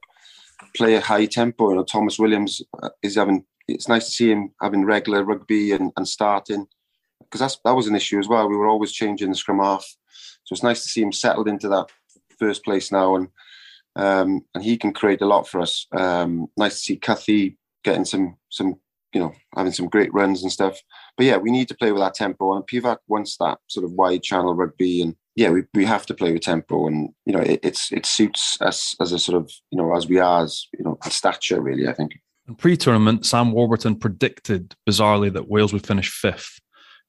play 0.77 0.95
a 0.95 1.01
high 1.01 1.27
tempo. 1.27 1.71
You 1.71 1.77
know, 1.77 1.85
Thomas 1.85 2.19
Williams 2.19 2.63
uh, 2.83 2.91
is 3.03 3.17
having 3.17 3.45
it's 3.73 3.89
nice 3.89 4.07
to 4.07 4.11
see 4.11 4.31
him 4.31 4.53
having 4.61 4.85
regular 4.85 5.25
rugby 5.25 5.73
and, 5.73 5.93
and 5.97 6.07
starting 6.07 6.67
because 7.21 7.41
that's 7.41 7.59
that 7.65 7.77
was 7.77 7.87
an 7.87 7.95
issue 7.95 8.19
as 8.19 8.29
well. 8.29 8.49
We 8.49 8.57
were 8.57 8.69
always 8.69 8.93
changing 8.93 9.31
the 9.31 9.37
scrum 9.37 9.61
half, 9.61 9.85
so 10.45 10.53
it's 10.53 10.63
nice 10.63 10.83
to 10.83 10.89
see 10.89 11.03
him 11.03 11.13
settled 11.13 11.49
into 11.49 11.69
that 11.69 11.87
first 12.39 12.65
place 12.65 12.91
now, 12.91 13.17
and 13.17 13.29
um, 13.97 14.45
and 14.55 14.65
he 14.65 14.77
can 14.77 14.93
create 14.93 15.23
a 15.23 15.27
lot 15.27 15.49
for 15.49 15.61
us. 15.61 15.87
Um, 15.93 16.49
nice 16.57 16.75
to 16.75 16.79
see 16.79 16.99
Cuthie 16.99 17.57
getting 17.85 18.05
some 18.05 18.37
some 18.51 18.77
you 19.13 19.21
know 19.21 19.33
having 19.57 19.73
some 19.73 19.89
great 19.89 20.13
runs 20.13 20.43
and 20.43 20.53
stuff. 20.53 20.81
But 21.17 21.27
yeah, 21.27 21.37
we 21.37 21.51
need 21.51 21.69
to 21.69 21.77
play 21.77 21.93
with 21.93 22.03
that 22.03 22.15
tempo, 22.15 22.55
and 22.55 22.67
Pivac 22.67 22.99
wants 23.07 23.37
that 23.39 23.59
sort 23.69 23.85
of 23.85 23.93
wide 23.93 24.23
channel 24.23 24.55
rugby, 24.55 25.03
and 25.03 25.15
yeah, 25.37 25.51
we, 25.51 25.63
we 25.75 25.85
have 25.85 26.07
to 26.07 26.15
play 26.15 26.33
with 26.33 26.43
tempo, 26.43 26.87
and 26.87 27.11
you 27.27 27.33
know 27.33 27.41
it, 27.41 27.61
it's 27.63 27.93
it 27.93 28.07
suits 28.07 28.61
us 28.61 28.97
as 29.01 29.13
a 29.13 29.19
sort 29.19 29.41
of 29.41 29.51
you 29.71 29.79
know 29.79 29.95
as 29.95 30.09
we 30.09 30.19
are 30.19 30.43
as 30.43 30.67
you 30.77 30.85
know 30.85 30.99
a 31.05 31.11
stature 31.11 31.61
really. 31.61 31.89
I 31.89 31.93
think. 31.93 32.13
Pre-tournament, 32.59 33.27
Sam 33.27 33.53
Warburton 33.53 33.97
predicted 33.97 34.75
bizarrely 34.89 35.33
that 35.33 35.49
Wales 35.49 35.73
would 35.73 35.87
finish 35.87 36.11
fifth. 36.11 36.61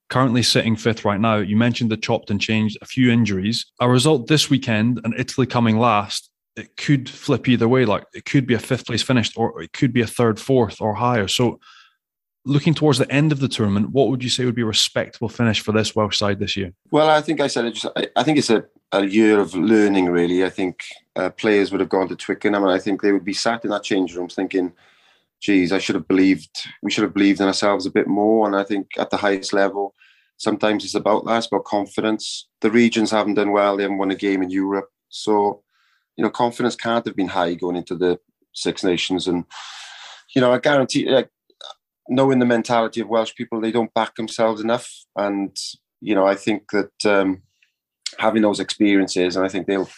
Currently 0.09 0.43
sitting 0.43 0.75
fifth 0.75 1.05
right 1.05 1.19
now. 1.19 1.37
You 1.37 1.55
mentioned 1.55 1.89
the 1.89 1.97
chopped 1.97 2.29
and 2.29 2.41
changed, 2.41 2.77
a 2.81 2.85
few 2.85 3.09
injuries. 3.09 3.65
A 3.79 3.89
result 3.89 4.27
this 4.27 4.49
weekend 4.49 4.99
and 5.03 5.13
Italy 5.17 5.47
coming 5.47 5.77
last, 5.77 6.29
it 6.55 6.75
could 6.75 7.09
flip 7.09 7.47
either 7.47 7.67
way. 7.67 7.85
Like 7.85 8.03
it 8.13 8.25
could 8.25 8.45
be 8.45 8.53
a 8.53 8.59
fifth 8.59 8.85
place 8.85 9.01
finish, 9.01 9.31
or 9.37 9.61
it 9.61 9.71
could 9.73 9.93
be 9.93 10.01
a 10.01 10.07
third, 10.07 10.39
fourth, 10.39 10.81
or 10.81 10.95
higher. 10.95 11.27
So, 11.27 11.59
looking 12.43 12.73
towards 12.73 12.97
the 12.97 13.09
end 13.11 13.31
of 13.31 13.39
the 13.39 13.47
tournament, 13.47 13.91
what 13.91 14.09
would 14.09 14.23
you 14.23 14.29
say 14.29 14.43
would 14.45 14.55
be 14.55 14.63
a 14.63 14.65
respectable 14.65 15.29
finish 15.29 15.61
for 15.61 15.71
this 15.71 15.95
Welsh 15.95 16.17
side 16.17 16.39
this 16.39 16.57
year? 16.57 16.73
Well, 16.89 17.07
I 17.09 17.21
think 17.21 17.39
I 17.39 17.47
said 17.47 17.65
it. 17.65 17.75
Just, 17.75 17.87
I 18.15 18.23
think 18.23 18.37
it's 18.37 18.49
a, 18.49 18.65
a 18.91 19.05
year 19.05 19.39
of 19.39 19.55
learning. 19.55 20.07
Really, 20.07 20.43
I 20.43 20.49
think 20.49 20.83
uh, 21.15 21.29
players 21.29 21.71
would 21.71 21.79
have 21.79 21.89
gone 21.89 22.09
to 22.09 22.15
Twickenham, 22.15 22.63
and 22.63 22.71
I 22.71 22.79
think 22.79 23.01
they 23.01 23.13
would 23.13 23.25
be 23.25 23.33
sat 23.33 23.63
in 23.63 23.69
that 23.71 23.83
change 23.83 24.15
room 24.15 24.27
thinking 24.27 24.73
geez, 25.41 25.71
I 25.71 25.79
should 25.79 25.95
have 25.95 26.07
believed, 26.07 26.49
we 26.83 26.91
should 26.91 27.03
have 27.03 27.13
believed 27.13 27.41
in 27.41 27.47
ourselves 27.47 27.85
a 27.85 27.91
bit 27.91 28.07
more. 28.07 28.45
And 28.45 28.55
I 28.55 28.63
think 28.63 28.87
at 28.97 29.09
the 29.09 29.17
highest 29.17 29.53
level, 29.53 29.95
sometimes 30.37 30.85
it's 30.85 30.95
about 30.95 31.25
that, 31.25 31.39
it's 31.39 31.47
about 31.47 31.65
confidence. 31.65 32.47
The 32.61 32.71
regions 32.71 33.11
haven't 33.11 33.33
done 33.33 33.51
well, 33.51 33.75
they 33.75 33.83
haven't 33.83 33.97
won 33.97 34.11
a 34.11 34.15
game 34.15 34.43
in 34.43 34.49
Europe. 34.49 34.89
So, 35.09 35.63
you 36.15 36.23
know, 36.23 36.29
confidence 36.29 36.75
can't 36.75 37.05
have 37.05 37.15
been 37.15 37.27
high 37.27 37.55
going 37.55 37.75
into 37.75 37.95
the 37.95 38.19
Six 38.53 38.83
Nations. 38.83 39.27
And, 39.27 39.45
you 40.35 40.41
know, 40.41 40.51
I 40.51 40.59
guarantee, 40.59 41.09
like, 41.09 41.29
knowing 42.07 42.39
the 42.39 42.45
mentality 42.45 43.01
of 43.01 43.07
Welsh 43.07 43.33
people, 43.35 43.59
they 43.59 43.71
don't 43.71 43.93
back 43.93 44.15
themselves 44.15 44.61
enough. 44.61 44.89
And, 45.15 45.55
you 46.01 46.13
know, 46.13 46.25
I 46.25 46.35
think 46.35 46.69
that 46.71 47.05
um, 47.05 47.41
having 48.19 48.41
those 48.41 48.59
experiences, 48.59 49.35
and 49.35 49.45
I 49.45 49.49
think 49.49 49.67
they'll, 49.67 49.89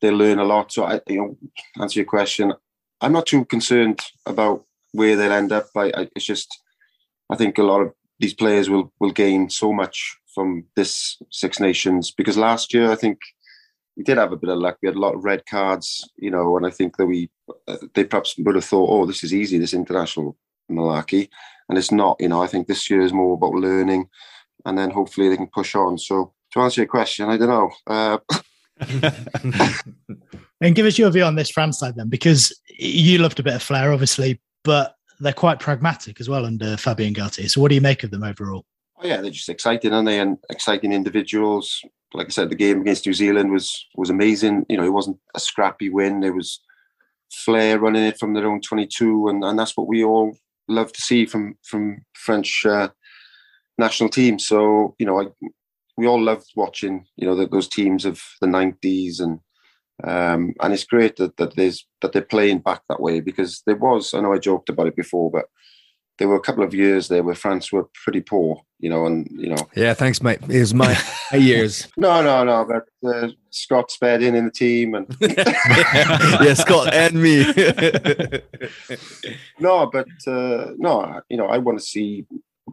they'll 0.00 0.14
learn 0.14 0.38
a 0.38 0.44
lot. 0.44 0.72
So, 0.72 0.84
I, 0.84 1.00
you 1.08 1.16
know, 1.16 1.36
answer 1.80 2.00
your 2.00 2.06
question, 2.06 2.52
I'm 3.00 3.12
not 3.12 3.26
too 3.26 3.44
concerned 3.44 4.00
about 4.26 4.64
where 4.92 5.16
they'll 5.16 5.32
end 5.32 5.52
up. 5.52 5.68
I, 5.76 5.92
I, 5.96 6.08
it's 6.16 6.24
just, 6.24 6.58
I 7.30 7.36
think 7.36 7.58
a 7.58 7.62
lot 7.62 7.82
of 7.82 7.92
these 8.18 8.34
players 8.34 8.68
will 8.68 8.92
will 9.00 9.12
gain 9.12 9.50
so 9.50 9.72
much 9.72 10.16
from 10.34 10.64
this 10.76 11.16
Six 11.30 11.58
Nations 11.58 12.10
because 12.10 12.36
last 12.36 12.72
year 12.72 12.90
I 12.90 12.94
think 12.94 13.18
we 13.96 14.04
did 14.04 14.18
have 14.18 14.32
a 14.32 14.36
bit 14.36 14.50
of 14.50 14.58
luck. 14.58 14.78
We 14.82 14.88
had 14.88 14.96
a 14.96 15.00
lot 15.00 15.14
of 15.14 15.24
red 15.24 15.44
cards, 15.46 16.08
you 16.16 16.30
know, 16.30 16.56
and 16.56 16.66
I 16.66 16.70
think 16.70 16.96
that 16.96 17.06
we 17.06 17.30
uh, 17.66 17.76
they 17.94 18.04
perhaps 18.04 18.36
would 18.38 18.54
have 18.54 18.64
thought, 18.64 18.90
oh, 18.90 19.06
this 19.06 19.24
is 19.24 19.34
easy, 19.34 19.58
this 19.58 19.74
international 19.74 20.36
malarkey, 20.70 21.28
and 21.68 21.76
it's 21.76 21.92
not. 21.92 22.16
You 22.20 22.28
know, 22.28 22.42
I 22.42 22.46
think 22.46 22.66
this 22.66 22.88
year 22.88 23.00
is 23.00 23.12
more 23.12 23.34
about 23.34 23.54
learning, 23.54 24.08
and 24.64 24.78
then 24.78 24.90
hopefully 24.90 25.28
they 25.28 25.36
can 25.36 25.48
push 25.48 25.74
on. 25.74 25.98
So 25.98 26.32
to 26.52 26.60
answer 26.60 26.82
your 26.82 26.88
question, 26.88 27.28
I 27.28 27.36
don't 27.36 27.48
know. 27.48 27.70
Uh, 27.86 28.18
and 30.60 30.74
give 30.74 30.86
us 30.86 30.98
your 30.98 31.10
view 31.10 31.24
on 31.24 31.34
this 31.34 31.50
France 31.50 31.78
side 31.78 31.96
then, 31.96 32.08
because 32.08 32.58
you 32.78 33.18
loved 33.18 33.38
a 33.40 33.42
bit 33.42 33.54
of 33.54 33.62
flair, 33.62 33.92
obviously, 33.92 34.40
but 34.64 34.96
they're 35.20 35.32
quite 35.32 35.60
pragmatic 35.60 36.20
as 36.20 36.28
well 36.28 36.46
under 36.46 36.76
Fabien 36.76 37.14
Galthié. 37.14 37.50
So, 37.50 37.60
what 37.60 37.68
do 37.68 37.74
you 37.74 37.80
make 37.80 38.02
of 38.02 38.10
them 38.10 38.24
overall? 38.24 38.64
Oh 38.98 39.06
yeah, 39.06 39.20
they're 39.20 39.30
just 39.30 39.48
exciting, 39.48 39.92
aren't 39.92 40.06
they? 40.06 40.20
And 40.20 40.38
exciting 40.50 40.92
individuals. 40.92 41.82
Like 42.12 42.26
I 42.26 42.30
said, 42.30 42.50
the 42.50 42.56
game 42.56 42.80
against 42.80 43.06
New 43.06 43.12
Zealand 43.12 43.52
was 43.52 43.86
was 43.96 44.10
amazing. 44.10 44.66
You 44.68 44.76
know, 44.76 44.84
it 44.84 44.92
wasn't 44.92 45.18
a 45.34 45.40
scrappy 45.40 45.88
win. 45.88 46.20
There 46.20 46.34
was 46.34 46.60
flair 47.32 47.78
running 47.78 48.04
it 48.04 48.18
from 48.18 48.34
their 48.34 48.46
own 48.50 48.60
22, 48.60 49.28
and, 49.28 49.44
and 49.44 49.58
that's 49.58 49.76
what 49.76 49.86
we 49.86 50.02
all 50.02 50.36
love 50.68 50.92
to 50.92 51.00
see 51.00 51.26
from 51.26 51.56
from 51.62 52.04
French 52.14 52.64
uh, 52.66 52.88
national 53.78 54.10
team. 54.10 54.38
So 54.38 54.94
you 54.98 55.06
know, 55.06 55.20
I, 55.20 55.26
we 55.96 56.06
all 56.06 56.22
loved 56.22 56.50
watching, 56.56 57.06
you 57.16 57.26
know, 57.26 57.36
the, 57.36 57.46
those 57.46 57.68
teams 57.68 58.04
of 58.04 58.20
the 58.40 58.46
'90s, 58.46 59.20
and 59.20 59.40
um, 60.04 60.54
and 60.60 60.72
it's 60.72 60.84
great 60.84 61.16
that, 61.16 61.36
that 61.36 61.56
there's 61.56 61.86
that 62.00 62.12
they're 62.12 62.22
playing 62.22 62.60
back 62.60 62.82
that 62.88 63.00
way 63.00 63.20
because 63.20 63.62
there 63.66 63.76
was. 63.76 64.14
I 64.14 64.20
know 64.20 64.32
I 64.32 64.38
joked 64.38 64.68
about 64.68 64.86
it 64.86 64.96
before, 64.96 65.30
but 65.30 65.46
there 66.18 66.28
were 66.28 66.36
a 66.36 66.40
couple 66.40 66.62
of 66.62 66.74
years 66.74 67.08
there 67.08 67.22
where 67.22 67.34
France 67.34 67.72
were 67.72 67.88
pretty 68.04 68.20
poor, 68.20 68.60
you 68.78 68.90
know, 68.90 69.06
and 69.06 69.26
you 69.30 69.48
know. 69.48 69.68
Yeah, 69.74 69.94
thanks, 69.94 70.22
mate. 70.22 70.38
It 70.48 70.60
was 70.60 70.74
my 70.74 70.96
years. 71.32 71.88
No, 71.96 72.22
no, 72.22 72.44
no. 72.44 72.64
But 72.64 73.08
uh, 73.08 73.28
Scott 73.50 73.90
Spedding 73.90 74.36
in 74.36 74.44
the 74.44 74.50
team, 74.50 74.94
and 74.94 75.06
yeah, 75.20 76.54
Scott 76.54 76.92
and 76.92 77.20
me. 77.22 77.44
no, 79.58 79.86
but 79.86 80.08
uh, 80.26 80.72
no, 80.76 81.20
you 81.28 81.36
know, 81.36 81.46
I 81.46 81.58
want 81.58 81.78
to 81.78 81.84
see 81.84 82.26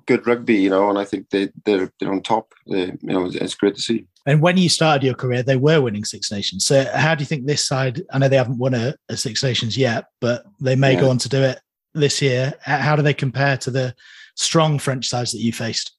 good 0.05 0.27
rugby, 0.27 0.55
you 0.55 0.69
know, 0.69 0.89
and 0.89 0.99
I 0.99 1.05
think 1.05 1.29
they 1.29 1.49
they're 1.65 1.91
they're 1.99 2.11
on 2.11 2.21
top. 2.21 2.53
They, 2.69 2.85
you 2.85 2.97
know, 3.01 3.29
it's 3.33 3.55
great 3.55 3.75
to 3.75 3.81
see. 3.81 4.07
And 4.27 4.41
when 4.41 4.57
you 4.57 4.67
started 4.69 5.03
your 5.03 5.15
career, 5.15 5.41
they 5.41 5.55
were 5.55 5.81
winning 5.81 6.03
Six 6.03 6.31
Nations. 6.31 6.65
So 6.65 6.85
how 6.93 7.15
do 7.15 7.21
you 7.21 7.25
think 7.25 7.45
this 7.45 7.65
side? 7.65 8.01
I 8.11 8.19
know 8.19 8.27
they 8.27 8.35
haven't 8.37 8.57
won 8.57 8.73
a, 8.73 8.93
a 9.09 9.15
Six 9.17 9.41
Nations 9.41 9.77
yet, 9.77 10.05
but 10.21 10.43
they 10.59 10.75
may 10.75 10.93
Yeah. 10.93 10.99
go 11.01 11.09
on 11.09 11.17
to 11.19 11.29
do 11.29 11.41
it 11.41 11.59
this 11.93 12.21
year. 12.21 12.53
How 12.61 12.95
do 12.95 13.01
they 13.01 13.13
compare 13.13 13.57
to 13.57 13.71
the 13.71 13.95
strong 14.35 14.79
French 14.79 15.07
sides 15.07 15.31
that 15.31 15.39
you 15.39 15.53
faced? 15.53 15.93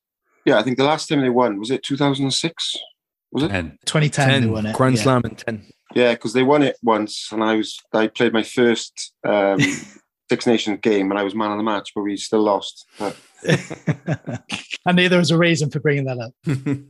Yeah, 0.44 0.58
I 0.58 0.62
think 0.62 0.76
the 0.76 0.84
last 0.84 1.08
time 1.08 1.22
they 1.22 1.30
won 1.30 1.58
was 1.58 1.70
it 1.70 1.82
2006. 1.82 2.76
Was 3.32 3.42
it? 3.44 3.50
2010 3.50 4.42
they 4.42 4.46
won 4.48 4.66
it. 4.66 4.74
Grand 4.76 4.96
yeah. 4.96 5.02
Slam 5.02 5.22
in 5.24 5.34
10. 5.34 5.66
Yeah, 5.94 6.12
because 6.12 6.34
they 6.34 6.42
won 6.42 6.62
it 6.62 6.76
once, 6.82 7.28
and 7.32 7.42
I 7.42 7.56
was 7.56 7.78
I 7.94 8.08
played 8.08 8.32
my 8.34 8.42
first 8.42 9.12
um, 9.26 9.58
Six 10.30 10.46
Nations 10.46 10.78
game, 10.82 11.10
and 11.10 11.18
I 11.18 11.22
was 11.22 11.34
man 11.34 11.50
of 11.50 11.56
the 11.56 11.62
match, 11.64 11.92
but 11.94 12.02
we 12.02 12.16
still 12.18 12.42
lost. 12.42 12.84
But 12.98 13.16
I 14.86 14.92
knew 14.92 15.08
there 15.08 15.18
was 15.18 15.30
a 15.30 15.38
reason 15.38 15.70
for 15.70 15.80
bringing 15.80 16.04
that 16.04 16.18
up. 16.18 16.32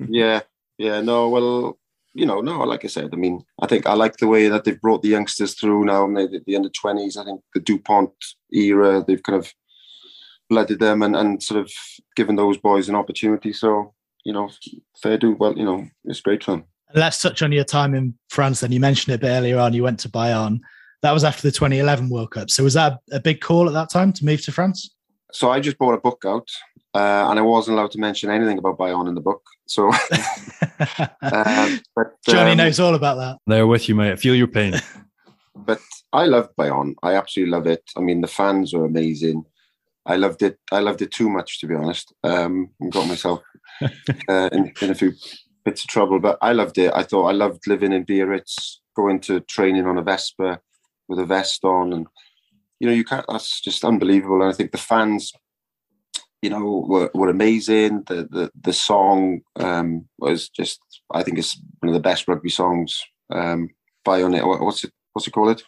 yeah, 0.08 0.40
yeah, 0.78 1.00
no, 1.00 1.28
well, 1.28 1.78
you 2.14 2.24
know, 2.24 2.40
no, 2.40 2.60
like 2.60 2.84
I 2.84 2.88
said, 2.88 3.10
I 3.12 3.16
mean, 3.16 3.44
I 3.60 3.66
think 3.66 3.86
I 3.86 3.94
like 3.94 4.16
the 4.16 4.26
way 4.26 4.48
that 4.48 4.64
they've 4.64 4.80
brought 4.80 5.02
the 5.02 5.10
youngsters 5.10 5.54
through 5.54 5.84
now, 5.84 6.04
and 6.04 6.16
they, 6.16 6.26
the, 6.26 6.34
end 6.34 6.36
of 6.36 6.44
the 6.46 6.56
under 6.56 6.68
twenties. 6.70 7.16
I 7.16 7.24
think 7.24 7.40
the 7.54 7.60
Dupont 7.60 8.12
era, 8.52 9.04
they've 9.06 9.22
kind 9.22 9.38
of 9.38 9.52
blooded 10.48 10.78
them 10.78 11.02
and, 11.02 11.14
and 11.14 11.42
sort 11.42 11.60
of 11.60 11.70
given 12.16 12.36
those 12.36 12.56
boys 12.56 12.88
an 12.88 12.94
opportunity. 12.94 13.52
So, 13.52 13.94
you 14.24 14.32
know, 14.32 14.50
fair 15.02 15.18
do 15.18 15.32
well, 15.32 15.56
you 15.56 15.64
know, 15.64 15.86
it's 16.04 16.20
great 16.20 16.42
for 16.42 16.52
them. 16.52 16.64
Let's 16.94 17.20
touch 17.20 17.42
on 17.42 17.52
your 17.52 17.64
time 17.64 17.94
in 17.94 18.14
France. 18.30 18.60
Then 18.60 18.72
you 18.72 18.80
mentioned 18.80 19.12
it 19.12 19.16
a 19.16 19.20
bit 19.20 19.30
earlier 19.30 19.58
on. 19.58 19.74
You 19.74 19.82
went 19.82 20.00
to 20.00 20.08
Bayonne. 20.08 20.60
That 21.02 21.12
was 21.12 21.22
after 21.22 21.42
the 21.42 21.52
2011 21.52 22.08
World 22.08 22.30
Cup. 22.30 22.50
So 22.50 22.64
was 22.64 22.74
that 22.74 22.98
a 23.12 23.20
big 23.20 23.40
call 23.40 23.68
at 23.68 23.74
that 23.74 23.90
time 23.90 24.12
to 24.14 24.24
move 24.24 24.42
to 24.44 24.52
France? 24.52 24.90
So 25.32 25.50
I 25.50 25.60
just 25.60 25.78
bought 25.78 25.94
a 25.94 26.00
book 26.00 26.24
out, 26.26 26.48
uh, 26.98 27.30
and 27.30 27.38
I 27.38 27.42
wasn't 27.42 27.78
allowed 27.78 27.92
to 27.92 28.00
mention 28.00 28.28
anything 28.28 28.58
about 28.58 28.76
Bayonne 28.76 29.06
in 29.06 29.14
the 29.14 29.20
book. 29.20 29.42
So, 29.66 29.88
uh, 31.22 31.76
but 31.94 32.06
Johnny 32.26 32.52
um, 32.52 32.56
knows 32.56 32.80
all 32.80 32.96
about 32.96 33.18
that. 33.18 33.38
There 33.46 33.68
with 33.68 33.88
you, 33.88 33.94
mate. 33.94 34.12
I 34.12 34.16
feel 34.16 34.34
your 34.34 34.48
pain. 34.48 34.74
but 35.56 35.80
I 36.12 36.24
loved 36.24 36.56
Bayonne. 36.56 36.96
I 37.04 37.14
absolutely 37.14 37.52
love 37.52 37.68
it. 37.68 37.84
I 37.96 38.00
mean, 38.00 38.20
the 38.20 38.26
fans 38.26 38.72
were 38.72 38.84
amazing. 38.84 39.44
I 40.06 40.16
loved 40.16 40.42
it. 40.42 40.58
I 40.72 40.80
loved 40.80 41.00
it 41.00 41.12
too 41.12 41.28
much, 41.28 41.60
to 41.60 41.68
be 41.68 41.76
honest. 41.76 42.12
Um, 42.24 42.70
and 42.80 42.90
got 42.90 43.06
myself 43.06 43.42
uh, 44.28 44.48
in, 44.50 44.72
in 44.82 44.90
a 44.90 44.94
few 44.94 45.12
bits 45.64 45.82
of 45.82 45.88
trouble, 45.88 46.18
but 46.18 46.36
I 46.42 46.52
loved 46.52 46.78
it. 46.78 46.90
I 46.94 47.04
thought 47.04 47.28
I 47.28 47.32
loved 47.32 47.68
living 47.68 47.92
in 47.92 48.04
Biarritz, 48.04 48.80
going 48.96 49.20
to 49.20 49.38
training 49.40 49.86
on 49.86 49.98
a 49.98 50.02
Vespa 50.02 50.60
with 51.06 51.20
a 51.20 51.26
vest 51.26 51.64
on, 51.64 51.92
and 51.92 52.06
you 52.80 52.88
know, 52.88 52.94
you 52.94 53.04
can't. 53.04 53.26
That's 53.28 53.60
just 53.60 53.84
unbelievable. 53.84 54.42
And 54.42 54.50
I 54.50 54.56
think 54.56 54.72
the 54.72 54.78
fans, 54.78 55.32
you 56.42 56.50
know, 56.50 56.84
were, 56.86 57.10
were 57.14 57.28
amazing. 57.28 58.04
The 58.06 58.28
the 58.30 58.50
the 58.60 58.72
song 58.72 59.40
um, 59.56 60.08
was 60.18 60.48
just. 60.48 60.80
I 61.12 61.22
think 61.22 61.38
it's 61.38 61.58
one 61.80 61.88
of 61.88 61.94
the 61.94 62.00
best 62.00 62.28
rugby 62.28 62.50
songs 62.50 63.02
um, 63.34 63.70
by 64.04 64.22
on 64.22 64.34
it. 64.34 64.46
What's 64.46 64.84
it? 64.84 64.92
What's 65.12 65.26
it 65.26 65.32
called? 65.32 65.62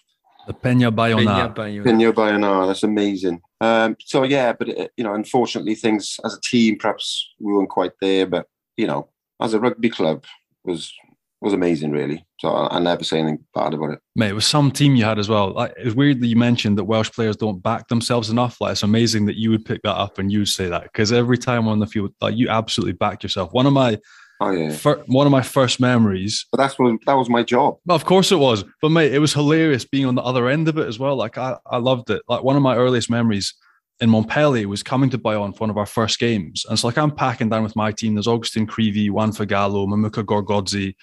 The 0.46 0.54
Peña 0.54 0.90
Bayona. 0.94 1.54
Pino 1.84 2.12
Bayona, 2.12 2.66
that's 2.66 2.82
amazing. 2.82 3.40
Um, 3.60 3.96
so 4.00 4.22
yeah, 4.22 4.52
but 4.52 4.68
it, 4.68 4.90
you 4.96 5.04
know, 5.04 5.14
unfortunately, 5.14 5.74
things 5.74 6.18
as 6.24 6.34
a 6.34 6.40
team, 6.40 6.76
perhaps 6.78 7.28
we 7.38 7.52
weren't 7.52 7.68
quite 7.68 7.92
there. 8.00 8.26
But 8.26 8.46
you 8.76 8.86
know, 8.86 9.08
as 9.40 9.54
a 9.54 9.60
rugby 9.60 9.90
club, 9.90 10.24
was 10.64 10.92
was 11.40 11.52
amazing, 11.52 11.90
really. 11.92 12.24
So 12.38 12.50
I, 12.50 12.76
I 12.76 12.78
never 12.80 13.02
say 13.04 13.18
anything 13.20 13.44
bad 13.54 13.72
about 13.74 13.90
it. 13.92 13.98
Mate, 14.14 14.30
it 14.30 14.34
was 14.34 14.46
some 14.46 14.70
team 14.70 14.94
you 14.94 15.04
had 15.04 15.18
as 15.18 15.28
well. 15.28 15.52
Like, 15.52 15.72
it 15.78 15.84
was 15.84 15.94
weird 15.94 16.20
that 16.20 16.26
you 16.26 16.36
mentioned 16.36 16.76
that 16.78 16.84
Welsh 16.84 17.10
players 17.10 17.36
don't 17.36 17.62
back 17.62 17.88
themselves 17.88 18.28
enough. 18.30 18.60
Like, 18.60 18.72
it's 18.72 18.82
amazing 18.82 19.26
that 19.26 19.36
you 19.36 19.50
would 19.50 19.64
pick 19.64 19.80
that 19.82 19.96
up 19.96 20.18
and 20.18 20.30
you 20.30 20.40
would 20.40 20.48
say 20.48 20.68
that 20.68 20.84
because 20.84 21.12
every 21.12 21.38
time 21.38 21.66
on 21.68 21.78
the 21.78 21.86
field, 21.86 22.12
like, 22.20 22.36
you 22.36 22.48
absolutely 22.48 22.92
backed 22.92 23.22
yourself. 23.22 23.52
One 23.52 23.66
of 23.66 23.72
my, 23.72 23.98
Oh 24.42 24.50
yeah, 24.52 24.70
fir- 24.70 25.02
one 25.06 25.26
of 25.26 25.30
my 25.30 25.42
first 25.42 25.80
memories. 25.80 26.46
but 26.50 26.56
that's 26.56 26.78
what 26.78 26.98
that 27.04 27.12
was 27.12 27.28
my 27.28 27.42
job. 27.42 27.76
Of 27.90 28.06
course 28.06 28.32
it 28.32 28.38
was, 28.38 28.64
but 28.80 28.88
mate, 28.90 29.12
it 29.12 29.18
was 29.18 29.34
hilarious 29.34 29.84
being 29.84 30.06
on 30.06 30.14
the 30.14 30.22
other 30.22 30.48
end 30.48 30.66
of 30.66 30.78
it 30.78 30.88
as 30.88 30.98
well. 30.98 31.14
Like, 31.14 31.36
I, 31.36 31.58
I 31.70 31.76
loved 31.76 32.08
it. 32.08 32.22
Like, 32.26 32.42
one 32.42 32.56
of 32.56 32.62
my 32.62 32.74
earliest 32.76 33.10
memories 33.10 33.52
in 34.00 34.08
Montpellier 34.08 34.66
was 34.66 34.82
coming 34.82 35.10
to 35.10 35.18
Bayonne 35.18 35.52
for 35.52 35.58
one 35.60 35.68
of 35.70 35.76
our 35.76 35.84
first 35.84 36.18
games. 36.18 36.64
And 36.64 36.72
it's 36.72 36.84
like 36.84 36.96
I'm 36.96 37.10
packing 37.10 37.50
down 37.50 37.62
with 37.62 37.76
my 37.76 37.92
team. 37.92 38.14
There's 38.14 38.26
Agustín 38.26 38.66
Creevy, 38.66 39.10
Juan 39.10 39.30
Figallo, 39.32 39.86
Mamuka 39.86 40.24
Gorgodze. 40.24 40.94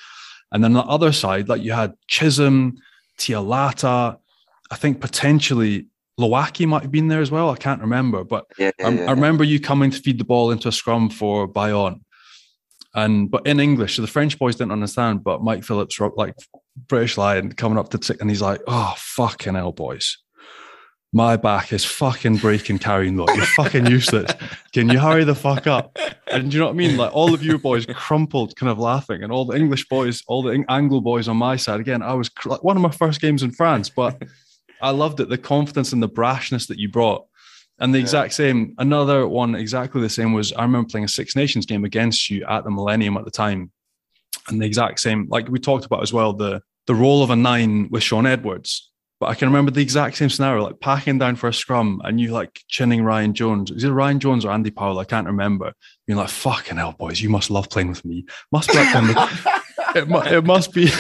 And 0.52 0.64
then 0.64 0.76
on 0.76 0.86
the 0.86 0.92
other 0.92 1.12
side, 1.12 1.50
like 1.50 1.62
you 1.62 1.74
had 1.74 1.94
Chisholm, 2.08 2.78
Tialata, 3.18 4.18
I 4.72 4.76
think 4.76 5.02
potentially 5.02 5.88
Lowacki 6.20 6.68
might 6.68 6.82
have 6.84 6.92
been 6.92 7.08
there 7.08 7.22
as 7.22 7.32
well. 7.32 7.50
I 7.50 7.58
can't 7.58 7.82
remember. 7.82 8.24
But 8.24 8.46
Yeah, 8.58 8.72
I, 8.84 8.90
yeah, 8.90 9.06
I 9.08 9.12
remember 9.12 9.44
you 9.44 9.60
coming 9.60 9.92
to 9.92 10.00
feed 10.00 10.18
the 10.18 10.24
ball 10.24 10.52
into 10.52 10.68
a 10.68 10.72
scrum 10.72 11.10
for 11.10 11.48
Bayonne. 11.48 12.02
And 12.96 13.30
but 13.30 13.46
in 13.46 13.60
English, 13.60 13.96
so 13.96 14.02
the 14.02 14.08
French 14.08 14.40
boys 14.40 14.56
didn't 14.56 14.72
understand. 14.72 15.24
But 15.24 15.44
Mike 15.44 15.64
Phillips, 15.64 16.00
wrote 16.00 16.18
like 16.18 16.36
British 16.88 17.18
Lion, 17.18 17.52
coming 17.52 17.78
up 17.78 17.90
to 17.90 17.98
tick, 18.00 18.22
and 18.22 18.30
he's 18.30 18.42
like, 18.42 18.62
"Oh 18.66 18.96
fucking 18.98 19.54
hell, 19.54 19.72
boys, 19.72 20.18
my 21.18 21.36
back 21.36 21.74
is 21.74 21.84
fucking 21.84 22.38
breaking 22.38 22.78
carrying 22.78 23.18
load. 23.18 23.30
You're 23.36 23.46
fucking 23.46 23.88
useless. 23.88 24.32
Can 24.72 24.88
you 24.88 25.00
hurry 25.00 25.24
the 25.24 25.36
fuck 25.36 25.68
up?" 25.68 25.98
And 26.32 26.50
do 26.50 26.56
you 26.56 26.60
know 26.60 26.68
what 26.68 26.74
I 26.74 26.78
mean? 26.78 26.96
Like 26.96 27.14
all 27.14 27.34
of 27.34 27.44
you 27.44 27.58
boys 27.58 27.86
crumpled, 27.88 28.56
kind 28.56 28.72
of 28.72 28.78
laughing, 28.78 29.24
and 29.24 29.32
all 29.32 29.44
the 29.44 29.58
English 29.58 29.90
boys, 29.90 30.24
all 30.28 30.44
the 30.44 30.64
Anglo 30.70 31.02
boys 31.02 31.28
on 31.28 31.36
my 31.36 31.56
side. 31.56 31.80
Again, 31.80 32.02
I 32.02 32.14
was 32.14 32.30
like 32.46 32.64
one 32.64 32.78
of 32.78 32.84
my 32.84 32.92
first 32.92 33.20
games 33.20 33.42
in 33.44 33.52
France, 33.52 33.90
but 33.90 34.22
I 34.82 34.92
loved 34.92 35.20
it. 35.20 35.28
The 35.28 35.38
confidence 35.38 35.92
and 35.92 36.04
the 36.04 36.10
brashness 36.10 36.68
that 36.68 36.78
you 36.78 36.88
brought. 36.88 37.26
And 37.80 37.94
the 37.94 38.00
exact 38.00 38.34
same, 38.34 38.74
another 38.78 39.28
one 39.28 39.54
exactly 39.56 40.02
the 40.02 40.10
same 40.10 40.34
was 40.34 40.52
I 40.54 40.64
remember 40.64 40.90
playing 40.90 41.06
a 41.06 41.08
Six 41.10 41.36
Nations 41.36 41.66
game 41.66 41.84
against 41.86 42.30
you 42.30 42.46
at 42.46 42.64
the 42.64 42.72
Millennium 42.72 43.18
at 43.18 43.26
the 43.26 43.32
time. 43.32 43.72
And 44.48 44.62
the 44.62 44.66
exact 44.66 45.00
same, 45.00 45.28
like 45.30 45.50
we 45.50 45.60
talked 45.60 45.86
about 45.86 46.02
as 46.02 46.14
well, 46.14 46.34
the 46.34 46.62
the 46.88 46.96
role 46.96 47.22
of 47.22 47.30
a 47.30 47.36
nine 47.36 47.90
with 47.92 48.02
Shaun 48.02 48.26
Edwards. 48.26 48.92
But 49.20 49.30
I 49.30 49.36
can 49.36 49.48
remember 49.48 49.72
the 49.72 49.82
exact 49.82 50.18
same 50.18 50.30
scenario, 50.30 50.64
like 50.64 50.80
packing 50.80 51.18
down 51.18 51.38
for 51.38 51.48
a 51.48 51.54
scrum 51.54 52.02
and 52.04 52.22
you 52.22 52.32
like 52.32 52.62
chinning 52.68 53.04
Ryan 53.04 53.34
Jones. 53.34 53.72
Is 53.72 53.84
it 53.84 53.90
Ryan 53.90 54.20
Jones 54.20 54.46
or 54.46 54.52
Andy 54.52 54.70
Powell? 54.70 55.00
I 55.00 55.06
can't 55.06 55.26
remember. 55.26 55.74
Being 56.06 56.18
like, 56.18 56.30
fucking 56.30 56.78
hell, 56.78 56.94
boys, 56.94 57.20
you 57.20 57.30
must 57.30 57.50
love 57.50 57.70
playing 57.70 57.90
with 57.90 58.06
me. 58.06 58.26
Must 58.52 58.70
be 58.70 58.78
like 58.78 58.92
playing 58.92 59.08
with, 59.08 59.48
it, 59.96 60.08
mu- 60.08 60.22
it 60.22 60.46
must 60.46 60.72
be 60.72 60.90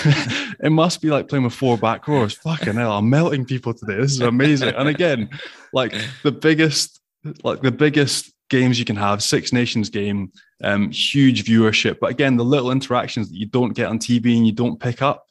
it 0.63 0.71
must 0.71 1.01
be 1.01 1.09
like 1.09 1.27
playing 1.27 1.43
with 1.43 1.53
four 1.53 1.77
back 1.77 2.07
rows. 2.07 2.33
Fucking 2.33 2.73
hell, 2.73 2.93
I'm 2.93 3.09
melting 3.09 3.45
people 3.45 3.73
today. 3.73 3.97
This 3.97 4.13
is 4.13 4.21
amazing. 4.21 4.69
And 4.69 4.89
again, 4.89 5.29
like 5.71 5.93
the 6.23 6.31
biggest, 6.31 6.99
like 7.43 7.61
the 7.61 7.71
biggest 7.71 8.33
games 8.49 8.79
you 8.79 8.85
can 8.85 8.95
have, 8.95 9.21
Six 9.21 9.53
Nations 9.53 9.89
game, 9.89 10.31
um, 10.63 10.89
huge 10.91 11.43
viewership. 11.45 11.99
But 11.99 12.11
again, 12.11 12.37
the 12.37 12.45
little 12.45 12.71
interactions 12.71 13.29
that 13.29 13.37
you 13.37 13.45
don't 13.45 13.73
get 13.73 13.87
on 13.87 13.99
TV 13.99 14.37
and 14.37 14.47
you 14.47 14.53
don't 14.53 14.79
pick 14.79 15.01
up. 15.01 15.26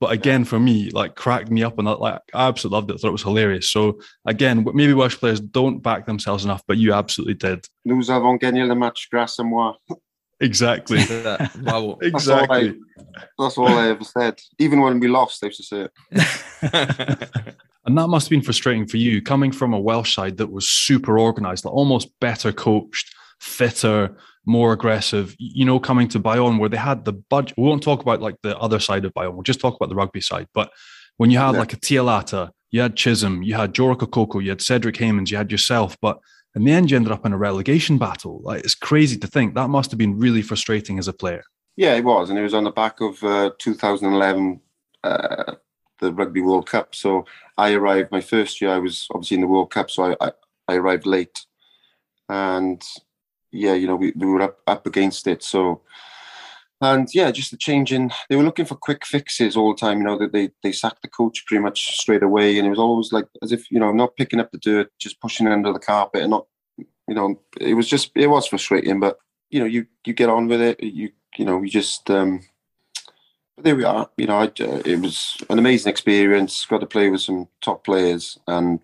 But 0.00 0.12
again, 0.12 0.44
for 0.44 0.60
me, 0.60 0.90
like 0.90 1.16
cracked 1.16 1.50
me 1.50 1.62
up 1.64 1.78
and 1.78 1.88
like 1.88 2.20
I 2.32 2.46
absolutely 2.46 2.76
loved 2.76 2.90
it. 2.90 3.00
Thought 3.00 3.08
it 3.08 3.12
was 3.12 3.22
hilarious. 3.22 3.68
So 3.68 3.98
again, 4.26 4.64
maybe 4.74 4.94
Welsh 4.94 5.16
players 5.16 5.40
don't 5.40 5.80
back 5.80 6.06
themselves 6.06 6.44
enough, 6.44 6.62
but 6.68 6.76
you 6.78 6.92
absolutely 6.92 7.34
did. 7.34 7.66
Nous 7.84 8.08
avons 8.10 8.38
gagné 8.38 8.66
le 8.66 8.74
match 8.76 9.08
grâce 9.10 9.38
à 9.38 9.44
moi. 9.44 9.74
Exactly. 10.40 10.98
wow. 11.64 11.98
That's 12.00 12.28
all, 12.28 12.52
I, 12.52 12.58
Exactly. 12.60 12.78
that's 13.38 13.58
all 13.58 13.66
I 13.68 13.88
ever 13.88 14.04
said. 14.04 14.38
Even 14.60 14.80
when 14.80 15.00
we 15.00 15.08
lost, 15.08 15.40
they 15.40 15.48
used 15.48 15.58
to 15.58 15.64
say 15.64 15.88
it. 16.12 17.28
And 17.88 17.96
that 17.96 18.08
must 18.08 18.26
have 18.26 18.30
been 18.30 18.42
frustrating 18.42 18.86
for 18.86 18.98
you 18.98 19.22
coming 19.22 19.50
from 19.50 19.72
a 19.72 19.80
Welsh 19.80 20.14
side 20.14 20.36
that 20.36 20.52
was 20.52 20.68
super 20.68 21.18
organized, 21.18 21.64
like 21.64 21.72
almost 21.72 22.10
better 22.20 22.52
coached, 22.52 23.14
fitter, 23.40 24.16
more 24.46 24.72
aggressive. 24.72 25.34
You 25.38 25.64
know, 25.64 25.78
coming 25.78 26.08
to 26.08 26.18
Bayonne 26.18 26.58
where 26.58 26.68
they 26.68 26.76
had 26.76 27.04
the 27.04 27.12
budget. 27.12 27.56
We 27.56 27.64
won't 27.64 27.82
talk 27.82 28.00
about 28.02 28.20
like 28.20 28.36
the 28.42 28.56
other 28.58 28.80
side 28.80 29.04
of 29.04 29.14
Bayonne. 29.14 29.34
We'll 29.34 29.42
just 29.42 29.60
talk 29.60 29.76
about 29.76 29.88
the 29.88 29.94
rugby 29.94 30.20
side. 30.20 30.46
But 30.54 30.70
when 31.16 31.30
you 31.30 31.38
had 31.38 31.52
Yeah. 31.52 31.60
like 31.60 31.72
a 31.72 31.76
Tialata, 31.76 32.50
you 32.70 32.80
had 32.80 32.96
Chisholm, 32.96 33.42
you 33.42 33.54
had 33.54 33.74
Joe 33.74 33.94
Rokocoko, 33.94 34.42
you 34.42 34.50
had 34.50 34.60
Cedric 34.62 34.96
Heymans, 34.96 35.30
you 35.30 35.36
had 35.36 35.50
yourself. 35.50 35.96
But 36.00 36.18
in 36.54 36.64
the 36.64 36.72
end, 36.72 36.90
you 36.90 36.96
ended 36.96 37.12
up 37.12 37.24
in 37.26 37.32
a 37.32 37.38
relegation 37.38 37.98
battle. 37.98 38.40
Like 38.42 38.64
it's 38.64 38.74
crazy 38.74 39.16
to 39.18 39.26
think 39.26 39.54
that 39.54 39.68
must 39.68 39.90
have 39.90 39.98
been 39.98 40.18
really 40.18 40.42
frustrating 40.42 40.98
as 40.98 41.08
a 41.08 41.12
player. 41.12 41.42
Yeah, 41.76 41.94
it 41.94 42.04
was, 42.04 42.28
and 42.28 42.38
it 42.38 42.42
was 42.42 42.54
on 42.54 42.64
the 42.64 42.72
back 42.72 43.00
of 43.00 43.22
uh, 43.22 43.50
2011, 43.58 44.60
uh, 45.04 45.54
the 46.00 46.12
Rugby 46.12 46.40
World 46.40 46.66
Cup. 46.68 46.94
So 46.94 47.24
I 47.56 47.72
arrived 47.72 48.10
my 48.10 48.20
first 48.20 48.60
year. 48.60 48.70
I 48.70 48.78
was 48.78 49.06
obviously 49.12 49.36
in 49.36 49.40
the 49.42 49.46
World 49.46 49.70
Cup, 49.70 49.90
so 49.90 50.04
I 50.04 50.16
I, 50.20 50.32
I 50.66 50.74
arrived 50.74 51.06
late, 51.06 51.46
and 52.28 52.82
yeah, 53.52 53.74
you 53.74 53.86
know 53.86 53.96
we, 53.96 54.12
we 54.16 54.26
were 54.26 54.42
up 54.42 54.58
up 54.66 54.86
against 54.86 55.26
it. 55.26 55.42
So 55.42 55.82
and 56.80 57.08
yeah, 57.12 57.30
just 57.30 57.50
the 57.50 57.56
changing. 57.56 58.10
They 58.28 58.36
were 58.36 58.44
looking 58.44 58.64
for 58.64 58.76
quick 58.76 59.04
fixes 59.04 59.56
all 59.56 59.74
the 59.74 59.78
time. 59.78 59.98
You 59.98 60.04
know 60.04 60.18
that 60.18 60.32
they 60.32 60.50
they 60.62 60.72
sacked 60.72 61.02
the 61.02 61.08
coach 61.08 61.44
pretty 61.46 61.62
much 61.62 61.98
straight 61.98 62.22
away, 62.22 62.58
and 62.58 62.66
it 62.66 62.70
was 62.70 62.78
always 62.78 63.12
like 63.12 63.26
as 63.42 63.52
if 63.52 63.70
you 63.70 63.80
know 63.80 63.92
not 63.92 64.16
picking 64.16 64.40
up 64.40 64.52
the 64.52 64.58
dirt, 64.58 64.90
just 64.98 65.20
pushing 65.20 65.46
it 65.46 65.52
under 65.52 65.72
the 65.72 65.78
carpet, 65.78 66.22
and 66.22 66.30
not 66.30 66.46
you 66.76 67.14
know 67.14 67.40
it 67.60 67.74
was 67.74 67.88
just 67.88 68.12
it 68.14 68.28
was 68.28 68.46
frustrating. 68.46 69.00
But 69.00 69.18
you 69.50 69.60
know 69.60 69.66
you 69.66 69.86
you 70.06 70.12
get 70.12 70.28
on 70.28 70.46
with 70.46 70.60
it. 70.60 70.82
You 70.82 71.10
you 71.36 71.44
know 71.44 71.62
you 71.62 71.68
just. 71.68 72.10
um 72.10 72.42
but 73.56 73.64
there 73.64 73.74
we 73.74 73.82
are. 73.82 74.08
You 74.16 74.28
know, 74.28 74.38
I, 74.38 74.44
uh, 74.44 74.82
it 74.84 75.00
was 75.00 75.36
an 75.50 75.58
amazing 75.58 75.90
experience. 75.90 76.64
Got 76.64 76.78
to 76.78 76.86
play 76.86 77.10
with 77.10 77.22
some 77.22 77.48
top 77.60 77.82
players, 77.84 78.38
and 78.46 78.80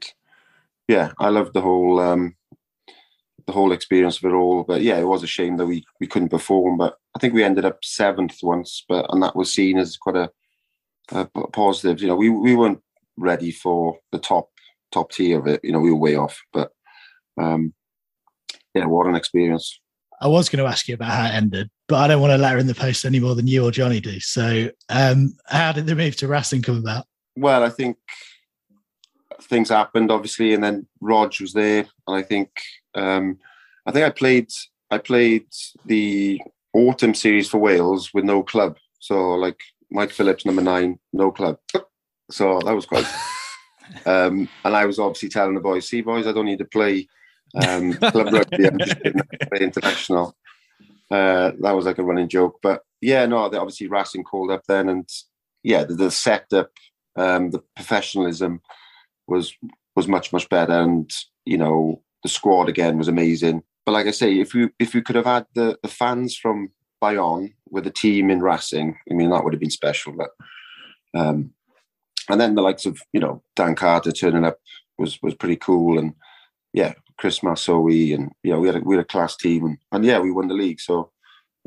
yeah, 0.88 1.12
I 1.20 1.29
loved 1.29 1.55
the 1.55 1.61
whole 1.61 2.00
um, 2.00 2.35
the 3.46 3.52
whole 3.52 3.72
experience 3.72 4.18
of 4.18 4.24
it 4.24 4.35
all. 4.35 4.64
But 4.64 4.83
yeah, 4.83 4.98
it 4.98 5.09
was 5.09 5.22
a 5.22 5.28
shame 5.28 5.57
that 5.57 5.66
we 5.66 5.85
we 6.00 6.07
couldn't 6.07 6.30
perform. 6.30 6.78
But 6.78 6.96
I 7.14 7.18
think 7.18 7.35
we 7.35 7.44
ended 7.44 7.64
up 7.64 7.85
seventh 7.85 8.38
once, 8.42 8.85
but 8.88 9.07
and 9.11 9.22
that 9.22 9.37
was 9.37 9.52
seen 9.52 9.78
as 9.78 9.96
quite 9.96 10.16
a, 10.16 10.30
a 11.12 11.26
positive. 11.26 12.00
You 12.00 12.09
know, 12.09 12.16
we 12.16 12.30
we 12.30 12.54
weren't 12.54 12.80
ready 13.16 13.50
for 13.50 13.98
the 14.12 14.18
top 14.18 14.50
top 14.92 15.11
tier 15.11 15.38
of 15.38 15.46
it. 15.46 15.61
You 15.62 15.72
know, 15.72 15.80
we 15.80 15.90
were 15.90 15.98
way 15.98 16.16
off. 16.16 16.40
But 16.52 16.70
um, 17.40 17.74
yeah, 18.74 18.87
what 18.87 19.07
an 19.07 19.16
experience. 19.16 19.80
I 20.20 20.28
was 20.28 20.48
going 20.48 20.64
to 20.64 20.70
ask 20.70 20.88
you 20.88 20.94
about 20.94 21.11
how 21.11 21.26
it 21.26 21.35
ended, 21.35 21.70
but 21.88 21.96
I 21.96 22.09
don't 22.09 22.20
want 22.20 22.33
to 22.33 22.38
let 22.38 22.52
her 22.52 22.59
in 22.59 22.66
the 22.66 22.74
post 22.74 23.04
any 23.04 23.20
more 23.20 23.35
than 23.35 23.46
you 23.46 23.64
or 23.64 23.70
Johnny 23.70 24.00
do. 24.00 24.20
So, 24.20 24.70
um, 24.88 25.35
how 25.46 25.72
did 25.72 25.87
the 25.87 25.94
move 25.94 26.16
to 26.16 26.28
Racing 26.28 26.62
come 26.62 26.78
about? 26.78 27.04
Well, 27.37 27.64
I 27.64 27.68
think 27.68 27.96
things 29.42 29.68
happened, 29.68 30.11
obviously, 30.11 30.54
and 30.54 30.62
then 30.62 30.87
Rog 31.00 31.35
was 31.40 31.52
there, 31.52 31.87
and 32.07 32.16
I 32.16 32.22
think 32.22 32.50
um, 32.94 33.38
I 33.87 33.92
think 33.92 34.04
I 34.04 34.11
played 34.11 34.50
I 34.90 34.98
played 34.98 35.46
the 35.87 36.40
autumn 36.72 37.14
series 37.14 37.48
for 37.48 37.59
Wales 37.59 38.12
with 38.14 38.24
no 38.24 38.42
club. 38.42 38.76
So 39.00 39.33
like 39.35 39.61
Mike 39.90 40.11
Phillips, 40.11 40.44
number 40.44 40.62
nine, 40.62 40.98
no 41.12 41.30
club. 41.30 41.59
So 42.30 42.61
that 42.64 42.74
was 42.74 42.87
quite. 42.87 43.07
um, 44.07 44.48
and 44.64 44.76
I 44.76 44.87
was 44.87 44.98
obviously 44.98 45.28
telling 45.28 45.54
the 45.54 45.61
boys, 45.61 45.88
"See, 45.88 46.00
boys, 46.00 46.26
I 46.26 46.33
don't 46.33 46.46
need 46.46 46.59
to 46.59 46.64
play 46.64 47.07
um, 47.66 47.92
club 47.94 48.33
rugby. 48.33 48.66
I'm 48.66 48.78
just 48.78 49.00
play 49.00 49.61
international." 49.61 50.35
Uh, 51.11 51.52
that 51.61 51.72
was 51.72 51.85
like 51.85 51.98
a 51.98 52.02
running 52.02 52.28
joke, 52.28 52.59
but 52.62 52.83
yeah, 53.00 53.26
no, 53.26 53.37
obviously 53.37 53.87
Racing 53.87 54.24
called 54.24 54.50
up 54.50 54.62
then, 54.66 54.88
and 54.88 55.09
yeah, 55.62 55.85
the, 55.85 55.94
the 55.94 56.11
setup, 56.11 56.70
um, 57.16 57.50
the 57.50 57.62
professionalism 57.76 58.62
was 59.26 59.54
was 59.94 60.09
much 60.09 60.33
much 60.33 60.48
better, 60.48 60.72
and 60.72 61.11
you 61.44 61.59
know 61.59 62.02
the 62.24 62.28
squad 62.28 62.68
again 62.68 62.98
was 62.98 63.06
amazing. 63.06 63.62
But 63.87 63.92
like 63.92 64.06
I 64.06 64.10
say, 64.10 64.40
if 64.40 64.54
you 64.54 64.70
if 64.80 64.94
you 64.94 65.02
could 65.02 65.14
have 65.14 65.26
had 65.26 65.46
the, 65.54 65.78
the 65.82 65.88
fans 65.88 66.37
from 66.37 66.72
Bayonne 67.00 67.54
with 67.70 67.84
the 67.84 67.90
team 67.90 68.30
in 68.30 68.40
Racing, 68.40 68.98
I 69.08 69.14
mean 69.14 69.30
that 69.30 69.44
would 69.44 69.52
have 69.52 69.60
been 69.60 69.70
special. 69.70 70.12
But 70.12 70.30
um, 71.14 71.52
and 72.28 72.40
then 72.40 72.56
the 72.56 72.62
likes 72.62 72.87
of 72.87 73.00
you 73.12 73.20
know 73.20 73.42
Dan 73.54 73.76
Carter 73.76 74.10
turning 74.10 74.44
up 74.44 74.58
was 74.98 75.22
was 75.22 75.34
pretty 75.34 75.56
cool, 75.56 75.98
and 75.98 76.14
yeah, 76.72 76.94
Chris 77.18 77.40
Masoe, 77.40 78.14
and 78.14 78.32
know 78.42 78.58
we 78.58 78.66
had 78.66 78.76
a, 78.76 78.80
we 78.80 78.96
had 78.96 79.04
a 79.04 79.08
class 79.08 79.37
team, 79.37 79.66
and, 79.66 79.78
and 79.92 80.04
yeah, 80.04 80.18
we 80.18 80.32
won 80.32 80.48
the 80.48 80.54
league. 80.54 80.80
So 80.80 81.12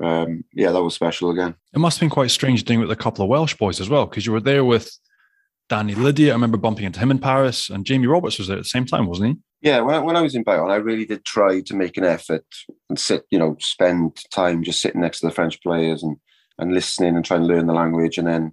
um, 0.01 0.43
yeah, 0.53 0.71
that 0.71 0.83
was 0.83 0.95
special 0.95 1.29
again. 1.29 1.55
It 1.73 1.79
must 1.79 1.97
have 1.97 2.01
been 2.01 2.09
quite 2.09 2.31
strange 2.31 2.63
doing 2.63 2.79
it 2.79 2.87
with 2.87 2.97
a 2.97 3.01
couple 3.01 3.23
of 3.23 3.29
Welsh 3.29 3.53
boys 3.53 3.79
as 3.79 3.89
well, 3.89 4.07
because 4.07 4.25
you 4.25 4.31
were 4.31 4.41
there 4.41 4.65
with 4.65 4.91
Danny 5.69 5.95
Lydiate. 5.95 6.29
I 6.29 6.33
remember 6.33 6.57
bumping 6.57 6.85
into 6.85 6.99
him 6.99 7.11
in 7.11 7.19
Paris, 7.19 7.69
and 7.69 7.85
Jamie 7.85 8.07
Roberts 8.07 8.37
was 8.37 8.47
there 8.47 8.57
at 8.57 8.63
the 8.63 8.69
same 8.69 8.85
time, 8.85 9.07
wasn't 9.07 9.29
he? 9.29 9.69
Yeah, 9.69 9.81
when 9.81 9.95
I, 9.95 9.99
when 9.99 10.15
I 10.15 10.21
was 10.21 10.35
in 10.35 10.43
Bayonne, 10.43 10.71
I 10.71 10.75
really 10.75 11.05
did 11.05 11.25
try 11.25 11.61
to 11.61 11.75
make 11.75 11.97
an 11.97 12.03
effort 12.03 12.45
and 12.89 12.99
sit, 12.99 13.25
you 13.31 13.39
know, 13.39 13.57
spend 13.59 14.17
time 14.31 14.63
just 14.63 14.81
sitting 14.81 15.01
next 15.01 15.19
to 15.19 15.27
the 15.27 15.33
French 15.33 15.61
players 15.61 16.03
and 16.03 16.17
and 16.59 16.73
listening 16.73 17.15
and 17.15 17.23
trying 17.23 17.41
to 17.41 17.47
learn 17.47 17.67
the 17.67 17.73
language. 17.73 18.17
And 18.17 18.27
then, 18.27 18.51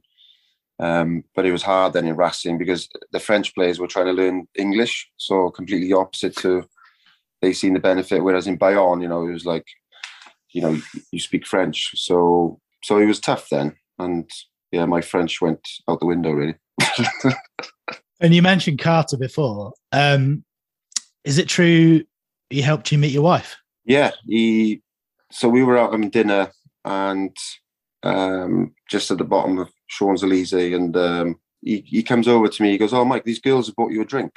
um, 0.78 1.24
but 1.34 1.46
it 1.46 1.52
was 1.52 1.62
hard 1.62 1.92
then 1.92 2.06
in 2.06 2.16
Racing 2.16 2.58
because 2.58 2.88
the 3.12 3.20
French 3.20 3.54
players 3.54 3.78
were 3.78 3.86
trying 3.86 4.06
to 4.06 4.12
learn 4.12 4.46
English, 4.56 5.08
so 5.16 5.50
completely 5.50 5.92
opposite 5.92 6.36
to 6.36 6.64
they 7.40 7.52
seen 7.52 7.74
the 7.74 7.80
benefit. 7.80 8.22
Whereas 8.22 8.46
in 8.46 8.56
Bayonne, 8.56 9.00
you 9.00 9.08
know, 9.08 9.26
it 9.26 9.32
was 9.32 9.46
like, 9.46 9.66
you 10.52 10.62
know, 10.62 10.78
you 11.12 11.20
speak 11.20 11.46
French, 11.46 11.92
so 11.94 12.60
so 12.82 12.98
it 12.98 13.06
was 13.06 13.20
tough 13.20 13.48
then. 13.50 13.76
And 13.98 14.28
yeah, 14.72 14.86
my 14.86 15.00
French 15.00 15.40
went 15.40 15.66
out 15.88 16.00
the 16.00 16.06
window 16.06 16.30
really. 16.30 16.56
And 18.20 18.34
you 18.34 18.42
mentioned 18.42 18.78
Carter 18.78 19.16
before. 19.16 19.72
Um, 19.92 20.44
is 21.24 21.38
it 21.38 21.48
true 21.48 22.04
he 22.50 22.62
helped 22.62 22.92
you 22.92 22.98
meet 22.98 23.12
your 23.12 23.22
wife? 23.22 23.56
Yeah, 23.84 24.12
he. 24.26 24.82
So 25.30 25.48
we 25.48 25.62
were 25.62 25.76
out 25.76 25.92
having 25.92 26.10
dinner 26.10 26.52
and 26.84 27.36
um, 28.02 28.74
just 28.88 29.10
at 29.10 29.18
the 29.18 29.24
bottom 29.24 29.58
of 29.58 29.70
Champs 29.88 30.22
Elysees, 30.22 30.74
and 30.74 30.96
um, 30.96 31.40
he, 31.62 31.82
he 31.86 32.02
comes 32.02 32.28
over 32.28 32.48
to 32.48 32.62
me. 32.62 32.70
He 32.70 32.78
goes, 32.78 32.94
"Oh, 32.94 33.04
Mike, 33.04 33.24
these 33.24 33.40
girls 33.40 33.66
have 33.66 33.76
bought 33.76 33.92
you 33.92 34.02
a 34.02 34.06
drink," 34.06 34.32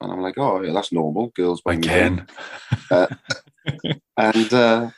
and 0.00 0.12
I'm 0.12 0.20
like, 0.20 0.36
"Oh, 0.36 0.62
yeah, 0.62 0.72
that's 0.72 0.92
normal. 0.92 1.28
Girls 1.28 1.62
buy 1.62 1.74
again." 1.74 2.26
Uh, 2.90 3.06
and 4.16 4.52
uh, 4.52 4.90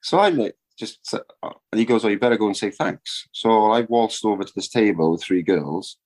so 0.00 0.18
I 0.18 0.30
like 0.30 0.56
just, 0.78 0.98
and 1.12 1.78
he 1.78 1.84
goes, 1.84 2.04
"Oh, 2.04 2.08
you 2.08 2.18
better 2.18 2.38
go 2.38 2.46
and 2.46 2.56
say 2.56 2.70
thanks." 2.70 3.28
So 3.32 3.70
I 3.72 3.82
waltzed 3.82 4.24
over 4.24 4.44
to 4.44 4.52
this 4.54 4.68
table 4.68 5.12
with 5.12 5.22
three 5.22 5.42
girls, 5.42 5.98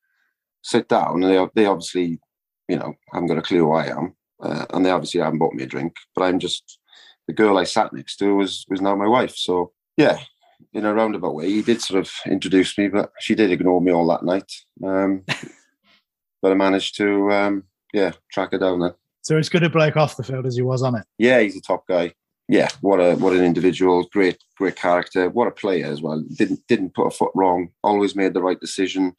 sit 0.62 0.88
down, 0.88 1.23
and 1.23 1.25
they 1.25 1.46
they 1.55 1.66
obviously, 1.66 2.20
you 2.68 2.77
know, 2.77 2.94
haven't 3.12 3.29
got 3.29 3.38
a 3.38 3.42
clue 3.42 3.61
who 3.61 3.73
I 3.73 3.87
am. 3.87 4.14
Uh, 4.42 4.64
and 4.70 4.87
they 4.87 4.90
obviously 4.90 5.20
haven't 5.20 5.38
bought 5.38 5.53
me 5.53 5.64
a 5.64 5.66
drink, 5.66 5.94
but 6.14 6.23
I'm 6.23 6.38
just 6.38 6.79
the 7.27 7.35
girl 7.35 7.59
I 7.59 7.64
sat 7.64 7.92
next 7.92 8.16
to 8.16 8.37
was 8.37 8.64
was 8.68 8.81
now 8.81 8.96
my 8.96 9.07
wife. 9.07 9.37
So 9.37 9.73
yeah, 9.96 10.18
in 10.73 10.85
a 10.85 10.94
roundabout 10.94 11.35
way, 11.35 11.49
he 11.51 11.62
did 11.62 11.83
sort 11.83 12.01
of 12.01 12.12
introduce 12.27 12.77
me, 12.79 12.88
but 12.88 13.12
she 13.20 13.35
did 13.35 13.51
ignore 13.51 13.81
me 13.81 13.92
all 13.92 14.09
that 14.09 14.25
night. 14.25 14.51
Um, 14.85 15.25
but 16.42 16.53
I 16.53 16.55
managed 16.55 16.96
to 16.96 17.31
um, 17.31 17.64
yeah 17.92 18.12
track 18.33 18.53
her 18.53 18.59
down 18.59 18.81
there. 18.81 18.94
So 19.23 19.37
it's 19.37 19.49
good 19.49 19.62
a 19.62 19.70
bloke 19.70 19.96
off 19.96 20.16
the 20.16 20.25
field 20.25 20.46
as 20.46 20.57
he 20.57 20.62
was 20.62 20.83
on 20.83 20.96
it. 20.96 21.05
Yeah, 21.18 21.40
he's 21.40 21.57
a 21.57 21.61
top 21.61 21.87
guy. 21.87 22.14
Yeah, 22.49 22.68
what 22.81 22.99
a 22.99 23.14
what 23.14 23.35
an 23.35 23.44
individual, 23.44 24.09
great 24.12 24.38
great 24.57 24.77
character, 24.77 25.29
what 25.29 25.49
a 25.49 25.53
player 25.53 25.87
as 25.87 26.03
well. 26.03 26.25
Didn't 26.35 26.66
didn't 26.66 26.94
put 26.94 27.07
a 27.07 27.11
foot 27.11 27.31
wrong. 27.35 27.68
Always 27.85 28.16
made 28.16 28.35
the 28.35 28.42
right 28.42 28.59
decision. 28.59 29.14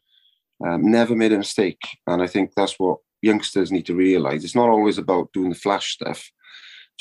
Um, 0.66 0.92
never 0.92 1.16
made 1.16 1.34
a 1.34 1.38
mistake, 1.38 1.82
and 2.08 2.22
I 2.22 2.28
think 2.28 2.52
that's 2.56 2.76
what 2.78 3.00
youngsters 3.22 3.72
need 3.72 3.86
to 3.88 3.96
realize. 3.96 4.44
It's 4.44 4.56
not 4.56 4.70
always 4.70 4.98
about 4.98 5.32
doing 5.34 5.50
the 5.50 5.56
flash 5.56 5.94
stuff 5.94 6.32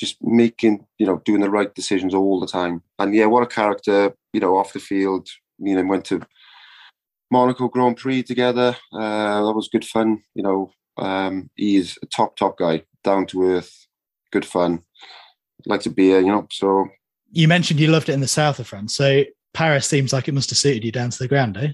just 0.00 0.16
making 0.22 0.86
you 0.98 1.06
know 1.06 1.20
doing 1.26 1.40
the 1.42 1.50
right 1.50 1.74
decisions 1.74 2.14
all 2.14 2.40
the 2.40 2.46
time. 2.46 2.82
And 2.98 3.14
yeah 3.14 3.26
what 3.26 3.42
a 3.42 3.46
character 3.46 4.14
you 4.32 4.40
know 4.40 4.56
off 4.56 4.72
the 4.72 4.80
field. 4.80 5.28
You 5.58 5.76
know 5.76 5.84
went 5.84 6.06
to 6.06 6.22
monaco 7.30 7.68
grand 7.68 7.98
prix 7.98 8.22
together. 8.22 8.76
Uh, 8.92 9.44
that 9.44 9.52
was 9.54 9.68
good 9.68 9.84
fun 9.84 10.22
you 10.34 10.42
know. 10.42 10.72
Um, 10.96 11.50
he's 11.54 11.98
a 12.02 12.06
top 12.06 12.36
top 12.36 12.58
guy 12.58 12.82
down 13.04 13.26
to 13.26 13.44
earth 13.44 13.86
good 14.32 14.46
fun. 14.46 14.82
Like 15.66 15.82
to 15.82 15.90
be 15.90 16.06
you 16.06 16.26
know 16.26 16.48
so. 16.50 16.88
You 17.32 17.46
mentioned 17.46 17.78
you 17.78 17.88
loved 17.88 18.08
it 18.08 18.14
in 18.14 18.20
the 18.20 18.26
south 18.26 18.58
of 18.58 18.66
france 18.66 18.96
so 18.96 19.22
paris 19.54 19.86
seems 19.86 20.12
like 20.12 20.26
it 20.26 20.34
must 20.34 20.50
have 20.50 20.58
suited 20.58 20.82
you 20.82 20.90
down 20.90 21.10
to 21.10 21.18
the 21.18 21.28
ground 21.28 21.56
eh 21.56 21.68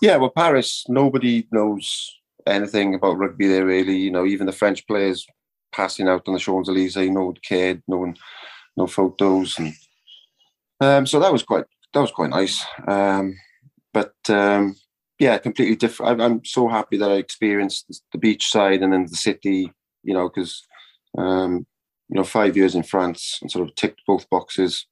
yeah 0.00 0.16
well 0.16 0.30
paris 0.30 0.84
nobody 0.88 1.46
knows 1.52 2.20
anything 2.46 2.94
about 2.94 3.18
rugby 3.18 3.48
there 3.48 3.66
really. 3.66 3.96
You 3.96 4.10
know, 4.10 4.26
even 4.26 4.46
the 4.46 4.52
French 4.52 4.86
players 4.86 5.26
passing 5.72 6.08
out 6.08 6.22
on 6.26 6.34
the 6.34 6.40
Champs 6.40 6.68
Elysees, 6.68 7.10
no 7.10 7.26
one 7.26 7.36
cared, 7.46 7.82
no 7.86 7.98
one, 7.98 8.16
no 8.76 8.86
photos, 8.86 9.58
and 9.58 9.72
um, 10.80 11.06
so 11.06 11.20
that 11.20 11.32
was 11.32 11.42
quite 11.42 11.64
that 11.92 12.00
was 12.00 12.12
quite 12.12 12.30
nice. 12.30 12.64
Um, 12.86 13.36
but 13.92 14.14
um, 14.28 14.76
yeah, 15.18 15.38
completely 15.38 15.76
different. 15.76 16.20
I'm, 16.20 16.44
so 16.44 16.68
happy 16.68 16.96
that 16.98 17.10
I 17.10 17.16
experienced 17.16 18.02
the 18.12 18.18
beach 18.18 18.50
side 18.50 18.82
and 18.82 18.92
then 18.92 19.06
the 19.06 19.16
city. 19.16 19.72
You 20.02 20.14
know, 20.14 20.28
because 20.28 20.62
um, 21.18 21.66
you 22.08 22.16
know, 22.16 22.24
five 22.24 22.56
years 22.56 22.74
in 22.74 22.82
France 22.82 23.38
and 23.42 23.50
sort 23.50 23.68
of 23.68 23.74
ticked 23.74 24.00
both 24.06 24.28
boxes, 24.30 24.86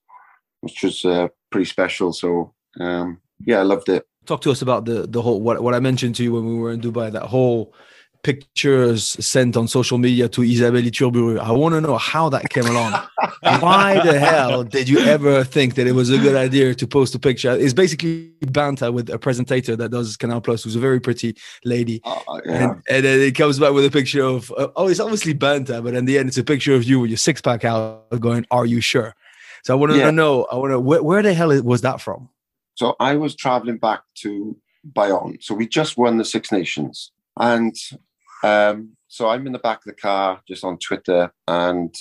which 0.60 0.82
was 0.82 1.04
uh, 1.04 1.28
pretty 1.50 1.64
special. 1.64 2.12
So 2.12 2.54
um, 2.78 3.20
yeah, 3.40 3.60
I 3.60 3.62
loved 3.62 3.88
it 3.88 4.06
talk 4.28 4.42
to 4.42 4.50
us 4.50 4.62
about 4.62 4.84
the 4.84 5.06
the 5.06 5.22
whole 5.22 5.40
what 5.40 5.62
what 5.62 5.74
I 5.74 5.80
mentioned 5.80 6.14
to 6.16 6.22
you 6.22 6.32
when 6.32 6.46
we 6.46 6.54
were 6.54 6.70
in 6.70 6.80
Dubai. 6.80 7.10
That 7.10 7.24
whole 7.24 7.74
pictures 8.22 9.16
sent 9.24 9.56
on 9.56 9.68
social 9.68 9.96
media 9.96 10.28
to 10.28 10.42
Isabelle 10.42 10.82
Ithurburu. 10.82 11.38
I 11.38 11.52
want 11.52 11.74
to 11.74 11.80
know 11.80 11.96
how 11.96 12.28
that 12.30 12.50
came 12.50 12.66
along. 12.66 12.92
Why 13.60 14.00
the 14.04 14.18
hell 14.18 14.64
did 14.64 14.88
you 14.88 14.98
ever 14.98 15.44
think 15.44 15.76
that 15.76 15.86
it 15.86 15.92
was 15.92 16.10
a 16.10 16.18
good 16.18 16.34
idea 16.34 16.74
to 16.74 16.86
post 16.86 17.14
a 17.14 17.18
picture? 17.18 17.52
It's 17.52 17.72
basically 17.72 18.32
banter 18.40 18.90
with 18.90 19.08
a 19.10 19.18
presentator 19.18 19.78
that 19.78 19.90
does 19.90 20.16
Canal 20.16 20.40
Plus, 20.40 20.64
who's 20.64 20.76
a 20.76 20.80
very 20.80 21.00
pretty 21.00 21.36
lady. 21.64 22.00
Uh, 22.04 22.18
yeah. 22.44 22.52
and, 22.54 22.82
and, 22.88 23.04
then 23.04 23.20
it 23.20 23.34
comes 23.36 23.58
back 23.58 23.72
with 23.72 23.84
a 23.84 23.90
picture 23.90 24.22
of, 24.22 24.52
uh, 24.58 24.68
oh, 24.74 24.88
it's 24.88 25.00
obviously 25.00 25.32
banter, 25.32 25.80
but 25.80 25.94
in 25.94 26.04
the 26.04 26.18
end, 26.18 26.28
it's 26.28 26.38
a 26.38 26.44
picture 26.44 26.74
of 26.74 26.84
you 26.84 26.98
with 27.00 27.10
your 27.10 27.18
six 27.18 27.40
pack 27.40 27.64
out 27.64 28.10
going, 28.18 28.44
Are 28.50 28.66
you 28.66 28.80
sure? 28.80 29.14
So 29.62 29.74
I 29.74 29.76
want 29.76 29.92
to 29.92 29.98
yeah. 29.98 30.10
know, 30.10 30.44
I 30.50 30.56
want 30.56 30.72
to, 30.72 30.80
where, 30.80 31.02
where 31.02 31.22
the 31.22 31.34
hell 31.34 31.62
was 31.62 31.82
that 31.82 32.00
from? 32.00 32.28
So 32.78 32.94
I 33.00 33.16
was 33.16 33.34
traveling 33.34 33.78
back 33.78 34.02
to 34.18 34.56
Bayonne. 34.94 35.38
So 35.40 35.52
we 35.52 35.66
just 35.66 35.98
won 35.98 36.16
the 36.16 36.24
Six 36.24 36.52
Nations. 36.52 37.10
And 37.36 37.74
um, 38.44 38.90
so 39.08 39.28
I'm 39.28 39.48
in 39.48 39.52
the 39.52 39.58
back 39.58 39.78
of 39.78 39.86
the 39.86 40.00
car 40.00 40.40
just 40.46 40.62
on 40.62 40.78
Twitter 40.78 41.32
and 41.48 41.92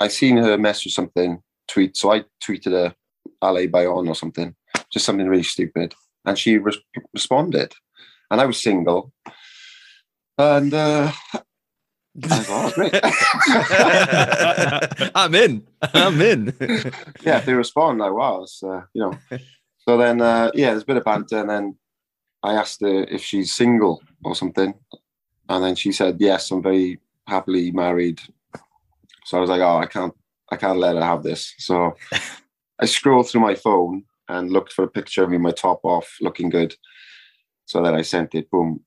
I 0.00 0.08
seen 0.08 0.36
her 0.36 0.58
message 0.58 0.92
something, 0.92 1.42
tweet. 1.66 1.96
So 1.96 2.12
I 2.12 2.26
tweeted 2.46 2.72
her 2.72 2.94
LA 3.42 3.64
Bayonne 3.66 4.06
or 4.06 4.14
something. 4.14 4.54
just 4.92 5.06
something 5.06 5.26
really 5.26 5.44
stupid. 5.44 5.94
And 6.26 6.38
she 6.38 6.58
res- 6.58 6.76
responded, 7.14 7.72
and 8.30 8.38
I 8.40 8.44
was 8.44 8.62
single, 8.62 9.12
and 10.36 10.72
uh, 10.72 11.10
I'm 15.14 15.34
in. 15.34 15.66
I'm 15.82 16.20
in. 16.20 16.54
yeah, 17.22 17.38
if 17.38 17.46
they 17.46 17.54
respond, 17.54 18.02
I 18.02 18.10
was, 18.10 18.62
uh, 18.62 18.82
you 18.94 19.02
know. 19.02 19.18
So 19.88 19.96
then, 19.96 20.20
uh, 20.20 20.50
yeah, 20.54 20.70
there's 20.70 20.82
a 20.82 20.86
bit 20.86 20.96
of 20.96 21.04
banter, 21.04 21.40
and 21.40 21.50
then 21.50 21.76
I 22.42 22.54
asked 22.54 22.80
her 22.82 23.04
if 23.04 23.22
she's 23.22 23.54
single 23.54 24.02
or 24.24 24.34
something, 24.34 24.74
and 25.48 25.64
then 25.64 25.74
she 25.74 25.92
said, 25.92 26.16
"Yes, 26.20 26.50
I'm 26.50 26.62
very 26.62 27.00
happily 27.26 27.72
married." 27.72 28.20
So 29.24 29.38
I 29.38 29.40
was 29.40 29.50
like, 29.50 29.60
"Oh, 29.60 29.78
I 29.78 29.86
can't, 29.86 30.14
I 30.50 30.56
can't 30.56 30.78
let 30.78 30.96
her 30.96 31.02
have 31.02 31.22
this." 31.22 31.54
So 31.58 31.96
I 32.80 32.86
scrolled 32.86 33.28
through 33.28 33.40
my 33.40 33.54
phone 33.54 34.04
and 34.28 34.50
looked 34.50 34.72
for 34.72 34.84
a 34.84 34.90
picture 34.90 35.24
of 35.24 35.30
me, 35.30 35.38
my 35.38 35.50
top 35.50 35.80
off, 35.84 36.16
looking 36.20 36.48
good. 36.48 36.74
So 37.66 37.82
then 37.82 37.94
I 37.94 38.02
sent 38.02 38.34
it. 38.34 38.50
Boom. 38.50 38.80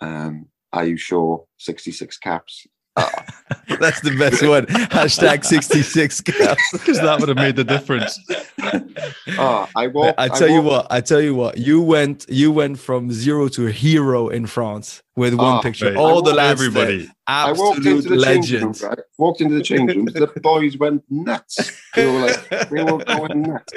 Um, 0.00 0.46
are 0.72 0.84
you 0.84 0.96
sure? 0.96 1.44
66 1.58 2.18
caps. 2.18 2.66
That's 3.80 4.00
the 4.00 4.16
best 4.16 4.46
one. 4.46 4.66
Hashtag 4.66 5.44
66 5.44 6.20
caps. 6.22 6.62
Because 6.72 6.98
that 7.00 7.18
would 7.20 7.28
have 7.28 7.36
made 7.38 7.56
the 7.56 7.64
difference. 7.64 8.18
oh, 9.38 9.68
I 9.76 9.86
walked. 9.88 10.18
I 10.20 10.28
tell 10.28 10.48
you 10.48 10.62
what, 10.62 10.86
I 10.90 11.00
tell 11.00 11.20
you 11.20 11.34
what, 11.34 11.58
you 11.58 11.80
went 11.80 12.26
you 12.28 12.52
went 12.52 12.78
from 12.78 13.10
zero 13.10 13.48
to 13.48 13.66
a 13.66 13.70
hero 13.70 14.28
in 14.28 14.46
France 14.46 15.02
with 15.16 15.34
one 15.34 15.58
Oh, 15.58 15.60
picture. 15.62 15.86
mate. 15.90 15.96
All 15.96 16.22
the 16.22 16.32
lads, 16.34 16.60
everybody. 16.60 16.98
there, 17.06 17.14
I 17.26 17.52
walked 17.52 17.78
into 17.78 17.98
absolute 17.98 18.18
the 18.18 18.24
change 18.24 18.52
room, 18.52 18.60
legends. 18.62 18.82
right? 18.82 18.98
Walked 19.18 19.40
into 19.40 19.54
the 19.54 19.62
change 19.62 19.94
room. 19.94 20.04
The 20.06 20.26
boys 20.42 20.76
went 20.76 21.02
nuts. 21.10 21.80
They 21.94 22.06
were 22.06 22.20
like, 22.26 22.70
they 22.70 22.82
were 22.84 23.04
going 23.04 23.42
nuts. 23.42 23.72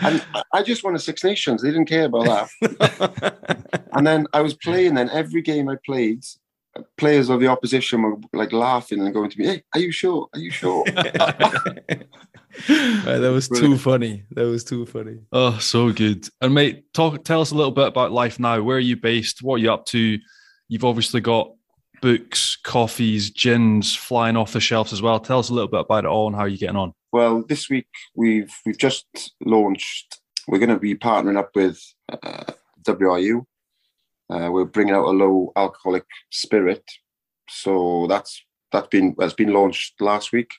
And 0.00 0.24
I- 0.34 0.42
I 0.52 0.62
just 0.62 0.82
won 0.84 0.94
a 0.94 0.98
Six 0.98 1.22
Nations. 1.22 1.62
They 1.62 1.68
didn't 1.70 1.86
care 1.86 2.06
about 2.06 2.48
that. 2.60 3.86
And 3.92 4.06
then 4.06 4.26
I 4.32 4.40
was 4.40 4.54
playing. 4.54 4.94
Then 4.94 5.10
every 5.10 5.42
game 5.42 5.68
I 5.68 5.76
played, 5.84 6.24
players 6.96 7.28
of 7.28 7.40
the 7.40 7.48
opposition 7.48 8.02
were 8.02 8.16
like 8.32 8.52
laughing 8.52 9.00
and 9.00 9.14
going 9.14 9.30
to 9.30 9.38
me, 9.38 9.46
"Hey, 9.46 9.62
are 9.74 9.80
you 9.80 9.92
sure? 9.92 10.28
Are 10.32 10.40
you 10.40 10.50
sure?" 10.50 10.84
Right, 12.68 13.18
that 13.18 13.32
was 13.32 13.48
too 13.48 13.76
funny. 13.76 14.24
That 14.30 14.46
was 14.46 14.64
too 14.64 14.86
funny. 14.86 15.18
Oh, 15.30 15.58
so 15.58 15.92
good. 15.92 16.26
And 16.40 16.54
mate, 16.54 16.84
talk 16.94 17.22
tell 17.22 17.40
us 17.40 17.50
a 17.50 17.54
little 17.54 17.70
bit 17.70 17.86
about 17.86 18.12
life 18.12 18.40
now. 18.40 18.62
Where 18.62 18.78
are 18.78 18.80
you 18.80 18.96
based? 18.96 19.42
What 19.42 19.56
are 19.56 19.58
you 19.58 19.72
up 19.72 19.84
to? 19.86 20.18
You've 20.68 20.84
obviously 20.84 21.20
got 21.20 21.52
books, 22.00 22.56
coffees, 22.56 23.30
gins 23.30 23.94
flying 23.94 24.36
off 24.36 24.52
the 24.52 24.60
shelves 24.60 24.92
as 24.92 25.02
well. 25.02 25.20
Tell 25.20 25.38
us 25.38 25.50
a 25.50 25.54
little 25.54 25.68
bit 25.68 25.80
about 25.80 26.04
it 26.04 26.08
all 26.08 26.28
and 26.28 26.36
how 26.36 26.44
you're 26.44 26.56
getting 26.56 26.76
on. 26.76 26.92
Well, 27.12 27.42
this 27.42 27.68
week 27.68 27.88
we've 28.14 28.52
we've 28.64 28.78
just 28.78 29.06
launched. 29.44 30.20
We're 30.48 30.58
going 30.58 30.70
to 30.70 30.78
be 30.78 30.94
partnering 30.94 31.36
up 31.36 31.50
with 31.54 31.80
uh, 32.10 32.44
WRU. 32.84 33.44
Uh, 34.30 34.50
we're 34.50 34.64
bringing 34.64 34.94
out 34.94 35.06
a 35.06 35.10
low 35.10 35.52
alcoholic 35.56 36.04
spirit, 36.30 36.84
so 37.48 38.06
that's 38.08 38.42
that's 38.72 38.88
been 38.88 39.14
that's 39.18 39.34
been 39.34 39.52
launched 39.52 40.00
last 40.00 40.32
week. 40.32 40.50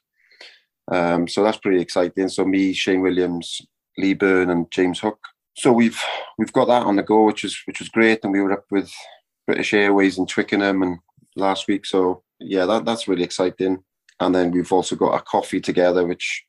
Um, 0.90 1.28
so 1.28 1.44
that's 1.44 1.58
pretty 1.58 1.82
exciting. 1.82 2.30
So 2.30 2.46
me, 2.46 2.74
Shane 2.74 3.02
Williams, 3.02 3.62
Lee 3.98 4.14
Byrne, 4.14 4.50
and 4.50 4.72
James 4.72 5.00
Hook. 5.00 5.20
So 5.56 5.72
we've 5.72 6.02
we've 6.38 6.54
got 6.54 6.66
that 6.66 6.84
on 6.84 6.96
the 6.96 7.04
go, 7.04 7.26
which 7.26 7.44
is 7.44 7.60
which 7.66 7.80
was 7.80 7.90
great. 7.90 8.24
And 8.24 8.32
we 8.32 8.42
were 8.42 8.54
up 8.54 8.66
with 8.72 8.92
British 9.46 9.74
Airways 9.74 10.18
in 10.18 10.28
Twickenham 10.28 10.84
and 10.84 11.00
last 11.36 11.68
week. 11.68 11.86
So 11.86 12.24
yeah, 12.40 12.66
that, 12.66 12.86
that's 12.86 13.08
really 13.08 13.24
exciting. 13.24 13.84
And 14.20 14.34
then 14.34 14.52
we've 14.52 14.72
also 14.72 14.96
got 14.96 15.16
a 15.16 15.22
coffee 15.22 15.62
together, 15.62 16.06
which 16.06 16.46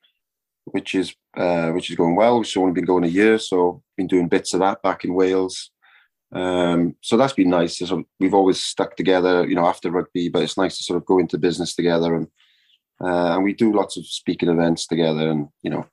which 0.67 0.95
is 0.95 1.15
uh, 1.37 1.71
which 1.71 1.91
is 1.91 1.97
going 1.97 2.17
well. 2.17 2.39
We've 2.39 2.57
only 2.57 2.73
been 2.73 2.85
going 2.85 3.05
a 3.05 3.09
year, 3.09 3.39
so 3.39 3.83
been 3.97 4.07
doing 4.07 4.29
bits 4.29 4.55
of 4.55 4.61
that 4.61 4.83
back 4.83 5.05
in 5.05 5.15
Wales. 5.15 5.71
Um, 6.33 6.95
so 7.01 7.17
that's 7.17 7.33
been 7.33 7.51
nice. 7.51 7.79
So 7.79 8.05
we've 8.21 8.35
always 8.35 8.63
stuck 8.63 8.97
together, 8.97 9.47
you 9.47 9.55
know, 9.55 9.67
after 9.67 9.91
rugby, 9.91 10.29
but 10.29 10.43
it's 10.43 10.59
nice 10.59 10.77
to 10.77 10.85
sort 10.85 10.99
of 10.99 11.07
go 11.07 11.19
into 11.19 11.39
business 11.39 11.75
together 11.75 12.15
and 12.15 12.29
uh, 13.01 13.35
and 13.35 13.45
we 13.45 13.53
do 13.53 13.73
lots 13.73 13.97
of 13.97 14.07
speaking 14.07 14.49
events 14.49 14.87
together, 14.87 15.31
and 15.31 15.49
you 15.63 15.71
know, 15.71 15.87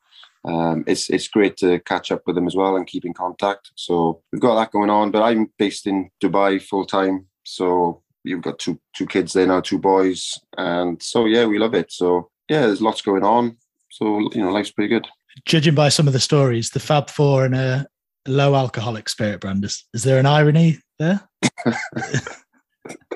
um, 0.43 0.84
it's 0.88 1.10
it's 1.10 1.28
great 1.28 1.56
to 1.58 1.80
catch 1.80 2.12
up 2.12 2.24
with 2.26 2.36
them 2.36 2.48
as 2.48 2.56
well 2.56 2.76
and 2.76 2.88
keep 2.88 3.06
in 3.06 3.13
contact. 3.13 3.71
So 3.76 4.21
we've 4.32 4.41
got 4.41 4.56
that 4.56 4.71
going 4.71 4.89
on. 4.89 5.12
But 5.12 5.21
I'm 5.21 5.52
based 5.58 5.86
in 5.86 6.10
Dubai 6.21 6.62
full 6.62 6.86
time, 6.86 7.28
so 7.43 8.02
you've 8.24 8.41
got 8.41 8.60
two 8.60 8.80
two 8.95 9.06
kids 9.06 9.34
there 9.34 9.45
now, 9.45 9.62
two 9.62 9.78
boys, 9.78 10.39
and 10.58 11.02
so 11.02 11.26
yeah, 11.26 11.45
we 11.45 11.60
love 11.60 11.76
it. 11.76 11.91
So 11.91 12.32
yeah, 12.50 12.62
there's 12.62 12.82
lots 12.82 13.02
going 13.02 13.24
on. 13.24 13.58
So 13.91 14.28
you 14.34 14.41
know, 14.41 14.52
life's 14.52 14.71
pretty 14.71 14.89
good. 14.89 15.08
Judging 15.45 15.76
by 15.76 15.89
some 15.89 16.08
of 16.08 16.13
the 16.13 16.19
stories, 16.19 16.71
the 16.71 16.80
Fab 16.80 17.10
Four 17.10 17.45
and 17.45 17.56
a 17.56 17.88
low 18.28 18.56
alcoholic 18.56 19.10
spirit 19.10 19.42
brand, 19.42 19.64
is, 19.66 19.86
is 19.94 20.04
there 20.04 20.20
an 20.20 20.26
irony 20.26 20.80
there? 21.00 21.22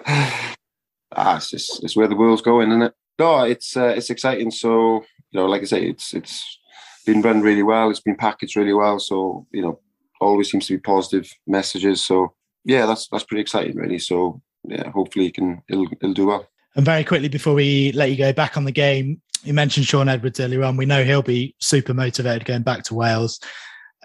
ah, 0.08 1.38
it's 1.38 1.50
just 1.50 1.84
it's 1.84 1.96
where 1.96 2.08
the 2.08 2.16
world's 2.16 2.42
going, 2.42 2.70
isn't 2.70 2.82
it? 2.82 2.94
No, 3.18 3.44
it's 3.44 3.76
uh, 3.76 3.94
it's 3.96 4.10
exciting. 4.10 4.52
So 4.52 5.04
you 5.32 5.40
know, 5.40 5.46
like 5.46 5.62
I 5.62 5.66
say, 5.66 5.86
it's 5.86 6.14
it's 6.14 6.60
been 7.06 7.22
run 7.22 7.42
really 7.42 7.64
well. 7.64 7.90
It's 7.90 8.00
been 8.00 8.16
packaged 8.16 8.56
really 8.56 8.74
well. 8.74 9.00
So 9.00 9.48
you 9.52 9.62
know, 9.62 9.80
always 10.22 10.52
seems 10.52 10.68
to 10.68 10.74
be 10.74 10.80
positive 10.80 11.30
messages. 11.48 12.06
So 12.06 12.34
yeah, 12.66 12.86
that's 12.86 13.08
that's 13.12 13.24
pretty 13.24 13.42
exciting, 13.42 13.76
really. 13.76 14.00
So 14.00 14.42
yeah, 14.68 14.90
hopefully 14.92 15.28
it 15.28 15.36
can 15.36 15.62
it'll 15.70 15.88
it'll 16.02 16.14
do 16.14 16.28
well. 16.28 16.48
And 16.76 16.86
very 16.86 17.04
quickly 17.04 17.30
before 17.30 17.56
we 17.56 17.92
let 17.94 18.12
you 18.12 18.18
go 18.18 18.32
back 18.32 18.56
on 18.56 18.64
the 18.64 18.72
game, 18.72 19.22
you 19.44 19.54
mentioned 19.54 19.86
Shaun 19.86 20.10
Edwards 20.10 20.40
earlier 20.40 20.64
on. 20.64 20.78
We 20.78 20.86
know 20.86 21.04
he'll 21.04 21.22
be 21.22 21.56
super 21.60 21.94
motivated 21.94 22.46
going 22.46 22.62
back 22.62 22.84
to 22.84 22.96
Wales, 22.96 23.40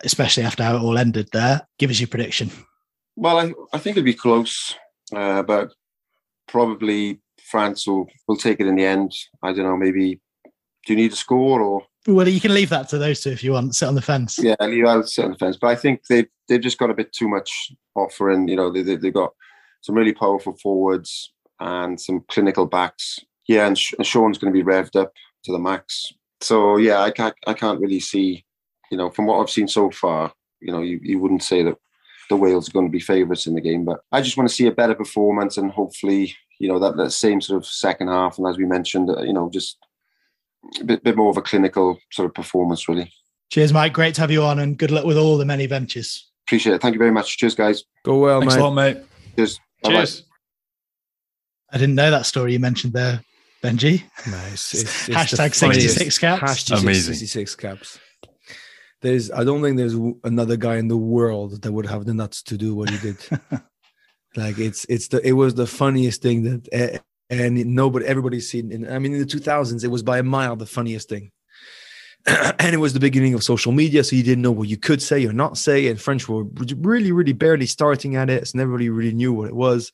especially 0.02 0.42
after 0.42 0.62
how 0.62 0.76
it 0.76 0.82
all 0.82 0.98
ended 0.98 1.28
there. 1.32 1.66
Give 1.78 1.90
us 1.90 2.00
your 2.00 2.08
prediction. 2.08 2.50
Well, 3.16 3.38
I, 3.38 3.52
I 3.72 3.78
think 3.78 3.96
it'll 3.96 4.04
be 4.04 4.14
close, 4.14 4.74
uh, 5.14 5.42
but 5.42 5.72
probably 6.48 7.20
France 7.42 7.86
will, 7.86 8.08
will 8.26 8.36
take 8.36 8.60
it 8.60 8.66
in 8.66 8.76
the 8.76 8.84
end. 8.84 9.12
I 9.42 9.52
don't 9.52 9.64
know, 9.64 9.76
maybe 9.76 10.20
do 10.86 10.92
you 10.92 10.96
need 10.96 11.12
a 11.12 11.16
score 11.16 11.60
or 11.62 11.82
Well, 12.06 12.28
you 12.28 12.40
can 12.40 12.52
leave 12.54 12.70
that 12.70 12.88
to 12.90 12.98
those 12.98 13.20
two 13.20 13.30
if 13.30 13.42
you 13.44 13.52
want. 13.52 13.74
Sit 13.74 13.88
on 13.88 13.94
the 13.94 14.02
fence. 14.02 14.38
yeah, 14.38 14.56
I'll 14.60 14.88
I'll 14.88 15.02
sit 15.04 15.24
on 15.24 15.32
the 15.32 15.38
fence. 15.38 15.56
But 15.60 15.68
I 15.68 15.76
think 15.76 16.02
they've 16.08 16.26
they've 16.48 16.60
just 16.60 16.78
got 16.78 16.90
a 16.90 16.94
bit 16.94 17.12
too 17.12 17.28
much 17.28 17.72
offering. 17.94 18.48
You 18.48 18.56
know, 18.56 18.70
they, 18.72 18.82
they 18.82 18.96
they've 18.96 19.14
got 19.14 19.32
some 19.80 19.94
really 19.94 20.12
powerful 20.12 20.56
forwards 20.62 21.32
and 21.60 22.00
some 22.00 22.24
clinical 22.28 22.66
backs. 22.66 23.18
Yeah, 23.46 23.66
and, 23.66 23.78
Sh- 23.78 23.94
and 23.98 24.06
Shaun's 24.06 24.38
going 24.38 24.52
to 24.52 24.64
be 24.64 24.68
revved 24.68 24.96
up 24.98 25.12
to 25.44 25.52
the 25.52 25.58
max. 25.58 26.12
So 26.40 26.76
yeah, 26.76 27.00
I 27.00 27.10
can't 27.10 27.34
I 27.46 27.54
can't 27.54 27.80
really 27.80 28.00
see. 28.00 28.44
You 28.94 28.98
know, 28.98 29.10
from 29.10 29.26
what 29.26 29.40
I've 29.40 29.50
seen 29.50 29.66
so 29.66 29.90
far, 29.90 30.32
you 30.60 30.70
know, 30.70 30.80
you, 30.80 31.00
you 31.02 31.18
wouldn't 31.18 31.42
say 31.42 31.64
that 31.64 31.74
the 32.30 32.36
Wales 32.36 32.68
are 32.68 32.72
going 32.72 32.86
to 32.86 32.92
be 32.92 33.00
favourites 33.00 33.48
in 33.48 33.56
the 33.56 33.60
game, 33.60 33.84
but 33.84 34.02
I 34.12 34.22
just 34.22 34.36
want 34.36 34.48
to 34.48 34.54
see 34.54 34.68
a 34.68 34.70
better 34.70 34.94
performance 34.94 35.56
and 35.56 35.68
hopefully, 35.68 36.32
you 36.60 36.68
know, 36.68 36.78
that, 36.78 36.96
that 36.96 37.10
same 37.10 37.40
sort 37.40 37.56
of 37.56 37.66
second 37.66 38.06
half. 38.06 38.38
And 38.38 38.46
as 38.46 38.56
we 38.56 38.66
mentioned, 38.66 39.10
uh, 39.10 39.22
you 39.22 39.32
know, 39.32 39.50
just 39.52 39.78
a 40.80 40.84
bit, 40.84 41.02
bit 41.02 41.16
more 41.16 41.28
of 41.28 41.36
a 41.36 41.42
clinical 41.42 41.98
sort 42.12 42.26
of 42.26 42.34
performance, 42.34 42.88
really. 42.88 43.12
Cheers, 43.50 43.72
Mike. 43.72 43.94
Great 43.94 44.14
to 44.14 44.20
have 44.20 44.30
you 44.30 44.44
on 44.44 44.60
and 44.60 44.78
good 44.78 44.92
luck 44.92 45.04
with 45.04 45.18
all 45.18 45.38
the 45.38 45.44
many 45.44 45.66
ventures. 45.66 46.30
Appreciate 46.46 46.74
it. 46.74 46.80
Thank 46.80 46.92
you 46.94 47.00
very 47.00 47.10
much. 47.10 47.36
Cheers, 47.36 47.56
guys. 47.56 47.82
Go 48.04 48.20
well, 48.20 48.38
Thanks 48.38 48.54
mate. 48.54 48.60
a 48.60 48.64
lot, 48.64 48.74
mate. 48.74 48.98
Cheers. 49.34 49.58
Bye-bye. 49.82 49.96
Cheers. 49.96 50.22
I 51.72 51.78
didn't 51.78 51.96
know 51.96 52.12
that 52.12 52.26
story 52.26 52.52
you 52.52 52.60
mentioned 52.60 52.92
there, 52.92 53.24
Benji. 53.60 54.04
Nice. 54.30 54.72
It's, 54.72 55.08
it's 55.08 55.08
Hashtag 55.08 55.52
66 55.52 56.18
caps. 56.18 56.42
Hashtag 56.42 56.82
Amazing. 56.82 57.14
66 57.14 57.56
caps. 57.56 57.98
There's, 59.04 59.30
I 59.30 59.44
don't 59.44 59.60
think 59.60 59.76
there's 59.76 59.96
another 60.24 60.56
guy 60.56 60.76
in 60.76 60.88
the 60.88 60.96
world 60.96 61.60
that 61.60 61.70
would 61.70 61.84
have 61.84 62.06
the 62.06 62.14
nuts 62.14 62.42
to 62.44 62.56
do 62.56 62.74
what 62.74 62.88
he 62.88 62.96
did. 62.96 63.18
like 64.34 64.58
it's, 64.58 64.86
it's 64.86 65.08
the, 65.08 65.20
it 65.28 65.32
was 65.32 65.54
the 65.54 65.66
funniest 65.66 66.22
thing 66.22 66.44
that, 66.44 67.02
and 67.28 67.66
nobody, 67.66 68.06
everybody's 68.06 68.48
seen. 68.48 68.72
In, 68.72 68.90
I 68.90 68.98
mean, 68.98 69.12
in 69.12 69.20
the 69.20 69.26
2000s, 69.26 69.84
it 69.84 69.88
was 69.88 70.02
by 70.02 70.20
a 70.20 70.22
mile 70.22 70.56
the 70.56 70.64
funniest 70.64 71.10
thing. 71.10 71.32
and 72.26 72.74
it 72.74 72.78
was 72.78 72.94
the 72.94 73.00
beginning 73.00 73.34
of 73.34 73.44
social 73.44 73.72
media, 73.72 74.02
so 74.02 74.16
you 74.16 74.22
didn't 74.22 74.40
know 74.40 74.52
what 74.52 74.68
you 74.68 74.78
could 74.78 75.02
say 75.02 75.26
or 75.26 75.34
not 75.34 75.58
say. 75.58 75.88
And 75.88 76.00
French 76.00 76.26
were 76.26 76.44
really, 76.78 77.12
really 77.12 77.34
barely 77.34 77.66
starting 77.66 78.16
at 78.16 78.30
it, 78.30 78.48
so 78.48 78.56
nobody 78.56 78.88
really 78.88 79.12
knew 79.12 79.34
what 79.34 79.48
it 79.48 79.54
was. 79.54 79.92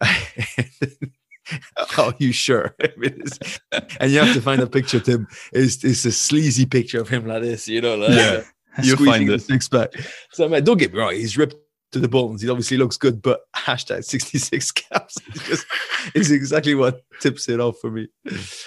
oh, 1.98 2.12
you 2.18 2.32
sure? 2.32 2.74
I 2.82 2.88
mean, 2.96 3.20
it's- 3.24 3.60
and 4.00 4.10
you 4.12 4.20
have 4.20 4.34
to 4.34 4.40
find 4.40 4.60
a 4.60 4.66
picture 4.66 4.98
of 4.98 5.06
him. 5.06 5.26
It's, 5.52 5.82
it's 5.84 6.04
a 6.04 6.12
sleazy 6.12 6.66
picture 6.66 7.00
of 7.00 7.08
him 7.08 7.26
like 7.26 7.42
this, 7.42 7.68
you 7.68 7.80
know, 7.80 7.96
like 7.96 8.10
Yeah, 8.10 8.42
uh, 8.78 8.82
you'll 8.82 8.96
squeezing 8.96 9.06
find 9.06 9.28
the 9.28 9.34
it. 9.34 9.42
six 9.42 9.68
pack. 9.68 9.90
So, 10.32 10.48
man, 10.48 10.64
don't 10.64 10.78
get 10.78 10.92
me 10.92 10.98
wrong, 10.98 11.12
he's 11.14 11.36
ripped 11.36 11.56
to 11.92 11.98
the 11.98 12.08
bones. 12.08 12.40
He 12.40 12.48
obviously 12.48 12.78
looks 12.78 12.96
good, 12.96 13.20
but 13.20 13.40
hashtag 13.54 14.02
66 14.04 14.70
caps 14.72 15.16
is, 15.34 15.42
just, 15.42 15.66
is 16.14 16.30
exactly 16.30 16.74
what 16.74 17.02
tips 17.20 17.50
it 17.50 17.60
off 17.60 17.76
for 17.80 17.90
me. 17.90 18.08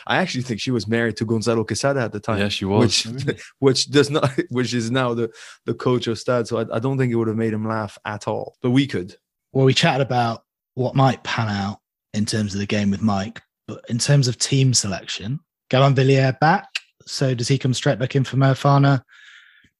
I 0.05 0.17
actually 0.17 0.43
think 0.43 0.59
she 0.59 0.69
was 0.69 0.87
married 0.87 1.17
to 1.17 1.25
Gonzalo 1.25 1.63
Quesada 1.63 2.01
at 2.01 2.11
the 2.11 2.19
time. 2.19 2.37
Yeah, 2.37 2.49
she 2.49 2.65
was. 2.65 3.03
Which, 3.05 3.41
which 3.59 3.89
does 3.89 4.11
not, 4.11 4.29
which 4.49 4.75
is 4.75 4.91
now 4.91 5.15
the, 5.15 5.31
the 5.65 5.73
coach 5.73 6.05
of 6.05 6.19
Stade. 6.19 6.45
So 6.45 6.57
I, 6.59 6.75
I 6.75 6.79
don't 6.79 6.99
think 6.99 7.11
it 7.11 7.15
would 7.15 7.27
have 7.27 7.35
made 7.37 7.53
him 7.53 7.67
laugh 7.67 7.97
at 8.05 8.27
all, 8.27 8.57
but 8.61 8.69
we 8.69 8.85
could. 8.85 9.15
Well, 9.53 9.65
we 9.65 9.73
chatted 9.73 10.05
about 10.05 10.43
what 10.75 10.93
might 10.93 11.23
pan 11.23 11.49
out 11.49 11.79
in 12.15 12.25
terms 12.25 12.53
of 12.53 12.59
the 12.59 12.65
game 12.65 12.89
with 12.89 13.01
Mike, 13.01 13.41
but 13.67 13.83
in 13.89 13.97
terms 13.97 14.27
of 14.27 14.37
team 14.37 14.73
selection, 14.73 15.39
Gabin 15.69 15.95
Villière 15.95 16.39
back. 16.39 16.67
So 17.05 17.35
does 17.35 17.47
he 17.47 17.57
come 17.57 17.73
straight 17.73 17.99
back 17.99 18.15
in 18.15 18.23
for 18.23 18.37
Moefana? 18.37 19.01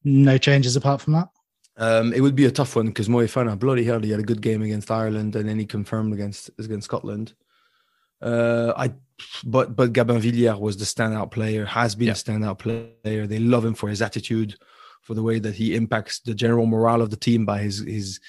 No 0.03 0.37
changes 0.37 0.75
apart 0.75 1.01
from 1.01 1.13
that? 1.13 1.29
Um, 1.77 2.13
it 2.13 2.21
would 2.21 2.35
be 2.35 2.45
a 2.45 2.51
tough 2.51 2.75
one 2.75 2.87
because 2.87 3.09
Moefana, 3.09 3.57
bloody 3.57 3.83
hell, 3.83 3.99
he 3.99 4.11
had 4.11 4.19
a 4.19 4.23
good 4.23 4.41
game 4.41 4.61
against 4.61 4.91
Ireland 4.91 5.35
and 5.35 5.49
then 5.49 5.59
he 5.59 5.65
confirmed 5.65 6.13
against 6.13 6.49
against 6.59 6.85
Scotland. 6.85 7.33
Uh, 8.21 8.73
I, 8.77 8.93
but 9.43 9.75
but 9.75 9.93
Gabin 9.93 10.21
Villière 10.21 10.59
was 10.59 10.77
the 10.77 10.85
standout 10.85 11.31
player, 11.31 11.65
has 11.65 11.95
been 11.95 12.07
yeah. 12.07 12.13
a 12.13 12.15
standout 12.15 12.59
player. 12.59 13.27
They 13.27 13.39
love 13.39 13.65
him 13.65 13.73
for 13.73 13.89
his 13.89 14.01
attitude, 14.01 14.55
for 15.01 15.15
the 15.15 15.23
way 15.23 15.39
that 15.39 15.55
he 15.55 15.75
impacts 15.75 16.19
the 16.19 16.33
general 16.33 16.65
morale 16.65 17.01
of 17.01 17.09
the 17.09 17.17
team 17.17 17.45
by 17.45 17.59
his 17.59 17.79
his 17.79 18.19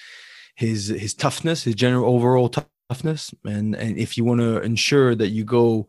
his 0.57 0.89
his 0.89 1.15
toughness, 1.15 1.63
his 1.65 1.75
general 1.75 2.13
overall 2.13 2.49
toughness. 2.89 3.35
And 3.45 3.75
and 3.75 3.97
if 3.99 4.17
you 4.17 4.25
want 4.25 4.41
to 4.41 4.61
ensure 4.61 5.15
that 5.15 5.29
you 5.29 5.45
go 5.45 5.89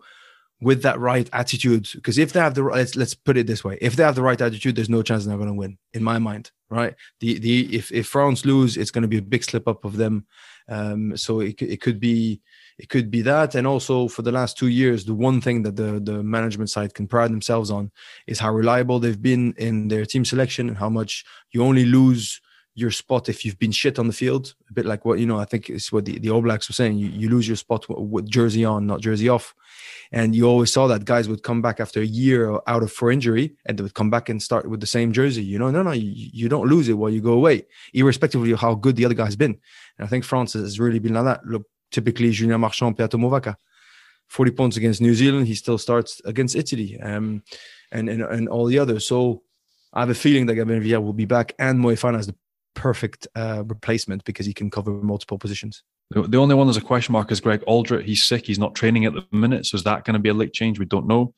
with 0.60 0.82
that 0.82 1.00
right 1.00 1.30
attitude, 1.34 1.88
because 1.94 2.18
if 2.18 2.34
they 2.34 2.40
have 2.40 2.56
the 2.56 2.64
let's 2.64 2.96
let's 2.96 3.14
put 3.14 3.38
it 3.38 3.48
this 3.48 3.64
way, 3.64 3.78
if 3.82 3.96
they 3.96 4.04
have 4.04 4.16
the 4.16 4.22
right 4.22 4.40
attitude, 4.40 4.76
there's 4.76 4.90
no 4.90 5.02
chance 5.02 5.26
they're 5.26 5.38
going 5.38 5.48
to 5.48 5.54
win, 5.54 5.78
in 5.94 6.04
my 6.04 6.20
mind. 6.20 6.52
Right? 6.70 6.96
The 7.20 7.40
the 7.40 7.76
if 7.76 7.92
if 7.92 8.08
France 8.08 8.46
lose, 8.46 8.78
it's 8.78 8.92
going 8.92 9.04
to 9.04 9.08
be 9.08 9.18
a 9.18 9.22
big 9.22 9.44
slip 9.44 9.68
up 9.68 9.86
of 9.86 9.98
them. 9.98 10.26
Um, 10.70 11.16
so 11.16 11.40
it 11.40 11.62
it 11.62 11.82
could 11.82 12.00
be 12.00 12.42
it 12.78 12.90
could 12.90 13.10
be 13.10 13.22
that 13.22 13.56
and 13.56 13.66
also 13.66 14.08
for 14.08 14.22
the 14.22 14.32
last 14.32 14.58
two 14.58 14.68
years 14.68 15.06
the 15.06 15.14
one 15.14 15.42
thing 15.42 15.64
that 15.64 15.76
the 15.76 16.00
the 16.00 16.22
management 16.22 16.70
side 16.70 16.94
can 16.94 17.08
pride 17.08 17.32
themselves 17.32 17.72
on 17.72 17.92
is 18.28 18.38
how 18.40 18.54
reliable 18.54 19.00
they've 19.00 19.22
been 19.22 19.54
in 19.58 19.88
their 19.88 20.06
team 20.06 20.24
selection 20.24 20.68
and 20.68 20.78
how 20.78 20.90
much 20.90 21.26
you 21.52 21.64
only 21.64 21.86
lose 21.86 22.40
your 22.78 22.92
spot 22.92 23.28
if 23.28 23.44
you've 23.44 23.58
been 23.58 23.72
shit 23.72 23.98
on 23.98 24.08
the 24.08 24.14
field 24.14 24.54
a 24.70 24.74
bit 24.74 24.86
like 24.86 25.04
what 25.04 25.18
you 25.20 25.26
know 25.26 25.40
i 25.40 25.46
think 25.46 25.70
it's 25.70 25.92
what 25.92 26.06
the, 26.06 26.20
the 26.20 26.30
all 26.30 26.42
blacks 26.42 26.70
were 26.70 26.74
saying 26.74 26.98
you, 26.98 27.10
you 27.10 27.28
lose 27.28 27.48
your 27.48 27.58
spot 27.58 27.86
with 27.90 28.30
jersey 28.30 28.64
on 28.64 28.86
not 28.86 29.02
jersey 29.02 29.28
off 29.28 29.56
and 30.12 30.36
you 30.36 30.46
always 30.46 30.72
saw 30.72 30.86
that 30.88 31.04
guys 31.04 31.28
would 31.28 31.42
come 31.42 31.62
back 31.62 31.80
after 31.80 32.02
a 32.02 32.06
year 32.06 32.60
out 32.68 32.84
of 32.84 32.92
for 32.92 33.12
injury 33.12 33.56
and 33.66 33.78
they 33.78 33.84
would 33.84 33.96
come 33.96 34.10
back 34.10 34.30
and 34.30 34.42
start 34.42 34.70
with 34.70 34.80
the 34.80 34.88
same 34.88 35.12
jersey 35.12 35.44
you 35.44 35.58
know 35.58 35.72
no 35.72 35.82
no 35.82 35.92
you, 35.92 36.12
you 36.14 36.48
don't 36.48 36.68
lose 36.68 36.88
it 36.88 36.94
while 36.94 37.10
you 37.10 37.20
go 37.20 37.34
away 37.34 37.66
irrespective 37.94 38.42
of 38.42 38.60
how 38.60 38.76
good 38.76 38.96
the 38.96 39.06
other 39.06 39.16
guy's 39.16 39.36
been 39.36 39.58
and 39.98 40.06
i 40.06 40.08
think 40.08 40.24
france 40.24 40.54
has 40.54 40.80
really 40.80 41.00
been 41.00 41.16
like 41.16 41.26
that 41.26 41.46
look 41.46 41.64
typically 41.92 42.32
Julien 42.32 42.62
Marchand, 42.62 42.98
Peato 42.98 43.18
Mauvaka. 43.18 43.56
40 44.28 44.52
points 44.52 44.78
against 44.78 45.02
New 45.02 45.14
Zealand. 45.16 45.48
He 45.48 45.56
still 45.56 45.78
starts 45.78 46.22
against 46.26 46.56
Italy 46.56 47.00
um, 47.00 47.44
and, 47.92 48.10
and, 48.10 48.22
and 48.22 48.50
all 48.50 48.66
the 48.66 48.80
others. 48.80 49.08
So 49.08 49.44
I 49.94 50.02
have 50.02 50.10
a 50.10 50.16
feeling 50.16 50.46
that 50.48 50.56
Gabin 50.56 50.82
Villière 50.82 51.02
will 51.02 51.14
be 51.14 51.26
back 51.26 51.54
and 51.58 51.80
Moefana 51.80 52.20
is 52.20 52.28
the 52.28 52.36
perfect 52.78 53.28
uh, 53.36 53.64
replacement 53.66 54.24
because 54.24 54.46
he 54.46 54.54
can 54.54 54.70
cover 54.70 54.92
multiple 54.92 55.40
positions. 55.40 55.84
The 56.12 56.38
only 56.38 56.56
one 56.56 56.68
there's 56.68 56.78
a 56.78 56.82
question 56.82 57.12
mark 57.12 57.32
is 57.32 57.42
Greg 57.42 57.62
Alldritt. 57.68 58.04
He's 58.04 58.24
sick. 58.24 58.46
He's 58.46 58.60
not 58.60 58.76
training 58.76 59.06
at 59.06 59.14
the 59.14 59.26
minute. 59.32 59.66
So 59.66 59.76
is 59.76 59.84
that 59.84 60.06
going 60.06 60.14
to 60.14 60.20
be 60.20 60.30
a 60.30 60.34
late 60.34 60.54
change? 60.54 60.80
We 60.80 60.86
don't 60.86 61.08
know. 61.08 61.34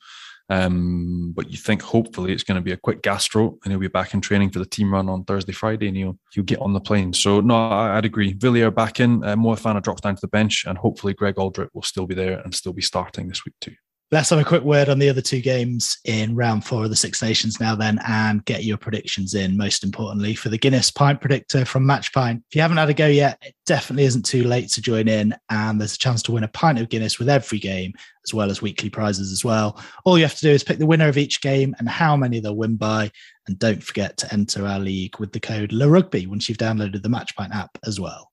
Um, 0.50 1.32
but 1.34 1.50
you 1.50 1.56
think 1.56 1.80
hopefully 1.80 2.32
it's 2.32 2.42
going 2.42 2.56
to 2.56 2.62
be 2.62 2.72
a 2.72 2.76
quick 2.76 3.02
gastro 3.02 3.56
and 3.64 3.72
he'll 3.72 3.80
be 3.80 3.88
back 3.88 4.14
in 4.14 4.20
training 4.20 4.50
for 4.50 4.58
the 4.58 4.66
team 4.66 4.92
run 4.92 5.08
on 5.08 5.24
Thursday, 5.24 5.52
Friday, 5.52 5.88
and 5.88 5.96
he'll, 5.96 6.18
he'll 6.32 6.44
get 6.44 6.60
on 6.60 6.72
the 6.72 6.80
plane. 6.80 7.12
So, 7.12 7.40
no, 7.40 7.54
I, 7.54 7.94
would 7.94 8.04
agree. 8.04 8.34
Villière 8.34 8.74
back 8.74 9.00
in, 9.00 9.24
uh, 9.24 9.80
drops 9.80 10.02
down 10.02 10.16
to 10.16 10.20
the 10.20 10.28
bench, 10.28 10.64
and 10.66 10.76
hopefully 10.76 11.14
Greg 11.14 11.36
Alldritt 11.36 11.68
will 11.72 11.82
still 11.82 12.06
be 12.06 12.16
there 12.16 12.40
and 12.40 12.54
still 12.54 12.72
be 12.72 12.82
starting 12.82 13.28
this 13.28 13.44
week 13.44 13.54
too. 13.60 13.74
Let's 14.12 14.30
have 14.30 14.40
a 14.40 14.44
quick 14.44 14.64
word 14.64 14.88
on 14.88 14.98
the 14.98 15.08
other 15.08 15.20
two 15.20 15.40
games 15.40 15.98
in 16.04 16.34
round 16.34 16.64
four 16.64 16.82
of 16.82 16.90
the 16.90 16.96
Six 16.96 17.22
Nations 17.22 17.60
now, 17.60 17.76
then, 17.76 18.00
and 18.08 18.44
get 18.44 18.64
your 18.64 18.76
predictions 18.76 19.34
in. 19.34 19.56
Most 19.56 19.84
importantly, 19.84 20.34
for 20.34 20.48
the 20.48 20.58
Guinness 20.58 20.90
Pint 20.90 21.20
Predictor 21.20 21.64
from 21.64 21.86
Match 21.86 22.12
Pint. 22.12 22.42
If 22.50 22.56
you 22.56 22.60
haven't 22.60 22.78
had 22.78 22.90
a 22.90 22.94
go 22.94 23.06
yet, 23.06 23.38
it 23.40 23.54
definitely 23.66 24.06
isn't 24.06 24.24
too 24.24 24.42
late 24.42 24.68
to 24.70 24.82
join 24.82 25.06
in. 25.06 25.36
And 25.48 25.80
there's 25.80 25.94
a 25.94 25.98
chance 25.98 26.24
to 26.24 26.32
win 26.32 26.42
a 26.42 26.48
pint 26.48 26.80
of 26.80 26.88
Guinness 26.88 27.20
with 27.20 27.28
every 27.28 27.60
game, 27.60 27.92
as 28.26 28.34
well 28.34 28.50
as 28.50 28.60
weekly 28.60 28.90
prizes 28.90 29.30
as 29.30 29.44
well. 29.44 29.80
All 30.04 30.18
you 30.18 30.24
have 30.24 30.34
to 30.34 30.40
do 30.40 30.50
is 30.50 30.64
pick 30.64 30.78
the 30.78 30.86
winner 30.86 31.06
of 31.06 31.16
each 31.16 31.40
game 31.40 31.76
and 31.78 31.88
how 31.88 32.16
many 32.16 32.40
they'll 32.40 32.56
win 32.56 32.74
by. 32.74 33.12
And 33.46 33.60
don't 33.60 33.80
forget 33.80 34.16
to 34.16 34.32
enter 34.32 34.66
our 34.66 34.80
league 34.80 35.20
with 35.20 35.30
the 35.30 35.38
code 35.38 35.70
LaRugby 35.70 36.26
once 36.26 36.48
you've 36.48 36.58
downloaded 36.58 37.04
the 37.04 37.08
Match 37.08 37.36
Pint 37.36 37.54
app 37.54 37.78
as 37.86 38.00
well. 38.00 38.32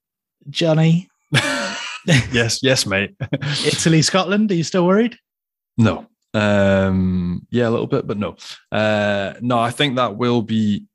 Johnny. 0.50 1.08
yes, 2.08 2.64
yes, 2.64 2.88
mate. 2.88 3.14
Italy, 3.64 4.02
Scotland. 4.02 4.50
Are 4.50 4.56
you 4.56 4.64
still 4.64 4.88
worried? 4.88 5.20
No. 5.78 6.08
Um, 6.34 7.48
yeah, 7.50 7.68
a 7.68 7.72
little 7.72 7.88
bit, 7.88 8.06
but 8.08 8.18
no. 8.18 8.36
Uh, 8.72 9.34
no, 9.42 9.60
I 9.60 9.72
think 9.72 9.96
that 9.96 10.18
will 10.18 10.42
be 10.42 10.86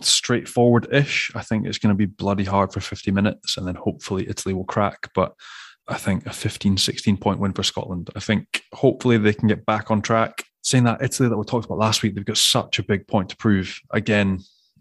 straightforward 0.00 0.88
ish. 0.92 1.30
I 1.34 1.42
think 1.42 1.66
it's 1.66 1.78
going 1.78 1.94
to 1.94 1.98
be 1.98 2.06
bloody 2.06 2.44
hard 2.44 2.72
for 2.72 2.80
50 2.80 3.10
minutes 3.10 3.56
and 3.56 3.66
then 3.66 3.74
hopefully 3.74 4.26
Italy 4.28 4.54
will 4.54 4.64
crack. 4.64 5.10
But 5.14 5.34
I 5.88 5.98
think 5.98 6.26
a 6.26 6.32
15, 6.32 6.76
16 6.76 7.16
point 7.16 7.40
win 7.40 7.52
for 7.52 7.62
Scotland. 7.62 8.10
I 8.16 8.20
think 8.20 8.62
hopefully 8.72 9.18
they 9.18 9.32
can 9.32 9.48
get 9.48 9.66
back 9.66 9.90
on 9.90 10.02
track. 10.02 10.44
Saying 10.64 10.84
that 10.84 11.02
Italy 11.02 11.28
that 11.28 11.36
we 11.36 11.44
talked 11.44 11.66
about 11.66 11.78
last 11.78 12.02
week, 12.02 12.14
they've 12.14 12.24
got 12.24 12.36
such 12.36 12.78
a 12.78 12.84
big 12.84 13.08
point 13.08 13.30
to 13.30 13.36
prove. 13.36 13.80
Again, 13.90 14.38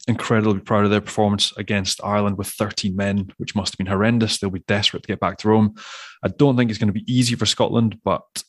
incredibly 0.07 0.59
proud 0.59 0.85
of 0.85 0.91
their 0.91 1.01
performance 1.01 1.53
against 1.57 2.03
Ireland 2.03 2.37
with 2.37 2.47
13 2.47 2.95
men, 2.95 3.31
which 3.37 3.55
must 3.55 3.73
have 3.73 3.77
been 3.77 3.87
horrendous. 3.87 4.37
They'll 4.37 4.51
be 4.51 4.63
desperate 4.67 5.03
to 5.03 5.07
get 5.07 5.19
back 5.19 5.39
to 5.39 5.49
Rome. 5.49 5.75
I 6.23 6.27
don't 6.27 6.55
think 6.55 6.69
it's 6.69 6.79
going 6.79 6.93
to 6.93 6.93
be 6.93 7.11
easy 7.11 7.35
for 7.35 7.47
Scotland, 7.47 7.99
but 8.03 8.43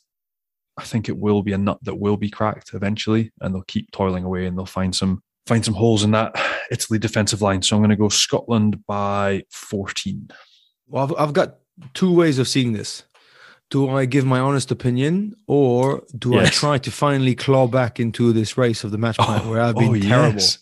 I 0.76 0.84
think 0.84 1.08
it 1.08 1.18
will 1.18 1.42
be 1.42 1.52
a 1.52 1.58
nut 1.58 1.78
that 1.82 1.96
will 1.96 2.16
be 2.16 2.30
cracked 2.30 2.72
eventually, 2.74 3.32
and 3.40 3.54
they'll 3.54 3.62
keep 3.62 3.90
toiling 3.90 4.24
away 4.24 4.46
and 4.46 4.56
they'll 4.56 4.66
find 4.66 4.94
some 4.94 5.22
find 5.46 5.64
some 5.64 5.74
holes 5.74 6.04
in 6.04 6.12
that 6.12 6.34
Italy 6.70 6.98
defensive 6.98 7.42
line. 7.42 7.62
So 7.62 7.76
I'm 7.76 7.82
going 7.82 7.90
to 7.90 7.96
go 7.96 8.08
Scotland 8.08 8.84
by 8.86 9.42
14. 9.50 10.30
Well, 10.88 11.04
I've, 11.04 11.28
I've 11.28 11.32
got 11.32 11.56
two 11.94 12.14
ways 12.14 12.38
of 12.38 12.48
seeing 12.48 12.72
this. 12.72 13.04
Do 13.70 13.88
I 13.88 14.04
give 14.04 14.26
my 14.26 14.38
honest 14.38 14.70
opinion, 14.70 15.34
or 15.46 16.02
do 16.18 16.32
yes. 16.32 16.46
I 16.46 16.50
try 16.50 16.78
to 16.78 16.90
finally 16.90 17.34
claw 17.34 17.66
back 17.66 17.98
into 17.98 18.32
this 18.32 18.58
race 18.58 18.84
of 18.84 18.90
the 18.90 18.98
Match 18.98 19.16
Pint 19.16 19.44
oh, 19.46 19.50
where 19.50 19.62
I've 19.62 19.76
been 19.76 19.96
oh, 19.96 20.00
terrible? 20.00 20.40
Yes. 20.40 20.58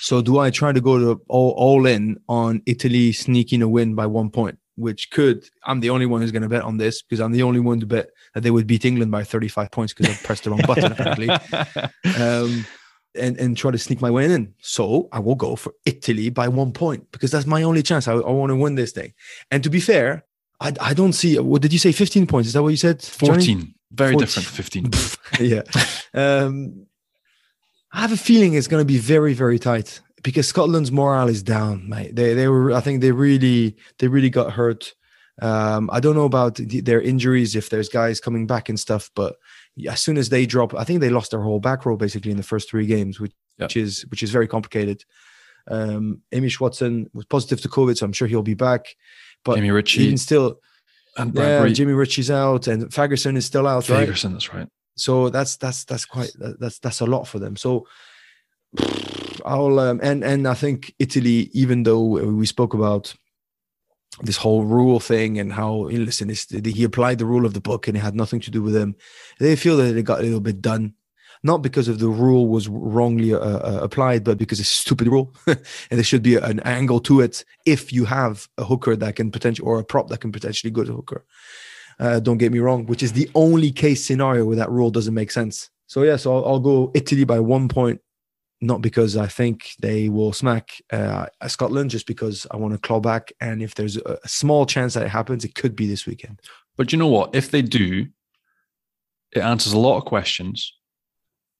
So 0.00 0.20
do 0.20 0.38
I 0.38 0.50
try 0.50 0.72
to 0.72 0.80
go 0.80 0.98
to 0.98 1.22
all, 1.28 1.50
all 1.50 1.86
in 1.86 2.18
on 2.28 2.62
Italy 2.66 3.12
sneaking 3.12 3.62
a 3.62 3.68
win 3.68 3.94
by 3.94 4.06
one 4.06 4.30
point? 4.30 4.58
which 4.80 5.10
could 5.10 5.48
I'm 5.64 5.80
the 5.80 5.90
only 5.90 6.06
one 6.06 6.20
who's 6.20 6.32
going 6.32 6.42
to 6.42 6.48
bet 6.48 6.62
on 6.62 6.78
this 6.78 7.02
because 7.02 7.20
I'm 7.20 7.32
the 7.32 7.42
only 7.42 7.60
one 7.60 7.80
to 7.80 7.86
bet 7.86 8.10
that 8.34 8.42
they 8.42 8.50
would 8.50 8.66
beat 8.66 8.84
England 8.84 9.10
by 9.10 9.24
35 9.24 9.70
points 9.70 9.92
because 9.92 10.12
I 10.12 10.16
pressed 10.24 10.44
the 10.44 10.50
wrong 10.50 10.60
button 10.66 10.92
apparently, 10.92 11.28
um, 12.18 12.64
and 13.14 13.36
and 13.38 13.56
try 13.56 13.70
to 13.70 13.78
sneak 13.78 14.00
my 14.00 14.10
way 14.10 14.32
in. 14.32 14.54
So 14.60 15.08
I 15.12 15.18
will 15.18 15.34
go 15.34 15.56
for 15.56 15.72
Italy 15.84 16.30
by 16.30 16.48
one 16.48 16.72
point 16.72 17.10
because 17.12 17.30
that's 17.30 17.46
my 17.46 17.62
only 17.62 17.82
chance. 17.82 18.06
I, 18.08 18.12
I 18.12 18.30
want 18.30 18.50
to 18.50 18.56
win 18.56 18.74
this 18.74 18.92
thing. 18.92 19.12
And 19.50 19.62
to 19.64 19.70
be 19.70 19.80
fair, 19.80 20.24
I 20.60 20.72
I 20.80 20.94
don't 20.94 21.12
see. 21.12 21.38
What 21.38 21.62
did 21.62 21.72
you 21.72 21.78
say? 21.78 21.92
15 21.92 22.26
points? 22.26 22.48
Is 22.48 22.54
that 22.54 22.62
what 22.62 22.68
you 22.68 22.76
said? 22.76 23.02
14. 23.02 23.40
Johnny? 23.40 23.74
Very 23.92 24.12
14. 24.12 24.26
different. 24.26 24.94
15. 24.94 25.40
yeah. 25.40 25.62
Um, 26.14 26.86
I 27.92 28.02
have 28.02 28.12
a 28.12 28.16
feeling 28.16 28.54
it's 28.54 28.68
going 28.68 28.80
to 28.80 28.84
be 28.84 28.98
very 28.98 29.34
very 29.34 29.58
tight 29.58 30.00
because 30.22 30.46
Scotland's 30.46 30.92
morale 30.92 31.28
is 31.28 31.42
down, 31.42 31.88
mate. 31.88 32.14
They 32.14 32.34
they 32.34 32.48
were 32.48 32.72
I 32.72 32.80
think 32.80 33.00
they 33.00 33.12
really 33.12 33.76
they 33.98 34.08
really 34.08 34.30
got 34.30 34.52
hurt. 34.52 34.94
Um, 35.40 35.88
I 35.92 36.00
don't 36.00 36.14
know 36.14 36.24
about 36.24 36.56
the, 36.56 36.80
their 36.80 37.00
injuries 37.00 37.56
if 37.56 37.70
there's 37.70 37.88
guys 37.88 38.20
coming 38.20 38.46
back 38.46 38.68
and 38.68 38.78
stuff, 38.78 39.10
but 39.14 39.36
as 39.88 40.00
soon 40.00 40.18
as 40.18 40.28
they 40.28 40.46
drop, 40.46 40.74
I 40.74 40.84
think 40.84 41.00
they 41.00 41.08
lost 41.08 41.30
their 41.30 41.40
whole 41.40 41.60
back 41.60 41.86
row 41.86 41.96
basically 41.96 42.30
in 42.30 42.36
the 42.36 42.42
first 42.42 42.68
three 42.68 42.86
games, 42.86 43.18
which, 43.18 43.32
which 43.56 43.76
is 43.76 44.02
which 44.10 44.22
is 44.22 44.30
very 44.30 44.46
complicated. 44.46 45.04
Um, 45.68 46.22
Hamish 46.32 46.60
Watson 46.60 47.10
was 47.14 47.24
positive 47.24 47.60
to 47.62 47.68
COVID, 47.68 47.96
so 47.96 48.06
I'm 48.06 48.12
sure 48.12 48.28
he'll 48.28 48.42
be 48.42 48.54
back. 48.54 48.96
But 49.44 49.56
Jamie 49.56 49.70
Ritchie, 49.70 50.02
even 50.02 50.18
still, 50.18 50.60
and 51.16 51.34
yeah, 51.34 51.66
Jimmy 51.68 51.92
Ritchie's 51.92 52.30
out, 52.30 52.66
and 52.66 52.84
Fagerson 52.90 53.36
is 53.36 53.46
still 53.46 53.66
out. 53.66 53.84
Fagerson, 53.84 54.24
right? 54.24 54.32
that's 54.32 54.54
right. 54.54 54.68
So 54.96 55.30
that's 55.30 55.56
that's 55.56 55.84
that's 55.84 56.04
quite 56.04 56.32
that's 56.38 56.78
that's 56.78 57.00
a 57.00 57.06
lot 57.06 57.26
for 57.26 57.38
them. 57.38 57.56
So 57.56 57.86
I'll 59.44 59.78
um, 59.78 60.00
and 60.02 60.22
and 60.22 60.46
I 60.46 60.54
think 60.54 60.94
Italy, 60.98 61.50
even 61.52 61.82
though 61.84 62.02
we 62.02 62.46
spoke 62.46 62.74
about 62.74 63.14
this 64.22 64.36
whole 64.36 64.64
rule 64.64 65.00
thing 65.00 65.38
and 65.38 65.52
how 65.52 65.88
listen, 65.88 66.30
he 66.64 66.84
applied 66.84 67.18
the 67.18 67.26
rule 67.26 67.46
of 67.46 67.54
the 67.54 67.60
book 67.60 67.88
and 67.88 67.96
it 67.96 68.00
had 68.00 68.14
nothing 68.14 68.40
to 68.40 68.50
do 68.50 68.62
with 68.62 68.76
him. 68.76 68.94
They 69.38 69.56
feel 69.56 69.76
that 69.78 69.96
it 69.96 70.02
got 70.02 70.20
a 70.20 70.22
little 70.22 70.40
bit 70.40 70.60
done, 70.60 70.94
not 71.42 71.58
because 71.58 71.88
of 71.88 71.98
the 71.98 72.08
rule 72.08 72.48
was 72.48 72.68
wrongly 72.68 73.32
uh, 73.34 73.38
uh, 73.38 73.80
applied, 73.82 74.24
but 74.24 74.38
because 74.38 74.60
it's 74.60 74.70
a 74.70 74.74
stupid 74.74 75.08
rule, 75.08 75.34
and 75.46 75.58
there 75.90 76.04
should 76.04 76.22
be 76.22 76.36
an 76.36 76.60
angle 76.60 77.00
to 77.00 77.20
it 77.20 77.44
if 77.66 77.92
you 77.92 78.04
have 78.04 78.48
a 78.58 78.64
hooker 78.64 78.96
that 78.96 79.16
can 79.16 79.30
potentially 79.30 79.66
or 79.66 79.78
a 79.78 79.84
prop 79.84 80.08
that 80.08 80.20
can 80.20 80.32
potentially 80.32 80.70
go 80.70 80.84
to 80.84 80.92
hooker. 80.92 81.24
Uh, 81.98 82.18
don't 82.18 82.38
get 82.38 82.52
me 82.52 82.58
wrong, 82.58 82.86
which 82.86 83.02
is 83.02 83.12
the 83.12 83.30
only 83.34 83.70
case 83.70 84.04
scenario 84.04 84.44
where 84.44 84.56
that 84.56 84.70
rule 84.70 84.90
doesn't 84.90 85.14
make 85.14 85.30
sense. 85.30 85.70
So 85.86 86.02
yeah, 86.02 86.16
so 86.16 86.36
I'll, 86.36 86.44
I'll 86.46 86.60
go 86.60 86.90
Italy 86.94 87.24
by 87.24 87.40
one 87.40 87.68
point 87.68 88.00
not 88.60 88.82
because 88.82 89.16
I 89.16 89.26
think 89.26 89.70
they 89.80 90.08
will 90.08 90.32
smack 90.32 90.82
uh, 90.92 91.26
Scotland, 91.46 91.90
just 91.90 92.06
because 92.06 92.46
I 92.50 92.56
want 92.56 92.74
to 92.74 92.78
claw 92.78 93.00
back. 93.00 93.32
And 93.40 93.62
if 93.62 93.74
there's 93.74 93.96
a, 93.96 94.18
small 94.26 94.66
chance 94.66 94.94
that 94.94 95.04
it 95.04 95.08
happens, 95.08 95.44
it 95.44 95.54
could 95.54 95.74
be 95.74 95.86
this 95.86 96.06
weekend. 96.06 96.40
But 96.76 96.92
you 96.92 96.98
know 96.98 97.08
what? 97.08 97.34
If 97.34 97.50
they 97.50 97.62
do, 97.62 98.06
it 99.32 99.40
answers 99.40 99.72
a 99.72 99.78
lot 99.78 99.96
of 99.96 100.04
questions. 100.04 100.74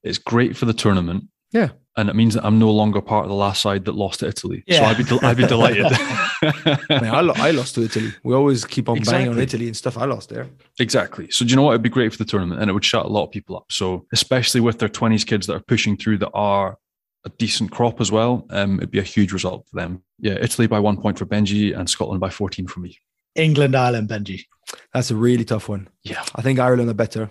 It's 0.03 0.19
great 0.19 0.57
for 0.57 0.67
the 0.67 0.75
tournament. 0.75 1.25
Yeah. 1.53 1.71
And 1.97 2.09
it 2.09 2.15
means 2.15 2.35
that 2.35 2.45
I'm 2.45 2.59
no 2.59 2.71
longer 2.71 3.01
part 3.01 3.25
of 3.25 3.31
the 3.31 3.35
last 3.35 3.61
side 3.61 3.85
that 3.87 3.95
lost 3.95 4.21
to 4.21 4.29
Italy. 4.29 4.63
Yeah. 4.67 4.79
So 4.79 4.85
I'd 4.85 4.99
be, 4.99 5.05
del- 5.05 5.25
I'd 5.25 5.37
be 5.37 5.47
delighted. 5.47 5.87
I, 5.91 6.87
I, 6.91 7.21
lo- 7.21 7.35
I, 7.37 7.51
lost 7.51 7.75
to 7.75 7.83
Italy. 7.83 8.13
We 8.23 8.35
always 8.35 8.65
keep 8.65 8.89
on 8.89 8.97
exactly. 8.97 9.25
banging 9.25 9.37
on 9.37 9.43
Italy 9.43 9.67
and 9.67 9.77
stuff. 9.77 9.99
I 9.99 10.05
lost 10.05 10.29
there. 10.29 10.47
Exactly. 10.79 11.31
So 11.31 11.45
do 11.45 11.51
you 11.51 11.57
know 11.57 11.63
what? 11.63 11.73
It'd 11.73 11.83
be 11.83 11.89
great 11.89 12.13
for 12.13 12.19
the 12.19 12.25
tournament 12.25 12.61
and 12.61 12.71
it 12.71 12.75
would 12.75 12.85
shut 12.85 13.05
a 13.05 13.09
lot 13.09 13.25
of 13.25 13.31
people 13.31 13.57
up. 13.57 13.65
So 13.71 14.07
especially 14.13 14.61
with 14.61 14.79
their 14.79 14.89
20s 14.89 15.27
kids 15.27 15.47
that 15.49 15.57
are 15.57 15.61
pushing 15.61 15.97
through 15.97 16.19
that 16.19 16.31
are 16.33 16.79
a 17.25 17.29
decent 17.31 17.71
crop 17.71 18.01
as 18.01 18.11
well, 18.11 18.47
um, 18.51 18.79
it'd 18.79 18.91
be 18.91 18.99
a 18.99 19.03
huge 19.03 19.33
result 19.33 19.67
for 19.69 19.77
them. 19.77 20.03
Yeah, 20.19 20.39
Italy 20.41 20.67
by 20.67 20.81
one 20.81 21.01
point 21.01 21.19
for 21.19 21.27
Benji 21.27 21.77
and 21.77 21.89
Scotland 21.89 22.21
by 22.21 22.31
14 22.31 22.67
for 22.67 22.81
me. 22.81 22.99
England, 23.35 23.77
Ireland, 23.77 24.09
Benji. 24.09 24.47
That's 24.93 25.11
a 25.11 25.17
really 25.17 25.45
tough 25.45 25.69
one. 25.69 25.89
Yeah. 26.03 26.25
I 26.35 26.43
think 26.43 26.59
Ireland 26.59 26.91
are 26.91 26.95
better. 26.95 27.31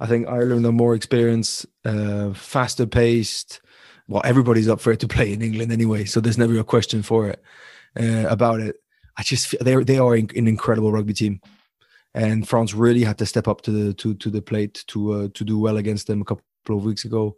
I 0.00 0.06
think 0.06 0.26
Ireland 0.26 0.66
are 0.66 0.72
more 0.72 0.94
experienced, 0.94 1.66
uh, 1.84 2.32
faster 2.32 2.86
paced. 2.86 3.60
Well, 4.08 4.22
everybody's 4.24 4.68
up 4.68 4.80
for 4.80 4.92
it 4.92 5.00
to 5.00 5.08
play 5.08 5.32
in 5.32 5.42
England 5.42 5.70
anyway, 5.70 6.04
so 6.04 6.20
there's 6.20 6.38
never 6.38 6.58
a 6.58 6.64
question 6.64 7.02
for 7.02 7.28
it 7.28 7.42
uh, 7.98 8.26
about 8.28 8.60
it. 8.60 8.76
I 9.16 9.22
just 9.22 9.46
feel 9.46 9.60
they 9.62 9.76
they 9.84 9.98
are 9.98 10.14
an 10.14 10.28
incredible 10.34 10.90
rugby 10.90 11.12
team, 11.12 11.40
and 12.14 12.48
France 12.48 12.74
really 12.74 13.04
had 13.04 13.18
to 13.18 13.26
step 13.26 13.46
up 13.46 13.60
to 13.62 13.70
the 13.70 13.94
to 13.94 14.14
to 14.14 14.30
the 14.30 14.42
plate 14.42 14.84
to 14.88 15.12
uh, 15.12 15.28
to 15.34 15.44
do 15.44 15.58
well 15.58 15.76
against 15.76 16.06
them 16.06 16.22
a 16.22 16.24
couple 16.24 16.44
of 16.70 16.84
weeks 16.84 17.04
ago. 17.04 17.36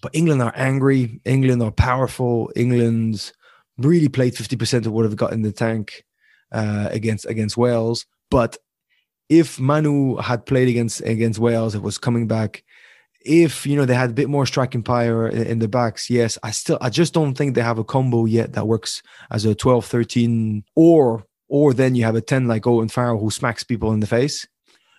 But 0.00 0.14
England 0.14 0.42
are 0.42 0.52
angry. 0.54 1.20
England 1.24 1.62
are 1.62 1.70
powerful. 1.70 2.50
England 2.56 3.32
really 3.78 4.08
played 4.08 4.36
fifty 4.36 4.56
percent 4.56 4.86
of 4.86 4.92
what 4.92 5.02
they've 5.02 5.16
got 5.16 5.32
in 5.32 5.42
the 5.42 5.52
tank 5.52 6.04
uh, 6.52 6.88
against 6.90 7.26
against 7.26 7.56
Wales. 7.56 8.06
But 8.30 8.56
if 9.28 9.60
Manu 9.60 10.16
had 10.16 10.46
played 10.46 10.68
against 10.68 11.00
against 11.02 11.38
Wales, 11.38 11.74
it 11.74 11.82
was 11.82 11.98
coming 11.98 12.26
back. 12.26 12.64
If 13.22 13.66
you 13.66 13.76
know 13.76 13.84
they 13.84 13.94
had 13.94 14.10
a 14.10 14.14
bit 14.14 14.30
more 14.30 14.46
striking 14.46 14.82
power 14.82 15.28
in, 15.28 15.46
in 15.46 15.58
the 15.58 15.68
backs, 15.68 16.08
yes, 16.08 16.38
I 16.42 16.50
still 16.50 16.78
I 16.80 16.90
just 16.90 17.12
don't 17.12 17.34
think 17.34 17.54
they 17.54 17.62
have 17.62 17.78
a 17.78 17.84
combo 17.84 18.24
yet 18.24 18.54
that 18.54 18.66
works 18.66 19.02
as 19.30 19.44
a 19.44 19.54
12, 19.54 19.84
13, 19.84 20.64
or 20.74 21.24
or 21.48 21.74
then 21.74 21.94
you 21.94 22.04
have 22.04 22.14
a 22.14 22.20
10 22.20 22.46
like 22.46 22.66
Owen 22.66 22.88
Farrell 22.88 23.18
who 23.18 23.30
smacks 23.30 23.64
people 23.64 23.92
in 23.92 24.00
the 24.00 24.06
face 24.06 24.46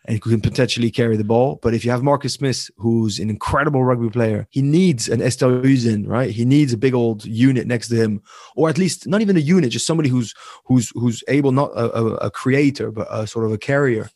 and 0.05 0.21
can 0.21 0.41
potentially 0.41 0.89
carry 0.89 1.15
the 1.15 1.23
ball. 1.23 1.59
But 1.61 1.73
if 1.73 1.85
you 1.85 1.91
have 1.91 2.03
Marcus 2.03 2.33
Smith, 2.33 2.69
who's 2.77 3.19
an 3.19 3.29
incredible 3.29 3.83
rugby 3.83 4.09
player, 4.09 4.47
he 4.49 4.61
needs 4.61 5.07
an 5.07 5.19
Esterhuizen, 5.19 6.07
right? 6.07 6.31
He 6.31 6.45
needs 6.45 6.73
a 6.73 6.77
big 6.77 6.93
old 6.93 7.25
unit 7.25 7.67
next 7.67 7.89
to 7.89 7.95
him, 7.95 8.21
or 8.55 8.69
at 8.69 8.77
least 8.77 9.07
not 9.07 9.21
even 9.21 9.37
a 9.37 9.41
unit, 9.41 9.71
just 9.71 9.85
somebody 9.85 10.09
who's 10.09 10.33
who's 10.65 10.91
who's 10.95 11.23
able 11.27 11.51
not 11.51 11.71
a, 11.71 11.95
a, 11.95 12.05
a 12.15 12.31
creator, 12.31 12.91
but 12.91 13.07
a 13.11 13.27
sort 13.27 13.45
of 13.45 13.51
a 13.51 13.57
carrier. 13.57 14.09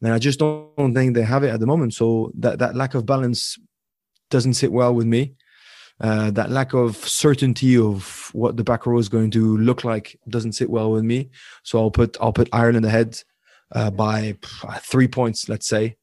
And 0.00 0.12
I 0.12 0.18
just 0.18 0.38
don't 0.38 0.94
think 0.94 1.14
they 1.14 1.22
have 1.22 1.42
it 1.42 1.50
at 1.50 1.60
the 1.60 1.66
moment. 1.66 1.94
So 1.94 2.32
that 2.38 2.58
that 2.60 2.76
lack 2.76 2.94
of 2.94 3.04
balance 3.04 3.58
doesn't 4.30 4.54
sit 4.54 4.72
well 4.72 4.94
with 4.94 5.06
me. 5.06 5.34
Uh, 6.00 6.30
that 6.30 6.50
lack 6.50 6.74
of 6.74 6.96
certainty 6.96 7.76
of 7.76 8.30
what 8.32 8.56
the 8.56 8.62
back 8.62 8.86
row 8.86 8.98
is 8.98 9.08
going 9.08 9.32
to 9.32 9.56
look 9.58 9.82
like 9.82 10.16
doesn't 10.28 10.52
sit 10.52 10.70
well 10.70 10.92
with 10.92 11.02
me. 11.02 11.28
So 11.64 11.80
I'll 11.80 11.90
put 11.90 12.16
I'll 12.20 12.32
put 12.32 12.48
Ireland 12.52 12.86
ahead 12.86 13.20
uh, 13.72 13.90
by 13.90 14.36
three 14.80 15.08
points, 15.08 15.48
let's 15.48 15.66
say. 15.66 15.96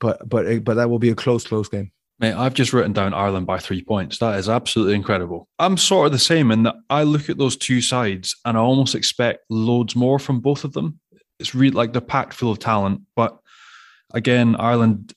But 0.00 0.28
but 0.28 0.64
but 0.64 0.74
that 0.74 0.90
will 0.90 0.98
be 0.98 1.10
a 1.10 1.14
close 1.14 1.46
close 1.46 1.68
game. 1.68 1.90
Mate, 2.20 2.34
I've 2.34 2.54
just 2.54 2.72
written 2.72 2.92
down 2.92 3.12
Ireland 3.12 3.46
by 3.46 3.58
three 3.58 3.82
points. 3.82 4.18
That 4.18 4.38
is 4.38 4.48
absolutely 4.48 4.94
incredible. 4.94 5.48
I'm 5.58 5.76
sort 5.76 6.06
of 6.06 6.12
the 6.12 6.18
same 6.18 6.52
in 6.52 6.62
that 6.62 6.76
I 6.88 7.02
look 7.02 7.28
at 7.28 7.38
those 7.38 7.56
two 7.56 7.80
sides 7.80 8.36
and 8.44 8.56
I 8.56 8.60
almost 8.60 8.94
expect 8.94 9.44
loads 9.50 9.96
more 9.96 10.20
from 10.20 10.40
both 10.40 10.62
of 10.62 10.72
them. 10.74 11.00
It's 11.40 11.54
really 11.54 11.74
like 11.74 11.92
they're 11.92 12.00
packed 12.00 12.34
full 12.34 12.52
of 12.52 12.60
talent. 12.60 13.00
But 13.16 13.36
again, 14.12 14.54
Ireland 14.56 15.12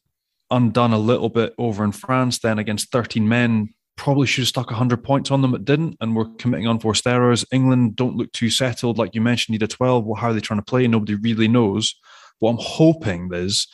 undone 0.50 0.92
a 0.92 0.98
little 0.98 1.30
bit 1.30 1.54
over 1.60 1.84
in 1.84 1.92
France, 1.92 2.40
then 2.40 2.58
against 2.58 2.92
13 2.92 3.28
men, 3.28 3.74
probably 3.98 4.28
should 4.28 4.44
have 4.44 4.48
stuck 4.48 4.68
100 4.68 5.04
points 5.04 5.32
on 5.32 5.42
them, 5.42 5.52
but 5.52 5.66
didn't. 5.66 5.98
And 6.00 6.16
we're 6.16 6.30
committing 6.38 6.68
unforced 6.68 7.06
errors. 7.06 7.44
England 7.52 7.96
don't 7.96 8.16
look 8.16 8.32
too 8.32 8.50
settled. 8.50 8.98
Like 8.98 9.14
you 9.14 9.22
mentioned, 9.22 9.54
need 9.54 9.64
a 9.64 9.68
12. 9.68 10.06
Well, 10.06 10.16
how 10.16 10.30
are 10.30 10.34
they 10.34 10.40
trying 10.40 10.60
to 10.60 10.66
play? 10.66 10.88
Nobody 10.88 11.16
really 11.16 11.48
knows. 11.48 11.94
What 12.40 12.52
I'm 12.52 12.58
hoping 12.60 13.30
is 13.34 13.68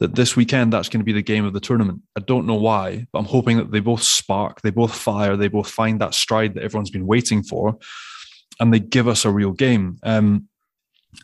that 0.00 0.14
this 0.14 0.36
weekend 0.36 0.72
that's 0.72 0.88
going 0.88 1.00
to 1.00 1.04
be 1.04 1.12
the 1.12 1.22
game 1.22 1.44
of 1.44 1.52
the 1.52 1.60
tournament. 1.60 2.02
I 2.16 2.20
don't 2.20 2.46
know 2.46 2.54
why, 2.54 3.06
but 3.12 3.20
I'm 3.20 3.24
hoping 3.24 3.56
that 3.56 3.70
they 3.72 3.80
both 3.80 4.02
spark, 4.02 4.60
they 4.60 4.70
both 4.70 4.94
fire, 4.94 5.36
they 5.36 5.48
both 5.48 5.70
find 5.70 6.00
that 6.00 6.14
stride 6.14 6.54
that 6.54 6.62
everyone's 6.62 6.90
been 6.90 7.06
waiting 7.06 7.42
for, 7.42 7.78
and 8.60 8.72
they 8.72 8.80
give 8.80 9.08
us 9.08 9.24
a 9.24 9.30
real 9.30 9.52
game. 9.52 9.98
Um, 10.02 10.47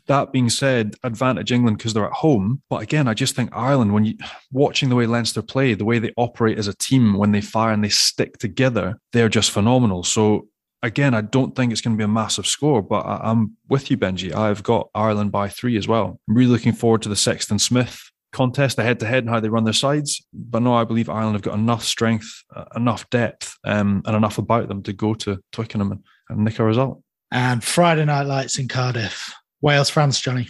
that 0.07 0.33
being 0.33 0.51
said, 0.51 0.95
advantage 1.03 1.53
England 1.53 1.79
because 1.79 1.95
they're 1.95 2.07
at 2.07 2.13
home. 2.13 2.63
But 2.69 2.83
again, 2.83 3.09
I 3.09 3.15
just 3.15 3.35
think 3.35 3.51
Ireland, 3.53 3.93
when 3.93 4.05
you 4.05 4.15
watching 4.53 4.89
the 4.89 4.97
way 4.97 5.07
Leinster 5.07 5.43
play, 5.43 5.75
the 5.75 5.85
way 5.85 5.99
they 5.99 6.13
operate 6.17 6.59
as 6.59 6.69
a 6.69 6.77
team, 6.77 7.15
when 7.17 7.33
they 7.33 7.41
fire 7.41 7.73
and 7.73 7.83
they 7.83 7.89
stick 7.89 8.39
together, 8.39 8.99
they're 9.13 9.29
just 9.29 9.51
phenomenal. 9.51 10.05
So 10.05 10.49
again, 10.83 11.15
I 11.15 11.23
don't 11.23 11.57
think 11.57 11.73
it's 11.73 11.81
going 11.81 11.97
to 11.97 11.99
be 11.99 12.05
a 12.05 12.09
massive 12.09 12.47
score, 12.47 12.83
but 12.83 13.01
I, 13.01 13.31
am 13.31 13.57
with 13.69 13.91
you, 13.91 13.97
Benji. 13.97 14.35
I've 14.35 14.63
got 14.63 14.91
Ireland 14.95 15.33
by 15.33 15.49
three 15.49 15.77
as 15.77 15.89
well. 15.89 16.21
I'm 16.29 16.35
really 16.35 16.51
looking 16.51 16.73
forward 16.73 17.03
to 17.03 17.09
the 17.09 17.17
Sexton 17.17 17.59
Smith 17.59 17.99
contest, 18.33 18.77
the 18.77 18.83
head 18.83 19.01
to 19.01 19.07
head, 19.07 19.25
and 19.25 19.31
how 19.31 19.41
they 19.41 19.49
run 19.49 19.65
their 19.65 19.73
sides. 19.73 20.23
But 20.33 20.61
no, 20.61 20.75
I 20.75 20.85
believe 20.85 21.09
Ireland 21.09 21.37
have 21.37 21.43
got 21.43 21.55
enough 21.55 21.85
strength, 21.85 22.29
uh, 22.55 22.65
enough 22.77 23.09
depth, 23.09 23.57
um, 23.65 24.03
and 24.05 24.15
enough 24.15 24.37
about 24.37 24.69
them 24.69 24.83
to 24.83 24.93
go 24.93 25.15
to 25.15 25.39
Twickenham 25.53 25.93
and, 25.93 26.05
and 26.29 26.45
nick 26.45 26.59
a 26.59 26.65
result. 26.65 27.01
And 27.31 27.65
Friday 27.65 28.05
night 28.05 28.27
lights 28.27 28.59
in 28.59 28.69
Cardiff. 28.69 29.33
Wales, 29.65 29.89
France, 29.89 30.21
Johnny. 30.21 30.47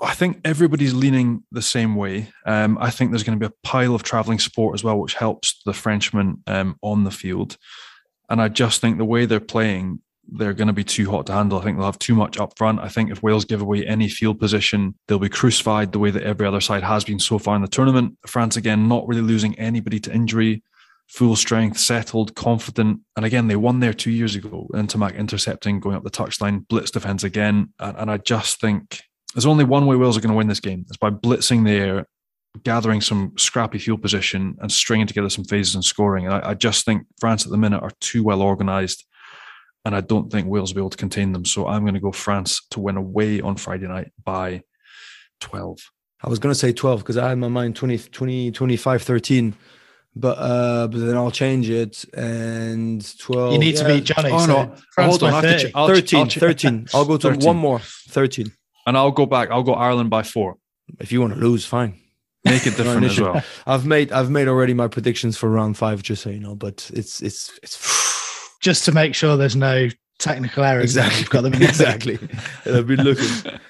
I 0.00 0.12
think 0.12 0.40
everybody's 0.44 0.92
leaning 0.92 1.44
the 1.52 1.62
same 1.62 1.94
way. 1.94 2.30
Um, 2.44 2.76
I 2.80 2.90
think 2.90 3.12
there's 3.12 3.22
going 3.22 3.38
to 3.38 3.48
be 3.48 3.54
a 3.54 3.66
pile 3.66 3.94
of 3.94 4.02
travelling 4.02 4.40
support 4.40 4.74
as 4.74 4.82
well, 4.82 4.98
which 4.98 5.14
helps 5.14 5.62
the 5.64 5.72
Frenchmen 5.72 6.42
um, 6.48 6.76
on 6.82 7.04
the 7.04 7.12
field. 7.12 7.58
And 8.28 8.42
I 8.42 8.48
just 8.48 8.80
think 8.80 8.98
the 8.98 9.04
way 9.04 9.24
they're 9.24 9.38
playing, 9.38 10.00
they're 10.26 10.52
going 10.52 10.66
to 10.66 10.74
be 10.74 10.82
too 10.82 11.08
hot 11.08 11.26
to 11.26 11.32
handle. 11.32 11.60
I 11.60 11.62
think 11.62 11.76
they'll 11.76 11.86
have 11.86 12.00
too 12.00 12.16
much 12.16 12.40
up 12.40 12.58
front. 12.58 12.80
I 12.80 12.88
think 12.88 13.12
if 13.12 13.22
Wales 13.22 13.44
give 13.44 13.62
away 13.62 13.86
any 13.86 14.08
field 14.08 14.40
position, 14.40 14.96
they'll 15.06 15.20
be 15.20 15.28
crucified 15.28 15.92
the 15.92 16.00
way 16.00 16.10
that 16.10 16.24
every 16.24 16.44
other 16.44 16.60
side 16.60 16.82
has 16.82 17.04
been 17.04 17.20
so 17.20 17.38
far 17.38 17.54
in 17.54 17.62
the 17.62 17.68
tournament. 17.68 18.18
France, 18.26 18.56
again, 18.56 18.88
not 18.88 19.06
really 19.06 19.22
losing 19.22 19.56
anybody 19.60 20.00
to 20.00 20.12
injury 20.12 20.64
full 21.08 21.36
strength, 21.36 21.78
settled, 21.78 22.34
confident. 22.34 23.00
And 23.16 23.24
again, 23.24 23.48
they 23.48 23.56
won 23.56 23.80
there 23.80 23.94
two 23.94 24.10
years 24.10 24.34
ago. 24.34 24.68
Ntamack 24.72 25.16
intercepting, 25.16 25.80
going 25.80 25.96
up 25.96 26.04
the 26.04 26.10
touchline, 26.10 26.66
blitz 26.68 26.90
defense 26.90 27.24
again. 27.24 27.72
And, 27.78 27.96
and 27.96 28.10
I 28.10 28.18
just 28.18 28.60
think 28.60 29.00
there's 29.34 29.46
only 29.46 29.64
one 29.64 29.86
way 29.86 29.96
Wales 29.96 30.16
are 30.16 30.20
going 30.20 30.32
to 30.32 30.36
win 30.36 30.48
this 30.48 30.60
game. 30.60 30.84
It's 30.88 30.96
by 30.96 31.10
blitzing 31.10 31.64
the 31.64 31.72
air, 31.72 32.06
gathering 32.64 33.00
some 33.00 33.32
scrappy 33.36 33.78
field 33.78 34.02
position, 34.02 34.56
and 34.60 34.70
stringing 34.70 35.06
together 35.06 35.30
some 35.30 35.44
phases 35.44 35.74
and 35.74 35.84
scoring. 35.84 36.26
And 36.26 36.34
I, 36.34 36.50
I 36.50 36.54
just 36.54 36.84
think 36.84 37.06
France 37.20 37.44
at 37.44 37.52
the 37.52 37.58
minute 37.58 37.82
are 37.82 37.92
too 38.00 38.24
well 38.24 38.42
organised. 38.42 39.04
And 39.84 39.94
I 39.94 40.00
don't 40.00 40.32
think 40.32 40.48
Wales 40.48 40.70
will 40.70 40.76
be 40.76 40.82
able 40.82 40.90
to 40.90 40.96
contain 40.96 41.32
them. 41.32 41.44
So 41.44 41.68
I'm 41.68 41.82
going 41.82 41.94
to 41.94 42.00
go 42.00 42.10
France 42.10 42.66
to 42.70 42.80
win 42.80 42.96
away 42.96 43.40
on 43.40 43.56
Friday 43.56 43.86
night 43.86 44.10
by 44.24 44.62
12. 45.40 45.78
I 46.24 46.28
was 46.28 46.40
going 46.40 46.52
to 46.52 46.58
say 46.58 46.72
12 46.72 47.00
because 47.00 47.16
I 47.16 47.28
had 47.28 47.38
my 47.38 47.46
mind 47.46 47.76
20, 47.76 47.98
20, 47.98 48.50
25, 48.50 49.02
13 49.02 49.54
but 50.18 50.38
uh, 50.38 50.88
but 50.88 50.98
then 50.98 51.14
I'll 51.14 51.30
change 51.30 51.68
it 51.68 52.04
and 52.14 53.18
12. 53.18 53.52
You 53.52 53.58
need 53.58 53.74
yeah. 53.74 53.82
to 53.82 53.88
be 53.88 54.00
Johnny. 54.00 54.30
Oh, 54.32 54.38
so 54.38 54.46
no. 54.46 54.74
Hold 55.04 55.22
on. 55.22 55.42
30. 55.42 55.74
I'll, 55.74 55.88
13, 55.88 56.20
I'll, 56.20 56.26
13. 56.30 56.88
I'll 56.94 57.04
go 57.04 57.18
to 57.18 57.28
13. 57.28 57.46
one 57.46 57.56
more. 57.58 57.80
13. 57.80 58.50
And 58.86 58.96
I'll 58.96 59.10
go 59.10 59.26
back. 59.26 59.50
I'll 59.50 59.62
go 59.62 59.74
Ireland 59.74 60.08
by 60.08 60.22
four. 60.22 60.56
If 60.98 61.12
you 61.12 61.20
want 61.20 61.34
to 61.34 61.38
lose, 61.38 61.66
fine. 61.66 62.00
Make 62.46 62.66
it 62.66 62.70
different 62.78 63.04
as 63.04 63.20
well. 63.20 63.42
I've 63.66 63.84
made 63.84 64.10
I've 64.10 64.30
made 64.30 64.48
already 64.48 64.72
my 64.72 64.88
predictions 64.88 65.36
for 65.36 65.50
round 65.50 65.76
five, 65.76 66.02
just 66.02 66.22
so 66.22 66.30
you 66.30 66.40
know. 66.40 66.54
But 66.54 66.90
it's 66.94 67.20
it's 67.20 67.58
it's 67.62 68.56
just 68.62 68.86
to 68.86 68.92
make 68.92 69.14
sure 69.14 69.36
there's 69.36 69.56
no 69.56 69.88
technical 70.18 70.64
errors. 70.64 70.96
Exactly. 70.96 71.18
You've 71.18 71.30
got 71.30 71.42
them 71.42 71.54
exactly. 71.62 72.18
I've 72.64 72.86
been 72.86 73.02
looking. 73.02 73.60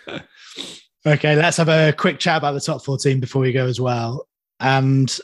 okay, 1.04 1.34
let's 1.34 1.56
have 1.56 1.68
a 1.68 1.92
quick 1.92 2.20
chat 2.20 2.36
about 2.36 2.52
the 2.52 2.60
top 2.60 2.84
14 2.84 3.18
before 3.18 3.42
we 3.42 3.50
go 3.50 3.66
as 3.66 3.80
well. 3.80 4.28
And 4.60 5.18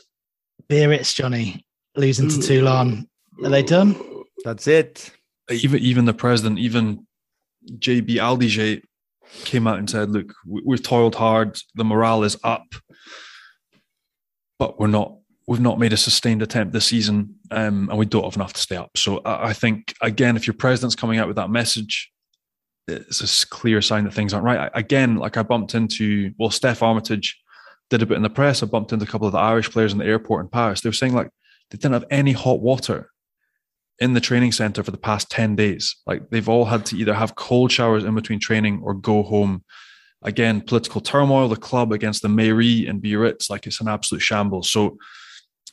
Biarritz, 0.69 1.13
Johnny, 1.13 1.65
losing 1.95 2.29
to 2.29 2.39
Toulon. 2.39 3.07
Are 3.43 3.49
they 3.49 3.63
done? 3.63 3.95
That's 4.43 4.67
it. 4.67 5.11
Even 5.49 5.81
even 5.81 6.05
the 6.05 6.13
president, 6.13 6.59
even 6.59 7.05
JB 7.77 8.15
Aldigé 8.15 8.81
came 9.45 9.67
out 9.67 9.79
and 9.79 9.89
said, 9.89 10.11
"Look, 10.11 10.33
we've 10.45 10.83
toiled 10.83 11.15
hard. 11.15 11.59
The 11.75 11.83
morale 11.83 12.23
is 12.23 12.37
up, 12.43 12.65
but 14.59 14.79
we're 14.79 14.87
not. 14.87 15.17
We've 15.45 15.59
not 15.59 15.77
made 15.77 15.91
a 15.91 15.97
sustained 15.97 16.41
attempt 16.41 16.71
this 16.71 16.85
season, 16.85 17.35
um, 17.51 17.89
and 17.89 17.99
we 17.99 18.05
don't 18.05 18.23
have 18.23 18.37
enough 18.37 18.53
to 18.53 18.61
stay 18.61 18.77
up." 18.77 18.91
So 18.97 19.19
I, 19.25 19.49
I 19.49 19.53
think 19.53 19.93
again, 20.01 20.37
if 20.37 20.47
your 20.47 20.53
president's 20.53 20.95
coming 20.95 21.19
out 21.19 21.27
with 21.27 21.35
that 21.35 21.49
message, 21.49 22.11
it's 22.87 23.43
a 23.43 23.47
clear 23.47 23.81
sign 23.81 24.05
that 24.05 24.13
things 24.13 24.33
aren't 24.33 24.45
right. 24.45 24.71
I, 24.73 24.79
again, 24.79 25.17
like 25.17 25.37
I 25.37 25.43
bumped 25.43 25.75
into 25.75 26.31
well, 26.37 26.49
Steph 26.49 26.81
Armitage 26.81 27.42
did 27.89 28.01
a 28.01 28.05
bit 28.05 28.17
in 28.17 28.23
the 28.23 28.29
press. 28.29 28.63
I 28.63 28.65
bumped 28.65 28.91
into 28.91 29.05
a 29.05 29.07
couple 29.07 29.27
of 29.27 29.33
the 29.33 29.39
Irish 29.39 29.69
players 29.69 29.93
in 29.93 29.99
the 29.99 30.05
airport 30.05 30.43
in 30.43 30.49
Paris. 30.49 30.81
They 30.81 30.89
were 30.89 30.93
saying 30.93 31.13
like 31.13 31.29
they 31.69 31.77
didn't 31.77 31.93
have 31.93 32.05
any 32.09 32.31
hot 32.31 32.61
water 32.61 33.09
in 33.99 34.13
the 34.13 34.21
training 34.21 34.51
center 34.51 34.83
for 34.83 34.91
the 34.91 34.97
past 34.97 35.29
10 35.29 35.55
days. 35.55 35.95
Like 36.05 36.29
they've 36.29 36.49
all 36.49 36.65
had 36.65 36.85
to 36.87 36.97
either 36.97 37.13
have 37.13 37.35
cold 37.35 37.71
showers 37.71 38.03
in 38.03 38.15
between 38.15 38.39
training 38.39 38.81
or 38.83 38.93
go 38.93 39.23
home. 39.23 39.63
Again, 40.21 40.61
political 40.61 41.01
turmoil, 41.01 41.49
the 41.49 41.55
club 41.55 41.91
against 41.91 42.21
the 42.21 42.29
Mairie 42.29 42.87
and 42.87 43.01
Biarritz, 43.01 43.49
like 43.49 43.67
it's 43.67 43.81
an 43.81 43.87
absolute 43.87 44.21
shambles. 44.21 44.69
So 44.69 44.97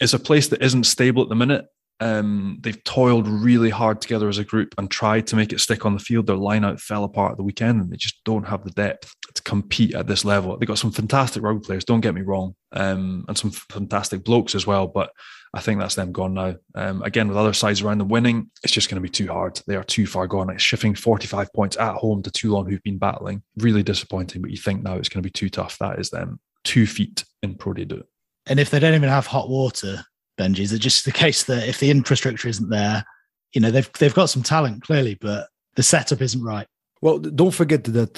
it's 0.00 0.12
a 0.12 0.18
place 0.18 0.48
that 0.48 0.62
isn't 0.62 0.84
stable 0.84 1.22
at 1.22 1.28
the 1.28 1.36
minute. 1.36 1.66
Um, 2.00 2.58
they've 2.60 2.82
toiled 2.84 3.28
really 3.28 3.70
hard 3.70 4.00
together 4.00 4.28
as 4.28 4.38
a 4.38 4.44
group 4.44 4.74
and 4.78 4.90
tried 4.90 5.26
to 5.28 5.36
make 5.36 5.52
it 5.52 5.60
stick 5.60 5.84
on 5.84 5.92
the 5.92 6.00
field. 6.00 6.26
Their 6.26 6.36
lineout 6.36 6.80
fell 6.80 7.04
apart 7.04 7.32
at 7.32 7.36
the 7.36 7.44
weekend, 7.44 7.80
and 7.80 7.92
they 7.92 7.96
just 7.96 8.24
don't 8.24 8.46
have 8.46 8.64
the 8.64 8.70
depth 8.70 9.14
to 9.34 9.42
compete 9.42 9.94
at 9.94 10.06
this 10.06 10.24
level. 10.24 10.56
They've 10.56 10.66
got 10.66 10.78
some 10.78 10.92
fantastic 10.92 11.42
rugby 11.42 11.64
players, 11.64 11.84
don't 11.84 12.00
get 12.00 12.14
me 12.14 12.22
wrong, 12.22 12.54
um, 12.72 13.24
and 13.28 13.36
some 13.36 13.50
fantastic 13.50 14.24
blokes 14.24 14.54
as 14.54 14.66
well. 14.66 14.86
But 14.86 15.12
I 15.52 15.60
think 15.60 15.80
that's 15.80 15.96
them 15.96 16.12
gone 16.12 16.34
now. 16.34 16.56
Um, 16.74 17.02
again, 17.02 17.28
with 17.28 17.36
other 17.36 17.52
sides 17.52 17.82
around 17.82 17.98
them 17.98 18.08
winning, 18.08 18.50
it's 18.62 18.72
just 18.72 18.88
going 18.88 19.02
to 19.02 19.06
be 19.06 19.08
too 19.08 19.28
hard. 19.28 19.60
They 19.66 19.76
are 19.76 19.84
too 19.84 20.06
far 20.06 20.26
gone. 20.26 20.48
It's 20.50 20.62
shifting 20.62 20.94
45 20.94 21.52
points 21.52 21.76
at 21.76 21.96
home 21.96 22.22
to 22.22 22.30
Toulon, 22.30 22.66
who've 22.66 22.82
been 22.82 22.98
battling. 22.98 23.42
Really 23.56 23.82
disappointing, 23.82 24.42
but 24.42 24.50
you 24.50 24.56
think 24.56 24.82
now 24.82 24.94
it's 24.94 25.08
going 25.08 25.22
to 25.22 25.26
be 25.26 25.30
too 25.30 25.50
tough. 25.50 25.76
That 25.78 25.98
is 25.98 26.10
them 26.10 26.40
two 26.64 26.86
feet 26.86 27.24
in 27.42 27.56
Pro 27.56 27.74
D2. 27.74 28.02
And 28.46 28.58
if 28.58 28.70
they 28.70 28.78
don't 28.78 28.94
even 28.94 29.08
have 29.08 29.26
hot 29.26 29.48
water, 29.48 30.04
Benji, 30.40 30.60
is 30.60 30.72
it 30.72 30.78
just 30.78 31.04
the 31.04 31.12
case 31.12 31.44
that 31.44 31.68
if 31.68 31.80
the 31.80 31.90
infrastructure 31.90 32.48
isn't 32.48 32.70
there, 32.70 33.04
you 33.52 33.60
know, 33.60 33.70
they've 33.70 33.90
they've 33.98 34.14
got 34.14 34.30
some 34.30 34.42
talent 34.42 34.82
clearly, 34.82 35.16
but 35.20 35.48
the 35.76 35.82
setup 35.82 36.22
isn't 36.22 36.42
right. 36.42 36.66
Well, 37.02 37.18
don't 37.18 37.54
forget 37.54 37.84
that 37.84 38.14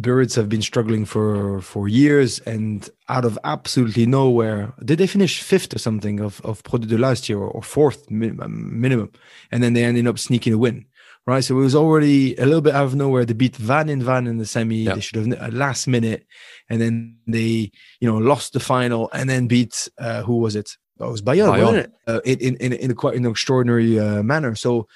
Biarritz 0.00 0.34
have 0.34 0.48
been 0.48 0.62
struggling 0.62 1.04
for 1.04 1.60
for 1.60 1.88
years, 1.88 2.40
and 2.40 2.88
out 3.08 3.24
of 3.24 3.38
absolutely 3.44 4.06
nowhere, 4.06 4.72
did 4.84 4.98
they 4.98 5.06
finish 5.06 5.40
fifth 5.40 5.74
or 5.74 5.78
something 5.78 6.20
of 6.20 6.40
of 6.42 6.62
Pro 6.64 6.80
D2 6.80 6.98
last 6.98 7.28
year, 7.28 7.38
or 7.38 7.62
fourth 7.62 8.10
minimum, 8.10 9.12
and 9.52 9.62
then 9.62 9.72
they 9.72 9.84
ended 9.84 10.06
up 10.06 10.18
sneaking 10.18 10.52
a 10.52 10.58
win, 10.58 10.84
right? 11.26 11.44
So 11.44 11.56
it 11.56 11.62
was 11.62 11.76
already 11.76 12.36
a 12.36 12.44
little 12.44 12.60
bit 12.60 12.74
out 12.74 12.86
of 12.86 12.96
nowhere. 12.96 13.24
They 13.24 13.34
beat 13.34 13.56
Vannes 13.56 13.90
in 13.90 14.02
Vannes 14.02 14.28
in 14.28 14.38
the 14.38 14.46
semi. 14.46 14.78
Yep. 14.78 14.94
They 14.94 15.00
should 15.00 15.16
have 15.16 15.32
at 15.40 15.54
last 15.54 15.86
minute, 15.86 16.26
and 16.68 16.80
then 16.80 17.18
they 17.28 17.70
you 18.00 18.10
know 18.10 18.18
lost 18.18 18.52
the 18.52 18.60
final, 18.60 19.10
and 19.12 19.30
then 19.30 19.46
beat 19.46 19.88
uh, 19.98 20.22
who 20.22 20.38
was 20.38 20.56
it? 20.56 20.76
Oh, 21.00 21.08
it 21.08 21.12
was 21.12 21.22
Bayonne, 21.22 21.50
Bayonne. 21.50 21.64
wasn't 21.66 21.86
it? 21.86 21.92
Uh, 22.06 22.20
in, 22.24 22.56
in, 22.56 22.72
in 22.72 22.90
a 22.90 22.94
quite 22.94 23.16
an 23.16 23.26
extraordinary 23.26 23.98
uh, 23.98 24.22
manner. 24.22 24.54
So 24.54 24.86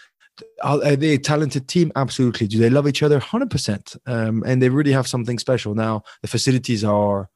are 0.63 0.97
they 0.97 1.15
a 1.15 1.19
talented 1.19 1.69
team? 1.69 1.91
Absolutely. 1.97 2.47
Do 2.47 2.59
they 2.59 2.71
love 2.71 2.87
each 2.87 3.03
other? 3.03 3.21
100%. 3.21 3.97
Um, 4.07 4.45
and 4.47 4.63
they 4.63 4.69
really 4.69 4.93
have 4.93 5.09
something 5.09 5.39
special. 5.39 5.75
Now, 5.75 6.03
the 6.23 6.29
facilities 6.29 6.85
are 6.85 7.29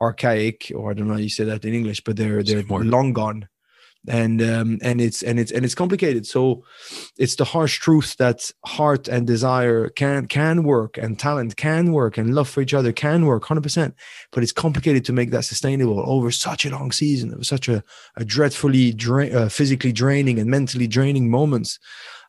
archaic, 0.00 0.70
or 0.74 0.90
I 0.90 0.94
don't 0.94 1.08
know 1.08 1.14
how 1.14 1.20
you 1.20 1.30
say 1.30 1.44
that 1.44 1.64
in 1.64 1.72
English, 1.74 2.02
but 2.04 2.16
they're 2.16 2.42
they're 2.42 2.62
long 2.62 3.12
gone 3.12 3.48
and 4.08 4.42
um, 4.42 4.78
and 4.82 5.00
it's 5.00 5.22
and 5.22 5.38
it's 5.38 5.52
and 5.52 5.64
it's 5.64 5.74
complicated. 5.74 6.26
So 6.26 6.64
it's 7.16 7.36
the 7.36 7.44
harsh 7.44 7.78
truth 7.78 8.16
that 8.16 8.50
heart 8.64 9.08
and 9.08 9.26
desire 9.26 9.88
can 9.90 10.26
can 10.26 10.64
work, 10.64 10.98
and 10.98 11.18
talent 11.18 11.56
can 11.56 11.92
work, 11.92 12.18
and 12.18 12.34
love 12.34 12.48
for 12.48 12.60
each 12.60 12.74
other 12.74 12.92
can 12.92 13.26
work, 13.26 13.44
hundred 13.44 13.62
percent. 13.62 13.94
But 14.32 14.42
it's 14.42 14.52
complicated 14.52 15.04
to 15.04 15.12
make 15.12 15.30
that 15.30 15.44
sustainable 15.44 16.02
over 16.06 16.30
such 16.30 16.66
a 16.66 16.70
long 16.70 16.92
season, 16.92 17.32
over 17.32 17.44
such 17.44 17.68
a, 17.68 17.82
a 18.16 18.24
dreadfully 18.24 18.92
dra- 18.92 19.30
uh, 19.30 19.48
physically 19.48 19.92
draining 19.92 20.38
and 20.38 20.50
mentally 20.50 20.88
draining 20.88 21.30
moments. 21.30 21.78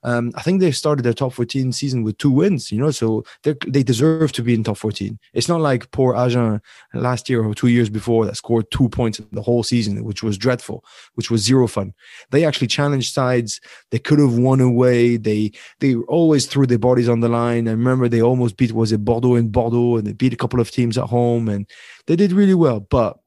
Um, 0.04 0.32
I 0.36 0.42
think 0.42 0.60
they 0.60 0.72
started 0.72 1.04
their 1.04 1.14
top 1.14 1.34
14 1.34 1.72
season 1.72 2.04
with 2.04 2.18
two 2.18 2.32
wins, 2.32 2.72
you 2.72 2.80
know, 2.80 2.92
so 2.92 3.24
they 3.44 3.84
deserve 3.84 4.32
to 4.34 4.44
be 4.44 4.54
in 4.54 4.64
top 4.64 4.78
14. 4.78 5.18
It's 5.34 5.48
not 5.48 5.62
like 5.62 5.92
poor 5.92 6.16
Agen 6.16 6.62
last 6.94 7.30
year 7.30 7.44
or 7.44 7.54
two 7.54 7.68
years 7.68 7.90
before 7.90 8.26
that 8.26 8.36
scored 8.36 8.70
two 8.72 8.90
points 8.90 9.20
in 9.20 9.28
the 9.32 9.42
whole 9.42 9.64
season, 9.64 10.04
which 10.04 10.22
was 10.22 10.38
dreadful, 10.38 10.84
which 11.16 11.32
was 11.32 11.42
zero 11.42 11.68
fun. 11.68 11.94
They 12.32 12.46
actually 12.46 12.68
challenged 12.68 13.14
sides. 13.14 13.62
They 13.92 14.00
could 14.00 14.20
have 14.20 14.38
won 14.38 14.60
away. 14.60 15.18
They 15.18 15.52
they 15.80 15.96
always 15.96 16.46
threw 16.46 16.66
their 16.66 16.80
bodies 16.80 17.10
on 17.10 17.22
the 17.22 17.30
line. 17.30 17.68
I 17.68 17.72
remember 17.72 18.08
they 18.08 18.22
almost 18.22 18.58
beat 18.58 18.72
was 18.72 18.92
it 18.92 19.06
Bordeaux 19.06 19.36
in 19.36 19.50
Bordeaux, 19.50 19.98
and 19.98 20.08
they 20.08 20.14
beat 20.14 20.34
a 20.34 20.38
couple 20.38 20.60
of 20.60 20.72
teams 20.72 20.98
at 20.98 21.06
home, 21.06 21.48
and 21.48 21.70
they 22.08 22.16
did 22.16 22.32
really 22.32 22.56
well. 22.56 22.82
But 22.82 23.18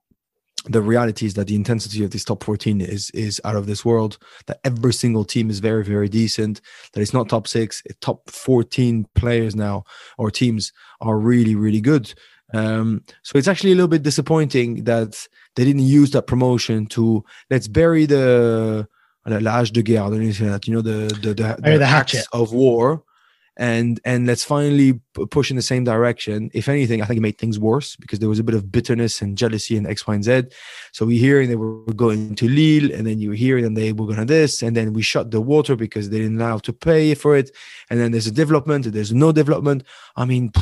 the 0.69 0.83
reality 0.83 1.27
is 1.27 1.35
that 1.35 1.47
the 1.47 1.55
intensity 1.55 2.05
of 2.05 2.11
this 2.11 2.25
top 2.25 2.43
14 2.43 2.81
is 2.81 3.11
is 3.11 3.41
out 3.45 3.57
of 3.57 3.67
this 3.67 3.85
world 3.85 4.19
that 4.47 4.61
every 4.64 4.93
single 4.93 5.25
team 5.25 5.51
is 5.51 5.61
very 5.61 5.85
very 5.85 6.09
decent 6.09 6.61
that 6.93 7.01
it's 7.01 7.12
not 7.12 7.29
top 7.29 7.47
six 7.47 7.83
top 8.01 8.29
14 8.31 9.07
players 9.14 9.55
now 9.55 9.85
or 10.19 10.31
teams 10.31 10.73
are 11.01 11.19
really 11.19 11.55
really 11.55 11.81
good. 11.81 12.12
Um, 12.55 13.03
so 13.23 13.39
it's 13.39 13.49
actually 13.49 13.73
a 13.73 13.75
little 13.75 13.89
bit 13.89 14.05
disappointing 14.05 14.85
that 14.85 15.27
they 15.57 15.64
didn't 15.64 15.83
use 15.83 16.12
that 16.12 16.29
promotion 16.29 16.87
to 16.87 17.25
let's 17.51 17.67
bury 17.67 18.07
the 18.07 18.87
l'âge 19.27 19.73
de 19.73 19.83
guerre 19.83 20.59
you 20.64 20.75
know 20.75 20.81
the 20.81 21.09
the 21.23 21.35
the, 21.35 21.57
the, 21.59 21.79
the 21.79 21.87
hatchet. 21.87 22.25
of 22.33 22.53
war 22.53 23.03
and 23.57 24.01
and 24.05 24.27
let's 24.27 24.45
finally 24.45 25.01
push 25.31 25.51
in 25.51 25.57
the 25.57 25.63
same 25.63 25.85
direction. 25.85 26.51
If 26.53 26.69
anything, 26.69 27.01
I 27.01 27.07
think 27.07 27.19
it 27.19 27.23
made 27.23 27.39
things 27.39 27.59
worse 27.59 27.97
because 27.97 28.19
there 28.19 28.29
was 28.29 28.39
a 28.39 28.45
bit 28.45 28.55
of 28.55 28.71
bitterness 28.71 29.23
and 29.23 29.37
jealousy 29.37 29.77
in 29.77 29.87
X, 29.87 30.07
Y, 30.07 30.15
and 30.15 30.25
Z. 30.25 30.43
So 30.93 31.07
we 31.07 31.19
hearing 31.19 31.49
they 31.49 31.57
were 31.57 31.83
going 31.95 32.35
to 32.35 32.49
Lille, 32.49 32.93
and 32.93 33.07
then 33.07 33.19
you 33.19 33.31
hear 33.31 33.59
and 33.59 33.77
they 33.77 33.93
were 33.93 34.07
going 34.07 34.19
to 34.19 34.25
this, 34.25 34.63
and 34.63 34.77
then 34.77 34.93
we 34.93 35.03
shut 35.03 35.31
the 35.31 35.41
water 35.41 35.77
because 35.77 36.11
they 36.11 36.19
didn't 36.19 36.41
allow 36.41 36.59
to 36.59 36.73
pay 36.73 37.15
for 37.15 37.37
it. 37.37 37.51
And 37.89 37.99
then 37.99 38.13
there's 38.13 38.27
a 38.27 38.33
development, 38.33 38.93
there's 38.93 39.13
no 39.13 39.33
development. 39.33 39.85
I 40.17 40.25
mean, 40.25 40.53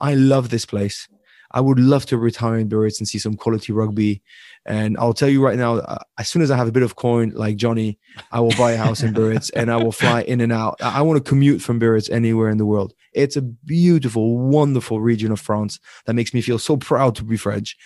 I 0.00 0.14
love 0.14 0.50
this 0.50 0.64
place. 0.64 1.08
I 1.52 1.60
would 1.60 1.78
love 1.78 2.04
to 2.06 2.18
retire 2.18 2.58
in 2.58 2.68
Biarritz 2.68 2.98
and 2.98 3.08
see 3.08 3.18
some 3.18 3.34
quality 3.34 3.72
rugby. 3.72 4.22
And 4.66 4.98
I'll 4.98 5.14
tell 5.14 5.28
you 5.28 5.42
right 5.42 5.56
now, 5.56 5.76
uh, 5.76 5.98
as 6.18 6.28
soon 6.28 6.42
as 6.42 6.50
I 6.50 6.56
have 6.56 6.68
a 6.68 6.72
bit 6.72 6.82
of 6.82 6.96
coin 6.96 7.30
like 7.30 7.56
Johnny, 7.56 7.98
I 8.32 8.40
will 8.40 8.52
buy 8.58 8.72
a 8.72 8.76
house 8.76 9.02
in 9.02 9.14
Biarritz 9.14 9.50
and 9.56 9.70
I 9.70 9.76
will 9.76 9.92
fly 9.92 10.22
in 10.22 10.40
and 10.40 10.52
out. 10.52 10.76
I 10.82 11.00
want 11.02 11.22
to 11.22 11.28
commute 11.28 11.62
from 11.62 11.78
Biarritz 11.78 12.10
anywhere 12.10 12.50
in 12.50 12.58
the 12.58 12.66
world. 12.66 12.92
It's 13.14 13.36
a 13.36 13.42
beautiful, 13.42 14.38
wonderful 14.38 15.00
region 15.00 15.32
of 15.32 15.40
France 15.40 15.80
that 16.04 16.14
makes 16.14 16.34
me 16.34 16.42
feel 16.42 16.58
so 16.58 16.76
proud 16.76 17.14
to 17.16 17.24
be 17.24 17.36
French. 17.36 17.76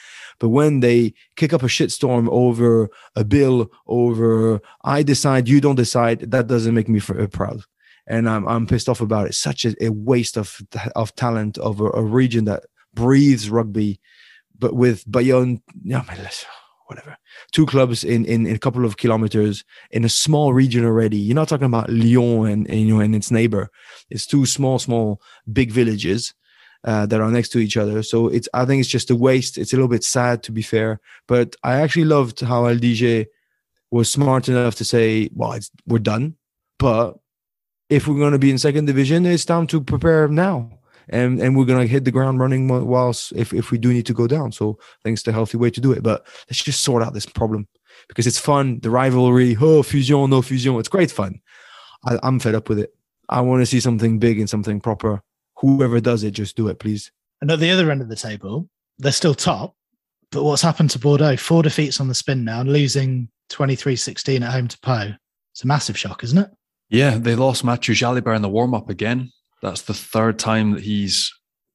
But 0.41 0.49
when 0.49 0.81
they 0.81 1.15
kick 1.37 1.53
up 1.53 1.63
a 1.63 1.67
shitstorm 1.67 2.29
over 2.31 2.89
a 3.15 3.25
bill, 3.25 3.71
over 3.87 4.61
I 4.83 5.05
decide, 5.05 5.49
you 5.49 5.61
don't 5.61 5.77
decide, 5.77 6.31
that 6.33 6.49
doesn't 6.49 6.75
make 6.75 6.89
me 6.89 7.01
uh, 7.01 7.27
proud 7.29 7.63
and 8.07 8.29
I'm, 8.29 8.47
I'm 8.49 8.67
pissed 8.67 8.89
off 8.89 9.01
about 9.01 9.29
it. 9.29 9.35
Such 9.35 9.65
a, 9.65 9.75
a 9.81 9.91
waste 9.91 10.37
of 10.37 10.61
of 10.97 11.15
talent 11.15 11.59
of 11.59 11.81
a, 11.81 11.91
a, 11.91 12.03
region 12.03 12.45
that 12.47 12.65
breathes 12.95 13.51
rugby, 13.51 14.01
but 14.59 14.75
with 14.75 15.11
Bayonne, 15.11 15.63
yeah, 15.83 16.05
whatever, 16.87 17.17
two 17.53 17.67
clubs 17.67 18.05
in, 18.05 18.25
in, 18.25 18.47
in 18.47 18.55
a 18.55 18.59
couple 18.59 18.85
of 18.85 18.97
kilometers 18.97 19.65
in 19.91 20.05
a 20.05 20.09
small 20.09 20.53
region 20.53 20.85
already. 20.85 21.17
You're 21.17 21.35
not 21.35 21.49
talking 21.49 21.67
about 21.67 21.89
Lyon 21.89 22.47
and, 22.47 22.71
and 22.71 22.81
you 22.81 22.95
know 22.95 23.01
and 23.01 23.15
its 23.15 23.31
neighbor. 23.31 23.71
It's 24.11 24.27
two 24.27 24.47
small, 24.47 24.79
small, 24.79 25.21
big 25.53 25.71
villages. 25.71 26.35
Uh, 26.85 27.07
that 27.07 27.21
are 27.21 27.31
next 27.31 27.51
to 27.51 27.61
each 27.61 27.77
other. 27.77 28.03
So 28.03 28.27
it's 28.27 28.49
I 28.55 28.65
think 28.65 28.81
it's 28.81 28.89
just 28.89 29.09
a 29.09 29.15
waste. 29.15 29.57
It's 29.57 29.73
a 29.73 29.77
little 29.77 29.87
bit 29.87 30.03
sad 30.03 30.43
to 30.43 30.51
be 30.51 30.63
fair, 30.63 30.99
but 31.29 31.55
I 31.63 31.75
actually 31.77 32.07
loved 32.07 32.41
how 32.41 32.65
LDG 32.65 33.27
was 33.93 34.11
smart 34.11 34.49
enough 34.49 34.75
to 34.75 34.85
say, 34.85 35.31
"Well, 35.33 35.57
we're 35.87 36.01
done, 36.01 36.35
but 36.81 37.19
if 37.89 38.09
we're 38.09 38.19
going 38.19 38.33
to 38.33 38.39
be 38.41 38.51
in 38.51 38.59
second 38.59 38.87
division, 38.87 39.27
it's 39.27 39.45
time 39.45 39.69
to 39.69 39.81
prepare 39.81 40.27
now." 40.27 40.82
And 41.09 41.41
and 41.41 41.57
we're 41.57 41.65
gonna 41.65 41.87
hit 41.87 42.05
the 42.05 42.11
ground 42.11 42.41
running 42.41 42.69
whilst 42.69 43.33
if 43.33 43.53
if 43.53 43.71
we 43.71 43.79
do 43.79 43.93
need 43.93 44.07
to 44.07 44.15
go 44.15 44.27
down. 44.27 44.53
So 44.53 44.79
I 44.81 44.99
think 45.03 45.15
it's 45.15 45.23
the 45.23 45.33
healthy 45.33 45.57
way 45.57 45.71
to 45.71 45.81
do 45.81 45.93
it. 45.93 46.03
But 46.03 46.27
let's 46.49 46.63
just 46.63 46.83
sort 46.83 47.03
out 47.03 47.15
this 47.15 47.27
problem 47.27 47.69
because 48.09 48.27
it's 48.27 48.39
fun. 48.39 48.81
The 48.81 48.91
rivalry, 48.91 49.57
oh 49.61 49.83
fusion, 49.83 50.31
no 50.31 50.43
fusion, 50.43 50.75
it's 50.77 50.89
great 50.89 51.11
fun. 51.11 51.41
I, 52.07 52.19
I'm 52.23 52.39
fed 52.39 52.55
up 52.55 52.69
with 52.69 52.79
it. 52.79 52.95
I 53.29 53.41
want 53.41 53.63
to 53.63 53.67
see 53.67 53.81
something 53.81 54.19
big 54.19 54.39
and 54.39 54.51
something 54.51 54.81
proper. 54.81 55.23
Whoever 55.59 56.01
does 56.01 56.25
it, 56.25 56.33
just 56.33 56.57
do 56.57 56.69
it, 56.69 56.79
please. 56.79 57.13
And 57.41 57.51
at 57.51 57.61
the 57.61 57.71
other 57.71 57.91
end 57.91 58.03
of 58.03 58.09
the 58.09 58.17
table, 58.17 58.69
they're 58.99 59.13
still 59.13 59.35
top. 59.35 59.75
But 60.31 60.45
what's 60.45 60.63
happened 60.63 60.91
to 60.91 60.99
Bordeaux? 60.99 61.37
Four 61.37 61.63
defeats 61.63 62.01
on 62.01 62.09
the 62.09 62.15
spin 62.15 62.45
now, 62.45 62.63
losing 62.63 63.29
23 63.51 63.97
16 63.97 64.43
at 64.43 64.53
home 64.53 64.69
to 64.69 64.79
Pau. 64.81 65.11
It's 65.53 65.65
a 65.65 65.67
massive 65.67 65.99
shock, 65.99 66.25
isn't 66.25 66.39
it? 66.39 66.51
Yeah, 66.89 67.19
they 67.19 67.35
lost 67.35 67.65
Mathieu 67.65 67.95
Jalibert 67.95 68.37
in 68.37 68.43
the 68.43 68.49
warm 68.49 68.75
up 68.75 68.89
again. 68.89 69.31
That's 69.63 69.83
the 69.83 69.95
third 69.95 70.39
time 70.39 70.73
that 70.73 70.83
he's 70.83 71.33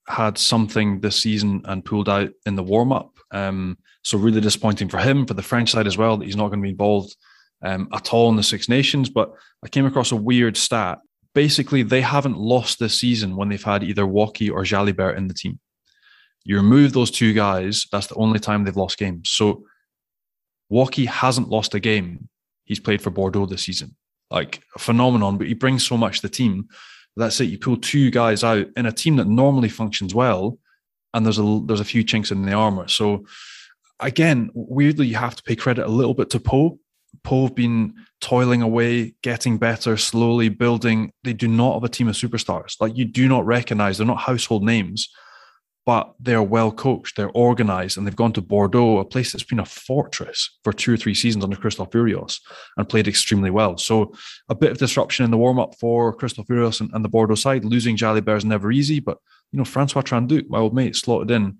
had 0.08 0.38
something 0.38 1.00
this 1.00 1.16
season 1.16 1.62
and 1.66 1.84
pulled 1.84 2.10
out 2.10 2.30
in 2.46 2.56
the 2.56 2.64
warm 2.64 2.92
up. 2.92 3.18
Um, 3.32 3.78
so 4.04 4.18
really 4.18 4.42
disappointing 4.42 4.90
for 4.90 5.00
him, 5.00 5.26
for 5.26 5.34
the 5.34 5.42
French 5.42 5.72
side 5.72 5.88
as 5.88 5.98
well, 5.98 6.18
that 6.18 6.26
he's 6.26 6.36
not 6.36 6.48
going 6.48 6.60
to 6.60 6.64
be 6.64 6.70
involved 6.70 7.16
um, 7.62 7.90
at 7.94 8.14
all 8.14 8.30
in 8.30 8.36
the 8.36 8.44
Six 8.44 8.70
Nations. 8.70 9.10
But 9.10 9.34
I 9.64 9.70
came 9.70 9.86
across 9.86 10.12
a 10.12 10.16
weird 10.16 10.56
stat. 10.56 11.00
Basically, 11.34 11.84
they 11.84 12.02
haven't 12.02 12.38
lost 12.38 12.80
this 12.80 13.00
season 13.00 13.36
when 13.36 13.50
they've 13.50 13.64
had 13.64 13.84
either 13.84 14.04
Woki 14.04 14.52
or 14.52 14.64
Jalibert 14.64 15.18
in 15.18 15.28
the 15.28 15.34
team. 15.34 15.60
You 16.44 16.56
remove 16.58 16.94
those 16.94 17.12
two 17.12 17.34
guys, 17.34 17.86
that's 17.92 18.08
the 18.08 18.16
only 18.16 18.40
time 18.40 18.64
they've 18.64 18.76
lost 18.76 18.98
games. 18.98 19.30
So 19.30 19.66
Woki 20.72 21.06
hasn't 21.06 21.50
lost 21.50 21.76
a 21.76 21.80
game. 21.80 22.30
He's 22.64 22.80
played 22.80 23.02
for 23.02 23.10
Bordeaux 23.10 23.46
this 23.46 23.64
season. 23.64 23.96
Like 24.32 24.62
a 24.76 24.80
phenomenon, 24.80 25.38
but 25.38 25.48
he 25.48 25.54
brings 25.54 25.86
so 25.86 25.98
much 25.98 26.22
to 26.22 26.28
the 26.28 26.34
team 26.34 26.70
that's 27.18 27.40
it. 27.42 27.46
You 27.46 27.58
pull 27.58 27.78
two 27.78 28.12
guys 28.12 28.44
out 28.44 28.68
in 28.76 28.86
a 28.86 28.92
team 28.92 29.18
that 29.18 29.28
normally 29.28 29.70
functions 29.70 30.14
well, 30.14 30.58
and 31.14 31.26
there's 31.26 31.40
a 31.40 31.62
there's 31.66 31.80
a 31.80 31.86
few 31.86 32.04
chinks 32.04 32.32
in 32.32 32.44
the 32.44 32.54
armor. 32.54 32.88
So 32.88 33.26
again, 34.00 34.50
weirdly, 34.54 35.08
you 35.08 35.16
have 35.16 35.36
to 35.36 35.44
pay 35.44 35.56
credit 35.56 35.86
a 35.86 35.90
little 35.90 36.14
bit 36.14 36.30
to 36.32 36.40
Pau. 36.40 36.78
Pau 37.24 37.44
have 37.44 37.56
been 37.56 37.96
toiling 38.22 38.62
away, 38.62 39.16
getting 39.22 39.58
better, 39.58 39.98
slowly 39.98 40.50
building. 40.50 41.12
They 41.24 41.34
do 41.34 41.48
not 41.48 41.74
have 41.74 41.84
a 41.84 41.90
team 41.90 42.08
of 42.08 42.16
superstars. 42.16 42.76
Like 42.80 42.96
you 42.96 43.06
do 43.06 43.28
not 43.28 43.46
recognize, 43.46 43.98
they're 43.98 44.08
not 44.08 44.20
household 44.20 44.64
names, 44.64 45.10
but 45.88 46.14
they're 46.20 46.44
well 46.44 46.70
coached, 46.70 47.16
they're 47.16 47.32
organized, 47.32 47.98
and 47.98 48.06
they've 48.06 48.14
gone 48.14 48.34
to 48.34 48.42
Bordeaux, 48.42 48.98
a 48.98 49.06
place 49.06 49.32
that's 49.32 49.46
been 49.46 49.62
a 49.62 49.66
fortress 49.66 50.60
for 50.66 50.74
two 50.74 50.94
or 50.94 50.98
three 50.98 51.14
seasons 51.14 51.46
under 51.46 51.56
Christophe 51.56 51.96
Urios 51.96 52.42
and 52.76 52.90
played 52.90 53.08
extremely 53.08 53.50
well. 53.50 53.78
So 53.78 54.14
a 54.50 54.56
bit 54.56 54.72
of 54.72 54.80
disruption 54.80 55.24
in 55.24 55.32
the 55.32 55.38
warm 55.38 55.60
up 55.60 55.76
for 55.80 56.14
Christophe 56.14 56.50
Urios 56.50 56.82
and, 56.82 56.92
and, 56.94 57.06
the 57.06 57.10
Bordeaux 57.10 57.36
side. 57.36 57.64
Losing 57.64 57.96
Jalibert 57.96 58.36
is 58.36 58.44
never 58.44 58.70
easy, 58.70 59.00
but 59.00 59.18
you 59.54 59.58
know 59.58 59.64
Francois 59.64 60.02
Trinh-Duc, 60.02 60.50
my 60.50 60.60
old 60.60 60.76
mate, 60.76 60.94
slotted 60.98 61.32
in, 61.32 61.58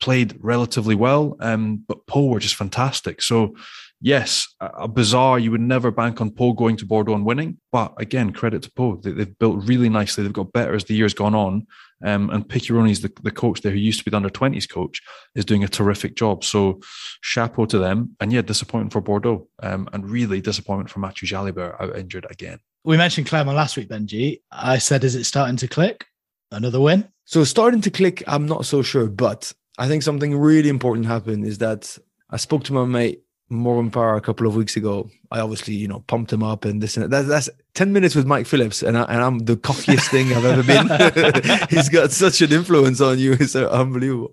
played 0.00 0.36
relatively 0.40 0.96
well, 0.96 1.36
um, 1.38 1.84
but 1.86 2.04
Pau 2.08 2.24
were 2.24 2.40
just 2.40 2.56
fantastic. 2.56 3.22
So 3.22 3.54
yes, 4.00 4.52
a 4.60 4.88
bizarre. 4.88 5.38
You 5.38 5.52
would 5.52 5.60
never 5.60 5.92
bank 5.92 6.20
on 6.20 6.32
Pau 6.32 6.50
going 6.50 6.76
to 6.78 6.84
Bordeaux 6.84 7.14
and 7.14 7.24
winning, 7.24 7.58
but 7.70 7.94
again, 7.98 8.32
credit 8.32 8.62
to 8.62 8.72
Pau. 8.72 8.96
They, 8.96 9.12
have 9.12 9.38
built 9.38 9.64
really 9.68 9.88
nicely. 9.88 10.24
They've 10.24 10.32
got 10.32 10.52
better 10.52 10.74
as 10.74 10.84
the 10.84 10.94
years 10.94 11.14
gone 11.14 11.36
on, 11.36 11.68
um, 12.02 12.30
and 12.30 12.48
Piqueronies's 12.48 13.02
the, 13.02 13.12
the 13.22 13.30
coach 13.30 13.60
there, 13.60 13.72
who 13.72 13.78
used 13.78 13.98
to 13.98 14.04
be 14.04 14.10
the 14.10 14.16
under 14.16 14.28
20s 14.28 14.68
coach, 14.68 15.00
is 15.34 15.44
doing 15.44 15.64
a 15.64 15.68
terrific 15.68 16.16
job. 16.16 16.44
So, 16.44 16.80
chapeau 17.20 17.66
to 17.66 17.78
them. 17.78 18.16
And 18.20 18.32
yeah, 18.32 18.42
disappointment 18.42 18.92
for 18.92 19.00
Bordeaux 19.00 19.48
um, 19.62 19.88
and 19.92 20.08
really 20.08 20.40
disappointment 20.40 20.90
for 20.90 21.00
Mathieu 21.00 21.28
Jalibert 21.28 21.80
out 21.80 21.96
injured 21.96 22.26
again. 22.30 22.58
We 22.84 22.96
mentioned 22.96 23.28
Clermont 23.28 23.56
last 23.56 23.76
week, 23.76 23.88
Benji. 23.88 24.40
I 24.50 24.78
said, 24.78 25.04
is 25.04 25.14
it 25.14 25.24
starting 25.24 25.56
to 25.56 25.68
click? 25.68 26.06
Another 26.50 26.80
win? 26.80 27.08
So, 27.24 27.44
starting 27.44 27.80
to 27.82 27.90
click, 27.90 28.22
I'm 28.26 28.46
not 28.46 28.66
so 28.66 28.82
sure. 28.82 29.08
But 29.08 29.52
I 29.78 29.88
think 29.88 30.02
something 30.02 30.36
really 30.36 30.68
important 30.68 31.06
happened 31.06 31.46
is 31.46 31.58
that 31.58 31.96
I 32.30 32.36
spoke 32.36 32.64
to 32.64 32.72
my 32.72 32.84
mate 32.84 33.22
Morgan 33.48 33.90
Parra 33.90 34.16
a 34.16 34.20
couple 34.20 34.46
of 34.46 34.56
weeks 34.56 34.76
ago. 34.76 35.10
I 35.30 35.40
obviously, 35.40 35.74
you 35.74 35.86
know, 35.86 36.00
pumped 36.00 36.32
him 36.32 36.42
up 36.42 36.64
and 36.64 36.82
this 36.82 36.96
and 36.96 37.04
that. 37.04 37.10
That's, 37.10 37.28
that's 37.46 37.50
10 37.74 37.92
minutes 37.92 38.14
with 38.14 38.26
Mike 38.26 38.46
Phillips, 38.46 38.82
and, 38.82 38.96
I, 38.96 39.02
and 39.04 39.22
I'm 39.22 39.38
the 39.40 39.56
cockiest 39.56 40.10
thing 40.10 40.32
I've 40.32 40.44
ever 40.44 40.62
been. 40.62 41.68
He's 41.70 41.88
got 41.88 42.10
such 42.10 42.40
an 42.42 42.52
influence 42.52 43.00
on 43.00 43.18
you. 43.18 43.32
It's 43.32 43.54
unbelievable. 43.54 44.32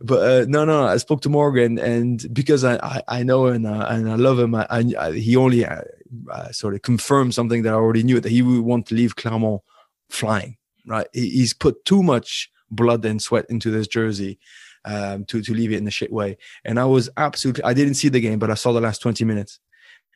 But 0.00 0.22
uh, 0.22 0.46
no, 0.48 0.64
no, 0.64 0.86
I 0.86 0.96
spoke 0.96 1.20
to 1.22 1.28
Morgan, 1.28 1.78
and 1.78 2.24
because 2.32 2.64
I, 2.64 2.76
I, 2.76 3.02
I 3.08 3.22
know 3.22 3.46
and, 3.46 3.66
uh, 3.66 3.86
and 3.88 4.10
I 4.10 4.16
love 4.16 4.38
him, 4.38 4.54
I, 4.54 4.66
I 4.70 5.12
he 5.12 5.36
only 5.36 5.64
uh, 5.64 5.82
uh, 6.30 6.50
sort 6.52 6.74
of 6.74 6.82
confirmed 6.82 7.34
something 7.34 7.62
that 7.62 7.72
I 7.72 7.76
already 7.76 8.02
knew 8.02 8.20
that 8.20 8.30
he 8.30 8.42
would 8.42 8.60
want 8.60 8.86
to 8.86 8.94
leave 8.94 9.16
Clermont 9.16 9.62
flying, 10.10 10.56
right? 10.86 11.06
He, 11.12 11.30
he's 11.30 11.54
put 11.54 11.84
too 11.84 12.02
much 12.02 12.50
blood 12.70 13.04
and 13.04 13.22
sweat 13.22 13.46
into 13.48 13.70
this 13.70 13.86
jersey 13.86 14.38
um, 14.86 15.24
to 15.26 15.42
to 15.42 15.52
leave 15.52 15.72
it 15.72 15.76
in 15.76 15.84
the 15.84 15.90
shit 15.90 16.12
way. 16.12 16.38
And 16.64 16.80
I 16.80 16.86
was 16.86 17.10
absolutely 17.16 17.64
I 17.64 17.74
didn't 17.74 17.94
see 17.94 18.08
the 18.08 18.20
game, 18.20 18.38
but 18.38 18.50
I 18.50 18.54
saw 18.54 18.72
the 18.72 18.80
last 18.80 19.02
20 19.02 19.24
minutes. 19.24 19.60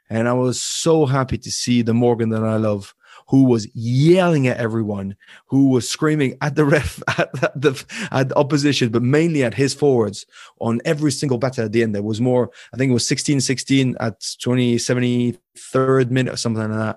And 0.09 0.29
I 0.29 0.33
was 0.33 0.61
so 0.61 1.07
happy 1.07 1.39
to 1.39 1.51
see 1.51 1.83
the 1.83 1.95
Morgan 1.95 2.31
that 2.31 2.43
I 2.43 2.57
love, 2.57 2.95
who 3.29 3.45
was 3.45 3.69
yelling 3.75 4.49
at 4.49 4.57
everyone, 4.57 5.15
who 5.47 5.69
was 5.69 5.89
screaming 5.89 6.37
at 6.41 6.57
the 6.57 6.65
ref, 6.75 7.01
at 7.17 7.33
the, 7.33 7.85
at 8.11 8.29
the 8.29 8.37
opposition, 8.37 8.91
but 8.91 9.03
mainly 9.03 9.45
at 9.45 9.55
his 9.55 9.73
forwards 9.73 10.27
on 10.61 10.81
every 10.85 11.13
single 11.13 11.39
batter 11.39 11.63
at 11.63 11.73
the 11.73 11.85
end. 11.85 11.95
There 11.95 12.03
was 12.03 12.21
more, 12.21 12.51
I 12.75 12.77
think 12.77 12.91
it 12.91 12.95
was 12.95 13.07
16 13.07 13.41
16 13.41 13.97
at 14.01 14.25
20, 14.43 14.77
73rd 14.77 16.11
minute 16.11 16.35
or 16.35 16.37
something 16.37 16.69
like 16.69 16.97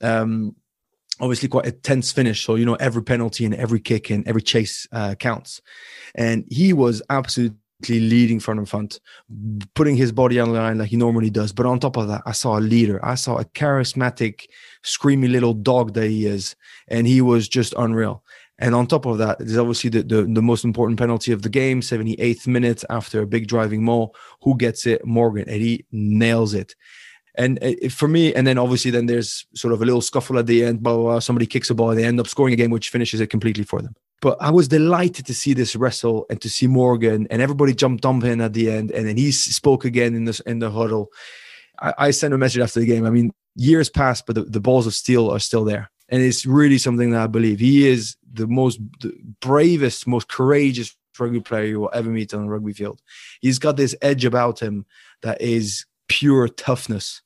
that. 0.00 0.10
Um, 0.20 0.54
obviously 1.22 1.48
quite 1.48 1.66
a 1.66 1.72
tense 1.72 2.12
finish. 2.12 2.44
So, 2.44 2.56
you 2.56 2.66
know, 2.66 2.74
every 2.74 3.02
penalty 3.02 3.44
and 3.44 3.54
every 3.54 3.80
kick 3.80 4.10
and 4.10 4.26
every 4.26 4.42
chase 4.42 4.86
uh, 4.92 5.14
counts. 5.14 5.62
And 6.16 6.44
he 6.50 6.72
was 6.72 7.00
absolutely 7.08 7.56
leading 7.88 8.40
front 8.40 8.58
and 8.58 8.68
front, 8.68 9.00
putting 9.74 9.96
his 9.96 10.10
body 10.10 10.40
on 10.40 10.52
the 10.52 10.58
line 10.58 10.78
like 10.78 10.90
he 10.90 10.96
normally 10.96 11.30
does. 11.30 11.52
But 11.52 11.64
on 11.64 11.78
top 11.78 11.96
of 11.96 12.08
that, 12.08 12.22
I 12.26 12.32
saw 12.32 12.58
a 12.58 12.60
leader. 12.60 13.02
I 13.04 13.14
saw 13.14 13.38
a 13.38 13.44
charismatic, 13.44 14.46
screamy 14.84 15.30
little 15.30 15.54
dog 15.54 15.94
that 15.94 16.08
he 16.08 16.26
is. 16.26 16.56
And 16.88 17.06
he 17.06 17.20
was 17.20 17.48
just 17.48 17.72
unreal. 17.78 18.24
And 18.58 18.74
on 18.74 18.86
top 18.86 19.06
of 19.06 19.18
that, 19.18 19.38
there's 19.38 19.56
obviously 19.56 19.90
the, 19.90 20.02
the, 20.02 20.22
the, 20.22 20.42
most 20.42 20.64
important 20.64 20.98
penalty 20.98 21.32
of 21.32 21.42
the 21.42 21.48
game, 21.48 21.80
78th 21.80 22.46
minute 22.46 22.84
after 22.90 23.22
a 23.22 23.26
big 23.26 23.48
driving 23.48 23.84
maul. 23.84 24.14
Who 24.42 24.56
gets 24.56 24.86
it? 24.86 25.04
Morgan. 25.04 25.48
And 25.48 25.62
he 25.62 25.86
nails 25.90 26.54
it. 26.54 26.74
And 27.34 27.58
eh, 27.62 27.74
eh, 27.82 27.88
for 27.88 28.08
me, 28.08 28.34
and 28.34 28.46
then 28.46 28.58
obviously, 28.58 28.90
then 28.90 29.06
there's 29.06 29.46
sort 29.54 29.72
of 29.72 29.80
a 29.80 29.84
little 29.84 30.02
scuffle 30.02 30.38
at 30.38 30.46
the 30.46 30.64
end. 30.64 30.82
Blah, 30.82 30.94
blah, 30.94 31.02
blah. 31.02 31.18
Somebody 31.18 31.46
kicks 31.46 31.70
a 31.70 31.74
ball, 31.74 31.94
they 31.94 32.04
end 32.04 32.20
up 32.20 32.26
scoring 32.26 32.52
a 32.52 32.56
game, 32.56 32.70
which 32.70 32.90
finishes 32.90 33.20
it 33.20 33.28
completely 33.28 33.64
for 33.64 33.80
them. 33.80 33.94
But 34.20 34.36
I 34.40 34.50
was 34.50 34.68
delighted 34.68 35.26
to 35.26 35.34
see 35.34 35.52
this 35.52 35.74
wrestle 35.74 36.26
and 36.30 36.40
to 36.42 36.48
see 36.48 36.66
Morgan, 36.66 37.26
and 37.30 37.42
everybody 37.42 37.74
jumped 37.74 38.04
on 38.04 38.20
him 38.20 38.40
at 38.40 38.52
the 38.52 38.70
end, 38.70 38.90
and 38.90 39.08
then 39.08 39.16
he 39.16 39.32
spoke 39.32 39.84
again 39.84 40.14
in 40.14 40.24
the 40.24 40.40
in 40.46 40.58
the 40.58 40.70
huddle. 40.70 41.08
I, 41.80 41.94
I 41.98 42.10
sent 42.10 42.34
a 42.34 42.38
message 42.38 42.60
after 42.60 42.80
the 42.80 42.86
game. 42.86 43.06
I 43.06 43.10
mean, 43.10 43.32
years 43.56 43.88
passed, 43.88 44.26
but 44.26 44.34
the, 44.34 44.42
the 44.42 44.60
balls 44.60 44.86
of 44.86 44.94
steel 44.94 45.30
are 45.30 45.40
still 45.40 45.64
there, 45.64 45.90
and 46.08 46.22
it's 46.22 46.44
really 46.44 46.78
something 46.78 47.10
that 47.10 47.22
I 47.22 47.26
believe 47.26 47.60
he 47.60 47.88
is 47.88 48.16
the 48.32 48.46
most 48.46 48.78
the 49.00 49.12
bravest, 49.40 50.06
most 50.06 50.28
courageous 50.28 50.94
rugby 51.18 51.40
player 51.40 51.64
you 51.64 51.80
will 51.80 51.90
ever 51.92 52.10
meet 52.10 52.32
on 52.34 52.44
a 52.44 52.48
rugby 52.48 52.72
field. 52.72 53.00
He's 53.40 53.58
got 53.58 53.76
this 53.76 53.94
edge 54.02 54.24
about 54.24 54.60
him 54.60 54.86
that 55.22 55.40
is 55.40 55.84
pure 56.12 56.46
toughness. 56.46 57.22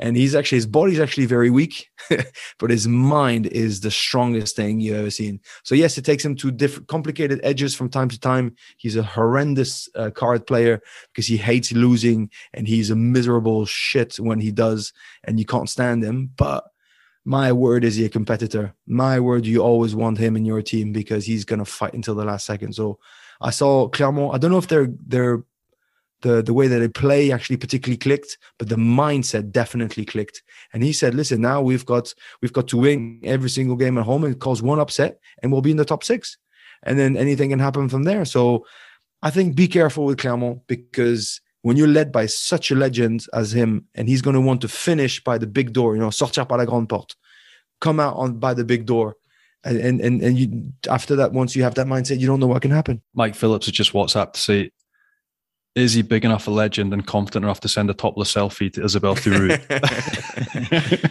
And 0.00 0.16
he's 0.16 0.36
actually 0.36 0.58
his 0.58 0.66
body's 0.66 1.00
actually 1.00 1.26
very 1.26 1.50
weak 1.50 1.90
but 2.60 2.70
his 2.70 2.86
mind 2.86 3.46
is 3.46 3.80
the 3.80 3.90
strongest 3.90 4.54
thing 4.54 4.78
you've 4.78 4.96
ever 4.96 5.10
seen. 5.10 5.40
So 5.64 5.74
yes 5.74 5.98
it 5.98 6.04
takes 6.04 6.24
him 6.24 6.36
to 6.36 6.52
different 6.52 6.86
complicated 6.86 7.40
edges 7.42 7.74
from 7.74 7.88
time 7.88 8.08
to 8.10 8.20
time. 8.20 8.54
He's 8.76 8.94
a 8.94 9.02
horrendous 9.02 9.88
uh, 9.96 10.10
card 10.10 10.46
player 10.46 10.80
because 11.08 11.26
he 11.26 11.36
hates 11.36 11.72
losing 11.72 12.30
and 12.54 12.68
he's 12.68 12.90
a 12.90 12.96
miserable 12.96 13.66
shit 13.66 14.20
when 14.20 14.38
he 14.38 14.52
does 14.52 14.92
and 15.24 15.40
you 15.40 15.44
can't 15.44 15.68
stand 15.68 16.04
him. 16.04 16.30
But 16.36 16.62
my 17.24 17.52
word 17.52 17.82
is 17.82 17.96
he 17.96 18.04
a 18.04 18.08
competitor. 18.08 18.74
My 18.86 19.18
word 19.18 19.46
you 19.46 19.64
always 19.64 19.96
want 19.96 20.18
him 20.18 20.36
in 20.36 20.44
your 20.44 20.62
team 20.62 20.92
because 20.92 21.26
he's 21.26 21.44
going 21.44 21.58
to 21.58 21.64
fight 21.64 21.94
until 21.94 22.14
the 22.14 22.24
last 22.24 22.46
second. 22.46 22.72
So 22.74 23.00
i 23.40 23.50
saw 23.50 23.86
clermont 23.88 24.34
i 24.34 24.38
don't 24.38 24.50
know 24.50 24.58
if 24.58 24.66
they're 24.66 24.88
they're 25.06 25.44
the 26.22 26.42
the 26.42 26.54
way 26.54 26.66
that 26.68 26.78
they 26.78 26.88
play 26.88 27.32
actually 27.32 27.56
particularly 27.56 27.96
clicked, 27.96 28.38
but 28.58 28.68
the 28.68 28.76
mindset 28.76 29.52
definitely 29.52 30.04
clicked. 30.04 30.42
And 30.72 30.82
he 30.82 30.92
said, 30.92 31.14
"Listen, 31.14 31.40
now 31.40 31.62
we've 31.62 31.86
got 31.86 32.12
we've 32.42 32.52
got 32.52 32.68
to 32.68 32.76
win 32.76 33.20
every 33.24 33.50
single 33.50 33.76
game 33.76 33.98
at 33.98 34.04
home 34.04 34.24
and 34.24 34.38
cause 34.38 34.62
one 34.62 34.80
upset, 34.80 35.20
and 35.42 35.52
we'll 35.52 35.62
be 35.62 35.70
in 35.70 35.76
the 35.76 35.84
top 35.84 36.02
six, 36.04 36.36
and 36.82 36.98
then 36.98 37.16
anything 37.16 37.50
can 37.50 37.58
happen 37.58 37.88
from 37.88 38.04
there." 38.04 38.24
So, 38.24 38.66
I 39.22 39.30
think 39.30 39.54
be 39.54 39.68
careful 39.68 40.04
with 40.04 40.18
Clermont 40.18 40.66
because 40.66 41.40
when 41.62 41.76
you're 41.76 41.88
led 41.88 42.12
by 42.12 42.26
such 42.26 42.70
a 42.70 42.74
legend 42.74 43.26
as 43.32 43.52
him, 43.52 43.86
and 43.94 44.08
he's 44.08 44.22
going 44.22 44.34
to 44.34 44.40
want 44.40 44.60
to 44.62 44.68
finish 44.68 45.22
by 45.22 45.38
the 45.38 45.46
big 45.46 45.72
door, 45.72 45.94
you 45.94 46.00
know, 46.00 46.08
sortir 46.08 46.48
par 46.48 46.58
la 46.58 46.64
grande 46.64 46.88
porte, 46.88 47.14
come 47.80 48.00
out 48.00 48.16
on 48.16 48.38
by 48.38 48.54
the 48.54 48.64
big 48.64 48.86
door. 48.86 49.16
And 49.64 50.00
and 50.00 50.22
and 50.22 50.38
you 50.38 50.72
after 50.88 51.16
that, 51.16 51.32
once 51.32 51.56
you 51.56 51.64
have 51.64 51.74
that 51.74 51.86
mindset, 51.86 52.20
you 52.20 52.26
don't 52.26 52.38
know 52.40 52.46
what 52.46 52.62
can 52.62 52.70
happen. 52.70 53.02
Mike 53.14 53.34
Phillips 53.34 53.66
has 53.66 53.72
just 53.72 53.92
WhatsApp 53.92 54.32
to 54.32 54.40
say 54.40 54.70
is 55.74 55.92
he 55.94 56.02
big 56.02 56.24
enough 56.24 56.46
a 56.48 56.50
legend 56.50 56.92
and 56.92 57.06
confident 57.06 57.44
enough 57.44 57.60
to 57.60 57.68
send 57.68 57.90
a 57.90 57.94
topless 57.94 58.34
selfie 58.34 58.72
to 58.72 58.84
Isabelle 58.84 59.14
Ithurburu? 59.14 59.58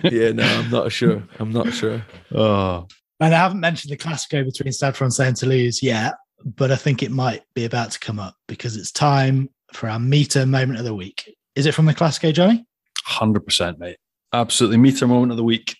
yeah, 0.12 0.32
no, 0.32 0.44
I'm 0.44 0.70
not 0.70 0.92
sure. 0.92 1.24
I'm 1.40 1.52
not 1.52 1.74
sure. 1.74 2.04
Oh. 2.34 2.88
And 3.20 3.34
I 3.34 3.38
haven't 3.38 3.60
mentioned 3.60 3.92
the 3.92 3.98
Classico 3.98 4.46
between 4.46 4.72
Stade 4.72 4.96
Francais 4.96 5.28
and 5.28 5.36
Toulouse 5.36 5.82
yet, 5.82 6.16
but 6.46 6.72
I 6.72 6.76
think 6.76 7.02
it 7.02 7.12
might 7.12 7.44
be 7.56 7.66
about 7.66 7.92
to 7.92 8.00
come 8.00 8.20
up 8.20 8.36
because 8.48 8.76
it's 8.76 8.92
time 8.92 9.50
for 9.74 9.90
our 9.90 10.00
Meater 10.00 10.46
moment 10.46 10.80
of 10.80 10.86
the 10.86 10.94
week. 10.94 11.34
Is 11.56 11.66
it 11.66 11.74
from 11.74 11.86
the 11.86 11.94
Classico, 11.94 12.34
Johnny? 12.34 12.66
100%, 13.08 13.80
mate. 13.80 13.98
Absolutely. 14.34 14.78
Meater 14.78 15.08
moment 15.08 15.32
of 15.32 15.38
the 15.38 15.44
week 15.44 15.76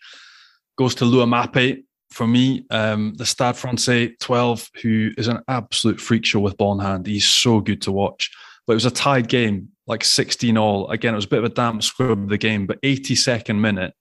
goes 0.78 0.96
to 0.96 1.06
Laumape. 1.06 1.84
For 2.12 2.26
me, 2.26 2.66
um, 2.72 3.14
the 3.18 3.26
Stade 3.26 3.58
Francais 3.58 4.16
12, 4.22 4.70
who 4.82 5.12
is 5.18 5.28
an 5.28 5.42
absolute 5.48 6.00
freak 6.00 6.26
show 6.26 6.40
with 6.40 6.58
ball 6.58 6.74
in 6.74 6.80
hand. 6.80 7.06
He's 7.06 7.28
so 7.28 7.60
good 7.60 7.82
to 7.84 7.92
watch. 7.92 8.32
But 8.68 8.74
it 8.74 8.76
was 8.76 8.86
a 8.86 8.92
tied 8.92 9.30
game, 9.30 9.70
like 9.88 10.04
16 10.04 10.58
all. 10.58 10.90
Again, 10.90 11.14
it 11.14 11.18
was 11.18 11.26
a 11.26 11.30
bit 11.30 11.40
of 11.40 11.46
a 11.46 11.50
damp 11.50 11.82
squib 11.82 12.12
of 12.12 12.30
the 12.30 12.38
game, 12.38 12.68
but 12.68 12.82
82nd 12.82 13.58
minute, 13.60 13.94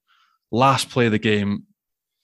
last 0.50 0.90
play 0.90 1.06
of 1.06 1.12
the 1.12 1.18
game, 1.18 1.62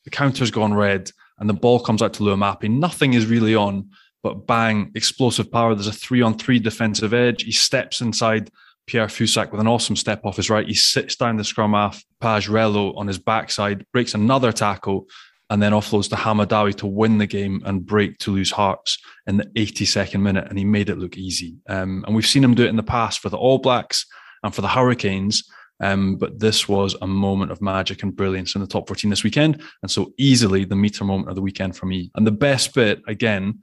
the 0.05 0.11
counter's 0.11 0.51
gone 0.51 0.75
red, 0.75 1.11
and 1.39 1.49
the 1.49 1.55
ball 1.55 1.81
comes 1.81 2.03
out 2.03 2.13
to 2.15 2.23
Laumape. 2.23 2.69
Nothing 2.69 3.15
is 3.15 3.27
really 3.27 3.55
on, 3.55 3.91
but 4.23 4.47
bang, 4.47 4.91
explosive 4.95 5.51
power. 5.51 5.75
There's 5.75 5.87
a 5.87 5.93
three 5.93 6.23
on 6.23 6.37
three 6.37 6.59
defensive 6.59 7.15
edge. 7.15 7.45
He 7.45 7.53
steps 7.53 8.01
inside 8.01 8.51
Pierre 8.87 9.07
Fouyssac 9.07 9.53
with 9.53 9.61
an 9.61 9.69
awesome 9.69 9.97
step 9.97 10.25
off 10.25 10.37
his 10.37 10.51
right. 10.51 10.67
He 10.67 10.75
sits 10.75 11.17
down 11.17 11.37
the 11.37 11.45
scrum 11.45 11.73
half, 11.73 12.05
Page 12.21 12.49
Rello 12.49 12.97
on 12.97 13.07
his 13.07 13.19
backside, 13.19 13.87
breaks 13.93 14.15
another 14.15 14.53
tackle, 14.53 15.07
and 15.53 15.63
then 15.63 15.73
offloads 15.73 16.09
to 16.09 16.17
Hamadawi 16.17 16.75
to 16.77 16.87
win 16.87 17.19
the 17.19 17.27
game 17.27 17.61
and 17.67 17.85
break 17.85 18.17
Toulouse 18.17 18.51
hearts 18.51 18.97
in 19.27 19.37
the 19.37 19.45
82nd 19.55 20.23
minute. 20.23 20.47
And 20.49 20.59
he 20.59 20.65
made 20.65 20.89
it 20.89 20.97
look 20.97 21.19
easy. 21.19 21.59
Um, 21.69 22.03
and 22.07 22.17
we've 22.17 22.27
seen 22.27 22.43
him 22.43 22.55
do 22.55 22.65
it 22.65 22.71
in 22.71 22.77
the 22.77 22.83
past 22.83 23.21
for 23.21 23.29
the 23.29 23.37
All 23.37 23.59
Blacks 23.59 24.07
and 24.43 24.55
for 24.55 24.63
the 24.63 24.69
Hurricanes. 24.69 25.45
Um, 25.83 26.17
but 26.17 26.41
this 26.41 26.71
was 26.71 26.97
a 27.03 27.07
moment 27.07 27.53
of 27.53 27.61
magic 27.61 28.03
and 28.03 28.17
brilliance 28.17 28.55
in 28.55 28.63
the 28.63 28.67
top 28.67 28.89
14 28.89 29.11
this 29.11 29.25
weekend. 29.25 29.61
And 29.83 29.91
so 29.91 30.15
easily 30.17 30.65
the 30.65 30.75
Meater 30.75 31.05
moment 31.05 31.29
of 31.29 31.35
the 31.35 31.43
weekend 31.43 31.77
for 31.77 31.85
me. 31.85 32.11
And 32.15 32.27
the 32.27 32.33
best 32.33 32.73
bit, 32.73 33.03
again, 33.07 33.59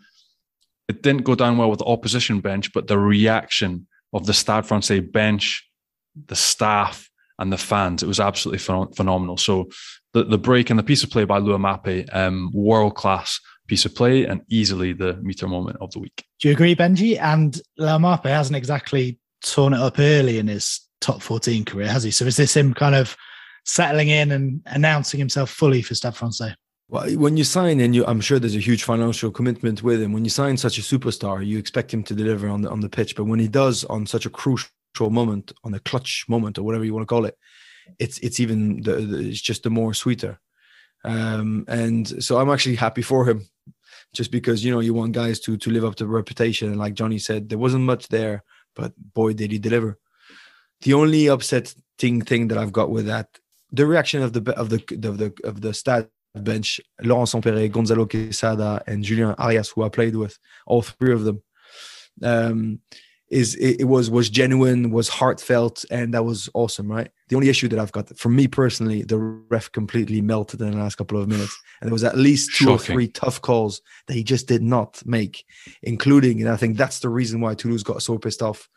it 0.87 1.01
didn't 1.01 1.23
go 1.23 1.33
down 1.33 1.57
well 1.57 1.71
with 1.71 1.79
the 1.79 1.85
opposition 1.85 2.39
bench, 2.39 2.71
but 2.71 2.85
the 2.85 2.99
reaction 2.99 3.87
of 4.13 4.27
the 4.27 4.33
Stade 4.35 4.67
Francais 4.67 4.99
bench, 4.99 5.67
the 6.27 6.35
staff, 6.35 7.09
and 7.39 7.51
the 7.51 7.57
fans, 7.57 8.03
it 8.03 8.07
was 8.07 8.19
absolutely 8.19 8.59
phenomenal. 8.59 9.37
So 9.37 9.69
the, 10.13 10.23
the 10.23 10.37
break 10.37 10.69
and 10.69 10.79
the 10.79 10.83
piece 10.83 11.03
of 11.03 11.09
play 11.09 11.23
by 11.23 11.39
Laumape, 11.39 12.13
um, 12.15 12.51
world 12.53 12.95
class 12.95 13.39
piece 13.67 13.85
of 13.85 13.93
play 13.95 14.25
and 14.25 14.41
easily 14.49 14.93
the 14.93 15.13
Meater 15.21 15.47
moment 15.47 15.77
of 15.79 15.91
the 15.91 15.99
week. 15.99 16.25
Do 16.39 16.47
you 16.47 16.53
agree, 16.53 16.75
Benji? 16.75 17.19
And 17.19 17.59
Laumape 17.79 18.25
hasn't 18.25 18.57
exactly 18.57 19.19
torn 19.43 19.73
it 19.73 19.79
up 19.79 19.99
early 19.99 20.39
in 20.39 20.47
his 20.47 20.81
top 21.01 21.21
14 21.21 21.65
career, 21.65 21.87
has 21.87 22.03
he? 22.03 22.11
So 22.11 22.25
is 22.25 22.37
this 22.37 22.55
him 22.57 22.73
kind 22.73 22.95
of 22.95 23.15
settling 23.65 24.09
in 24.09 24.31
and 24.31 24.61
announcing 24.65 25.19
himself 25.19 25.49
fully 25.49 25.81
for 25.81 25.95
Stade 25.95 26.15
Francais? 26.15 26.55
Well, 26.89 27.07
when 27.17 27.37
you 27.37 27.43
sign, 27.43 27.79
and 27.79 27.93
you, 27.93 28.03
I'm 28.07 28.19
sure 28.19 28.39
there's 28.39 28.55
a 28.55 28.59
huge 28.59 28.83
financial 28.83 29.29
commitment 29.29 29.83
with 29.83 30.01
him. 30.01 30.11
When 30.11 30.23
you 30.23 30.31
sign 30.31 30.57
such 30.57 30.79
a 30.79 30.81
superstar, 30.81 31.45
you 31.45 31.59
expect 31.59 31.93
him 31.93 32.03
to 32.03 32.15
deliver 32.15 32.49
on 32.49 32.63
the 32.63 32.69
on 32.71 32.79
the 32.79 32.89
pitch. 32.89 33.15
But 33.15 33.25
when 33.25 33.39
he 33.39 33.47
does 33.47 33.83
on 33.85 34.07
such 34.07 34.25
a 34.25 34.29
crucial 34.31 34.71
moment, 34.99 35.53
on 35.63 35.75
a 35.75 35.79
clutch 35.79 36.25
moment, 36.27 36.57
or 36.57 36.63
whatever 36.63 36.83
you 36.83 36.95
want 36.95 37.03
to 37.03 37.13
call 37.13 37.25
it, 37.25 37.37
it's 37.97 38.19
it's 38.19 38.39
even 38.39 38.81
the, 38.81 38.95
the 38.95 39.29
it's 39.29 39.41
just 39.41 39.63
the 39.63 39.69
more 39.69 39.93
sweeter. 39.93 40.39
Um, 41.03 41.65
and 41.67 42.23
so 42.23 42.37
I'm 42.37 42.49
actually 42.49 42.75
happy 42.75 43.01
for 43.01 43.25
him, 43.25 43.47
just 44.13 44.31
because 44.31 44.63
you 44.63 44.71
know 44.71 44.81
you 44.81 44.93
want 44.93 45.13
guys 45.13 45.39
to 45.41 45.57
to 45.57 45.69
live 45.71 45.85
up 45.85 45.95
to 45.95 46.07
reputation. 46.07 46.69
And 46.69 46.79
like 46.79 46.93
Johnny 46.93 47.19
said, 47.19 47.49
there 47.49 47.57
wasn't 47.57 47.85
much 47.85 48.07
there, 48.07 48.43
but 48.75 48.93
boy 49.13 49.33
did 49.33 49.51
he 49.51 49.59
deliver. 49.59 49.97
The 50.81 50.93
only 50.93 51.27
upsetting 51.27 52.21
thing 52.21 52.47
that 52.49 52.57
I've 52.57 52.71
got 52.71 52.89
with 52.89 53.05
that, 53.07 53.27
the 53.71 53.85
reaction 53.85 54.21
of 54.21 54.33
the 54.33 54.53
of 54.53 54.69
the 54.69 54.83
of 55.07 55.17
the 55.17 55.33
of 55.43 55.61
the 55.61 55.73
stat 55.73 56.09
bench, 56.35 56.79
Laurent 57.01 57.27
Sempéré, 57.27 57.71
Gonzalo 57.71 58.05
Quesada, 58.05 58.81
and 58.87 59.03
Julien 59.03 59.35
Arias, 59.37 59.69
who 59.69 59.83
I 59.83 59.89
played 59.89 60.15
with, 60.15 60.37
all 60.65 60.81
three 60.81 61.13
of 61.13 61.23
them. 61.23 61.41
Um, 62.21 62.79
is 63.29 63.55
it, 63.55 63.81
it, 63.81 63.83
was 63.85 64.09
was 64.09 64.29
genuine, 64.29 64.91
was 64.91 65.07
heartfelt, 65.07 65.85
and 65.91 66.13
that 66.13 66.25
was 66.25 66.49
awesome, 66.53 66.91
right? 66.91 67.09
The 67.27 67.35
only 67.35 67.49
issue 67.49 67.67
that 67.67 67.79
I've 67.79 67.91
got 67.91 68.17
for 68.17 68.29
me 68.29 68.47
personally, 68.47 69.03
the 69.03 69.17
ref 69.19 69.71
completely 69.71 70.21
melted 70.21 70.61
in 70.61 70.71
the 70.71 70.77
last 70.77 70.95
couple 70.95 71.21
of 71.21 71.27
minutes, 71.27 71.55
and 71.79 71.87
there 71.87 71.93
was 71.93 72.03
at 72.03 72.17
least 72.17 72.55
two 72.55 72.65
Shocking. 72.65 72.75
or 72.75 72.79
three 72.79 73.07
tough 73.07 73.41
calls 73.41 73.81
that 74.07 74.15
he 74.15 74.23
just 74.23 74.47
did 74.47 74.63
not 74.63 75.01
make, 75.05 75.45
including, 75.83 76.41
and 76.41 76.49
I 76.49 76.55
think 76.55 76.77
that's 76.77 76.99
the 76.99 77.09
reason 77.09 77.39
why 77.39 77.53
Toulouse 77.53 77.83
got 77.83 78.01
so 78.01 78.17
pissed 78.17 78.41
off 78.41 78.67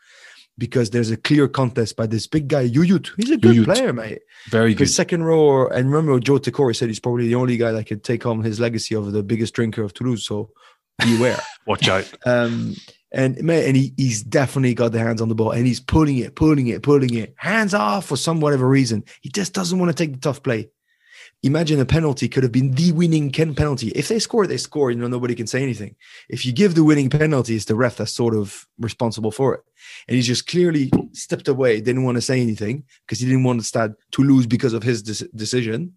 because 0.57 0.91
there's 0.91 1.09
a 1.09 1.17
clear 1.17 1.47
contest 1.47 1.95
by 1.95 2.05
this 2.05 2.27
big 2.27 2.47
guy 2.47 2.67
Yuyut. 2.67 3.09
He's 3.17 3.31
a 3.31 3.37
good 3.37 3.55
Yuyut. 3.55 3.65
player, 3.65 3.93
mate. 3.93 4.19
Very 4.49 4.73
good. 4.73 4.89
Second 4.89 5.23
row, 5.23 5.67
and 5.67 5.91
remember 5.91 6.19
Joe 6.19 6.37
Tekori 6.37 6.75
said 6.75 6.89
he's 6.89 6.99
probably 6.99 7.27
the 7.27 7.35
only 7.35 7.57
guy 7.57 7.71
that 7.71 7.85
could 7.85 8.03
take 8.03 8.25
on 8.25 8.43
his 8.43 8.59
legacy 8.59 8.95
of 8.95 9.11
the 9.11 9.23
biggest 9.23 9.53
drinker 9.53 9.83
of 9.83 9.93
Toulouse. 9.93 10.25
So 10.25 10.51
beware. 10.99 11.39
Watch 11.67 11.87
out. 11.87 12.11
Um, 12.25 12.75
and 13.13 13.41
man, 13.43 13.63
and 13.65 13.77
he, 13.77 13.93
he's 13.95 14.23
definitely 14.23 14.73
got 14.73 14.91
the 14.91 14.99
hands 14.99 15.21
on 15.21 15.29
the 15.29 15.35
ball 15.35 15.51
and 15.51 15.67
he's 15.67 15.79
pulling 15.79 16.17
it, 16.17 16.35
pulling 16.35 16.67
it, 16.67 16.81
pulling 16.81 17.13
it, 17.13 17.35
hands 17.37 17.73
off 17.73 18.07
for 18.07 18.17
some 18.17 18.41
whatever 18.41 18.67
reason. 18.67 19.03
He 19.21 19.29
just 19.29 19.53
doesn't 19.53 19.77
want 19.77 19.95
to 19.95 20.03
take 20.03 20.13
the 20.13 20.19
tough 20.19 20.41
play. 20.41 20.69
Imagine 21.43 21.79
a 21.79 21.85
penalty 21.85 22.29
could 22.29 22.43
have 22.43 22.53
been 22.53 22.71
the 22.71 22.93
winning 22.93 23.29
Ken 23.29 23.53
penalty. 23.53 23.89
If 23.89 24.07
they 24.07 24.17
score, 24.17 24.47
they 24.47 24.57
score. 24.57 24.91
You 24.91 24.97
know, 24.97 25.07
nobody 25.07 25.35
can 25.35 25.45
say 25.45 25.61
anything. 25.61 25.95
If 26.29 26.45
you 26.45 26.53
give 26.53 26.73
the 26.73 26.85
winning 26.85 27.09
penalty, 27.09 27.55
it's 27.55 27.65
the 27.65 27.75
ref 27.75 27.97
that's 27.97 28.13
sort 28.13 28.33
of 28.33 28.65
responsible 28.79 29.31
for 29.31 29.53
it. 29.55 29.61
And 30.07 30.15
he 30.15 30.23
just 30.23 30.47
clearly 30.47 30.89
stepped 31.11 31.49
away, 31.49 31.81
didn't 31.81 32.03
want 32.03 32.15
to 32.15 32.21
say 32.21 32.41
anything 32.41 32.85
because 33.05 33.19
he 33.19 33.25
didn't 33.25 33.43
want 33.43 33.59
to 33.59 33.65
start 33.65 33.91
to 34.13 34.23
lose 34.23 34.47
because 34.47 34.73
of 34.73 34.83
his 34.83 35.03
de- 35.03 35.27
decision. 35.35 35.93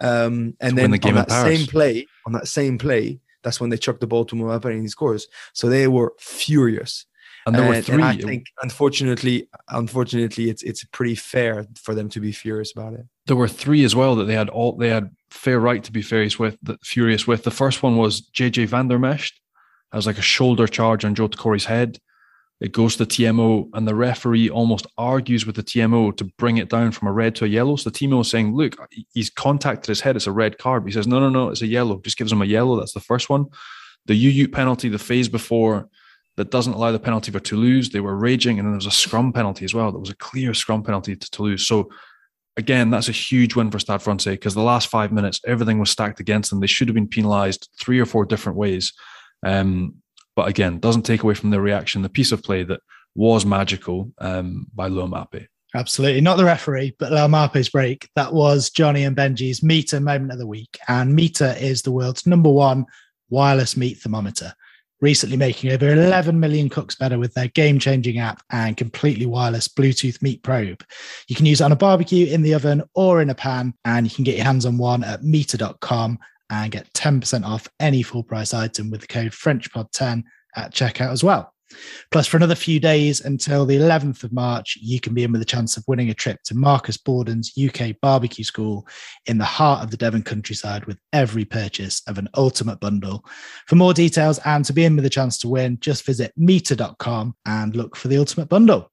Um, 0.00 0.56
and 0.60 0.76
then 0.76 0.90
the 0.90 1.00
on 1.08 1.14
that 1.14 1.30
same 1.30 1.66
play, 1.66 2.06
on 2.26 2.32
that 2.32 2.48
same 2.48 2.76
play, 2.76 3.20
that's 3.42 3.60
when 3.60 3.70
they 3.70 3.76
chucked 3.76 4.00
the 4.00 4.06
ball 4.06 4.24
to 4.26 4.36
Laumape 4.36 4.66
and 4.66 4.82
he 4.82 4.88
scores. 4.88 5.26
So 5.52 5.68
they 5.68 5.88
were 5.88 6.14
furious. 6.18 7.06
And 7.44 7.54
there 7.54 7.64
and, 7.64 7.74
were 7.74 7.82
three. 7.82 8.02
I 8.02 8.16
think, 8.16 8.46
unfortunately, 8.62 9.48
unfortunately, 9.68 10.48
it's 10.48 10.62
it's 10.62 10.84
pretty 10.84 11.16
fair 11.16 11.66
for 11.74 11.94
them 11.94 12.08
to 12.10 12.20
be 12.20 12.30
furious 12.30 12.72
about 12.72 12.94
it. 12.94 13.06
There 13.26 13.36
were 13.36 13.48
three 13.48 13.84
as 13.84 13.96
well 13.96 14.14
that 14.16 14.24
they 14.24 14.34
had 14.34 14.48
all 14.48 14.76
they 14.76 14.90
had 14.90 15.10
fair 15.30 15.58
right 15.58 15.82
to 15.82 15.92
be 15.92 16.02
furious 16.02 16.38
with. 16.38 16.56
Furious 16.84 17.26
with 17.26 17.42
the 17.42 17.50
first 17.50 17.82
one 17.82 17.96
was 17.96 18.22
JJ 18.30 18.68
Van 18.68 18.86
der 18.88 18.98
Mescht. 18.98 19.32
That 19.90 19.98
was 19.98 20.06
like 20.06 20.18
a 20.18 20.22
shoulder 20.22 20.68
charge 20.68 21.04
on 21.04 21.14
Joe 21.14 21.28
Tekori's 21.28 21.64
head. 21.64 21.98
It 22.62 22.70
goes 22.70 22.94
to 22.94 23.04
the 23.04 23.10
TMO, 23.10 23.68
and 23.74 23.88
the 23.88 23.94
referee 23.94 24.48
almost 24.48 24.86
argues 24.96 25.44
with 25.44 25.56
the 25.56 25.64
TMO 25.64 26.16
to 26.16 26.24
bring 26.38 26.58
it 26.58 26.70
down 26.70 26.92
from 26.92 27.08
a 27.08 27.12
red 27.12 27.34
to 27.36 27.44
a 27.44 27.48
yellow. 27.48 27.74
So 27.74 27.90
the 27.90 27.98
TMO 27.98 28.20
is 28.20 28.30
saying, 28.30 28.54
Look, 28.54 28.76
he's 29.12 29.30
contacted 29.30 29.88
his 29.88 30.00
head. 30.00 30.14
It's 30.14 30.28
a 30.28 30.32
red 30.32 30.58
card. 30.58 30.84
But 30.84 30.90
he 30.90 30.94
says, 30.94 31.08
No, 31.08 31.18
no, 31.18 31.28
no, 31.28 31.48
it's 31.48 31.62
a 31.62 31.66
yellow. 31.66 32.00
Just 32.00 32.18
gives 32.18 32.30
him 32.30 32.40
a 32.40 32.44
yellow. 32.46 32.78
That's 32.78 32.94
the 32.94 33.00
first 33.00 33.28
one. 33.28 33.46
The 34.06 34.14
UU 34.14 34.48
penalty, 34.48 34.88
the 34.88 35.00
phase 35.00 35.28
before 35.28 35.88
that 36.36 36.52
doesn't 36.52 36.74
allow 36.74 36.92
the 36.92 37.00
penalty 37.00 37.32
for 37.32 37.40
Toulouse. 37.40 37.90
They 37.90 37.98
were 37.98 38.14
raging, 38.14 38.60
and 38.60 38.66
then 38.66 38.72
there 38.72 38.78
was 38.78 38.86
a 38.86 38.92
scrum 38.92 39.32
penalty 39.32 39.64
as 39.64 39.74
well. 39.74 39.90
There 39.90 40.00
was 40.00 40.10
a 40.10 40.16
clear 40.16 40.54
scrum 40.54 40.84
penalty 40.84 41.16
to 41.16 41.30
Toulouse. 41.32 41.66
So 41.66 41.90
again, 42.56 42.90
that's 42.90 43.08
a 43.08 43.12
huge 43.12 43.56
win 43.56 43.72
for 43.72 43.80
Stade 43.80 44.02
Francais 44.02 44.30
because 44.30 44.54
the 44.54 44.62
last 44.62 44.86
five 44.86 45.10
minutes, 45.10 45.40
everything 45.46 45.80
was 45.80 45.90
stacked 45.90 46.20
against 46.20 46.50
them. 46.50 46.60
They 46.60 46.68
should 46.68 46.86
have 46.86 46.94
been 46.94 47.08
penalised 47.08 47.68
three 47.80 47.98
or 47.98 48.06
four 48.06 48.24
different 48.24 48.56
ways. 48.56 48.92
Um, 49.44 49.96
but 50.36 50.48
again, 50.48 50.78
doesn't 50.78 51.02
take 51.02 51.22
away 51.22 51.34
from 51.34 51.50
the 51.50 51.60
reaction, 51.60 52.02
the 52.02 52.08
piece 52.08 52.32
of 52.32 52.42
play 52.42 52.62
that 52.64 52.80
was 53.14 53.44
magical 53.44 54.12
um, 54.18 54.66
by 54.74 54.88
Laumape. 54.88 55.46
Absolutely. 55.74 56.20
Not 56.20 56.36
the 56.36 56.44
referee, 56.44 56.96
but 56.98 57.12
Laumape's 57.12 57.70
break. 57.70 58.08
That 58.14 58.34
was 58.34 58.70
Johnny 58.70 59.04
and 59.04 59.16
Benji's 59.16 59.62
Meater 59.62 60.00
moment 60.00 60.32
of 60.32 60.38
the 60.38 60.46
week. 60.46 60.78
And 60.86 61.14
Meater 61.14 61.54
is 61.58 61.82
the 61.82 61.92
world's 61.92 62.26
number 62.26 62.50
one 62.50 62.84
wireless 63.30 63.74
meat 63.74 63.98
thermometer, 63.98 64.52
recently 65.00 65.38
making 65.38 65.72
over 65.72 65.90
11 65.90 66.38
million 66.38 66.68
cooks 66.68 66.94
better 66.94 67.18
with 67.18 67.32
their 67.32 67.48
game 67.48 67.78
changing 67.78 68.18
app 68.18 68.42
and 68.50 68.76
completely 68.76 69.24
wireless 69.24 69.66
Bluetooth 69.66 70.20
meat 70.20 70.42
probe. 70.42 70.84
You 71.28 71.36
can 71.36 71.46
use 71.46 71.62
it 71.62 71.64
on 71.64 71.72
a 71.72 71.76
barbecue, 71.76 72.26
in 72.26 72.42
the 72.42 72.52
oven, 72.52 72.82
or 72.94 73.22
in 73.22 73.30
a 73.30 73.34
pan. 73.34 73.72
And 73.86 74.06
you 74.06 74.14
can 74.14 74.24
get 74.24 74.36
your 74.36 74.44
hands 74.44 74.66
on 74.66 74.76
one 74.76 75.02
at 75.04 75.24
meater.com 75.24 76.18
and 76.52 76.70
get 76.70 76.92
10% 76.92 77.44
off 77.44 77.66
any 77.80 78.02
full 78.02 78.22
price 78.22 78.52
item 78.52 78.90
with 78.90 79.00
the 79.00 79.06
code 79.06 79.32
FrenchPod10 79.32 80.22
at 80.54 80.72
checkout 80.72 81.10
as 81.10 81.24
well. 81.24 81.52
Plus, 82.10 82.26
for 82.26 82.36
another 82.36 82.54
few 82.54 82.78
days 82.78 83.22
until 83.22 83.64
the 83.64 83.78
11th 83.78 84.24
of 84.24 84.32
March, 84.34 84.76
you 84.78 85.00
can 85.00 85.14
be 85.14 85.24
in 85.24 85.32
with 85.32 85.40
a 85.40 85.46
chance 85.46 85.78
of 85.78 85.84
winning 85.88 86.10
a 86.10 86.14
trip 86.14 86.38
to 86.44 86.54
Marcus 86.54 86.98
Bawdon's 86.98 87.54
UK 87.56 87.96
barbecue 88.02 88.44
school 88.44 88.86
in 89.24 89.38
the 89.38 89.44
heart 89.44 89.82
of 89.82 89.90
the 89.90 89.96
Devon 89.96 90.22
countryside 90.22 90.84
with 90.84 90.98
every 91.14 91.46
purchase 91.46 92.02
of 92.06 92.18
an 92.18 92.28
ultimate 92.36 92.78
bundle. 92.80 93.24
For 93.66 93.76
more 93.76 93.94
details 93.94 94.38
and 94.44 94.62
to 94.66 94.74
be 94.74 94.84
in 94.84 94.94
with 94.94 95.06
a 95.06 95.10
chance 95.10 95.38
to 95.38 95.48
win, 95.48 95.78
just 95.80 96.04
visit 96.04 96.34
meater.com 96.36 97.34
and 97.46 97.74
look 97.74 97.96
for 97.96 98.08
the 98.08 98.18
ultimate 98.18 98.50
bundle. 98.50 98.92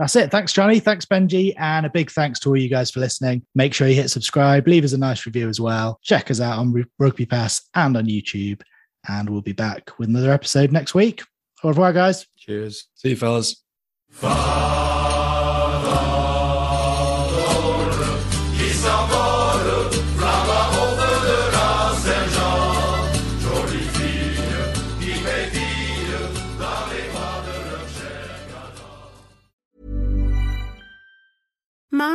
That's 0.00 0.16
it. 0.16 0.30
Thanks, 0.30 0.54
Johnny. 0.54 0.80
Thanks, 0.80 1.04
Benji. 1.04 1.52
And 1.58 1.84
a 1.84 1.90
big 1.90 2.10
thanks 2.10 2.40
to 2.40 2.48
all 2.48 2.56
you 2.56 2.70
guys 2.70 2.90
for 2.90 3.00
listening. 3.00 3.44
Make 3.54 3.74
sure 3.74 3.86
you 3.86 3.94
hit 3.94 4.08
subscribe, 4.08 4.66
leave 4.66 4.82
us 4.82 4.94
a 4.94 4.98
nice 4.98 5.26
review 5.26 5.46
as 5.46 5.60
well. 5.60 6.00
Check 6.02 6.30
us 6.30 6.40
out 6.40 6.58
on 6.58 6.86
Rugby 6.98 7.26
Pass 7.26 7.68
and 7.74 7.94
on 7.98 8.06
YouTube. 8.06 8.62
And 9.10 9.28
we'll 9.28 9.42
be 9.42 9.52
back 9.52 9.90
with 9.98 10.08
another 10.08 10.32
episode 10.32 10.72
next 10.72 10.94
week. 10.94 11.22
Au 11.62 11.68
revoir, 11.68 11.92
guys. 11.92 12.26
Cheers. 12.38 12.88
See 12.94 13.10
you, 13.10 13.16
fellas. 13.16 13.62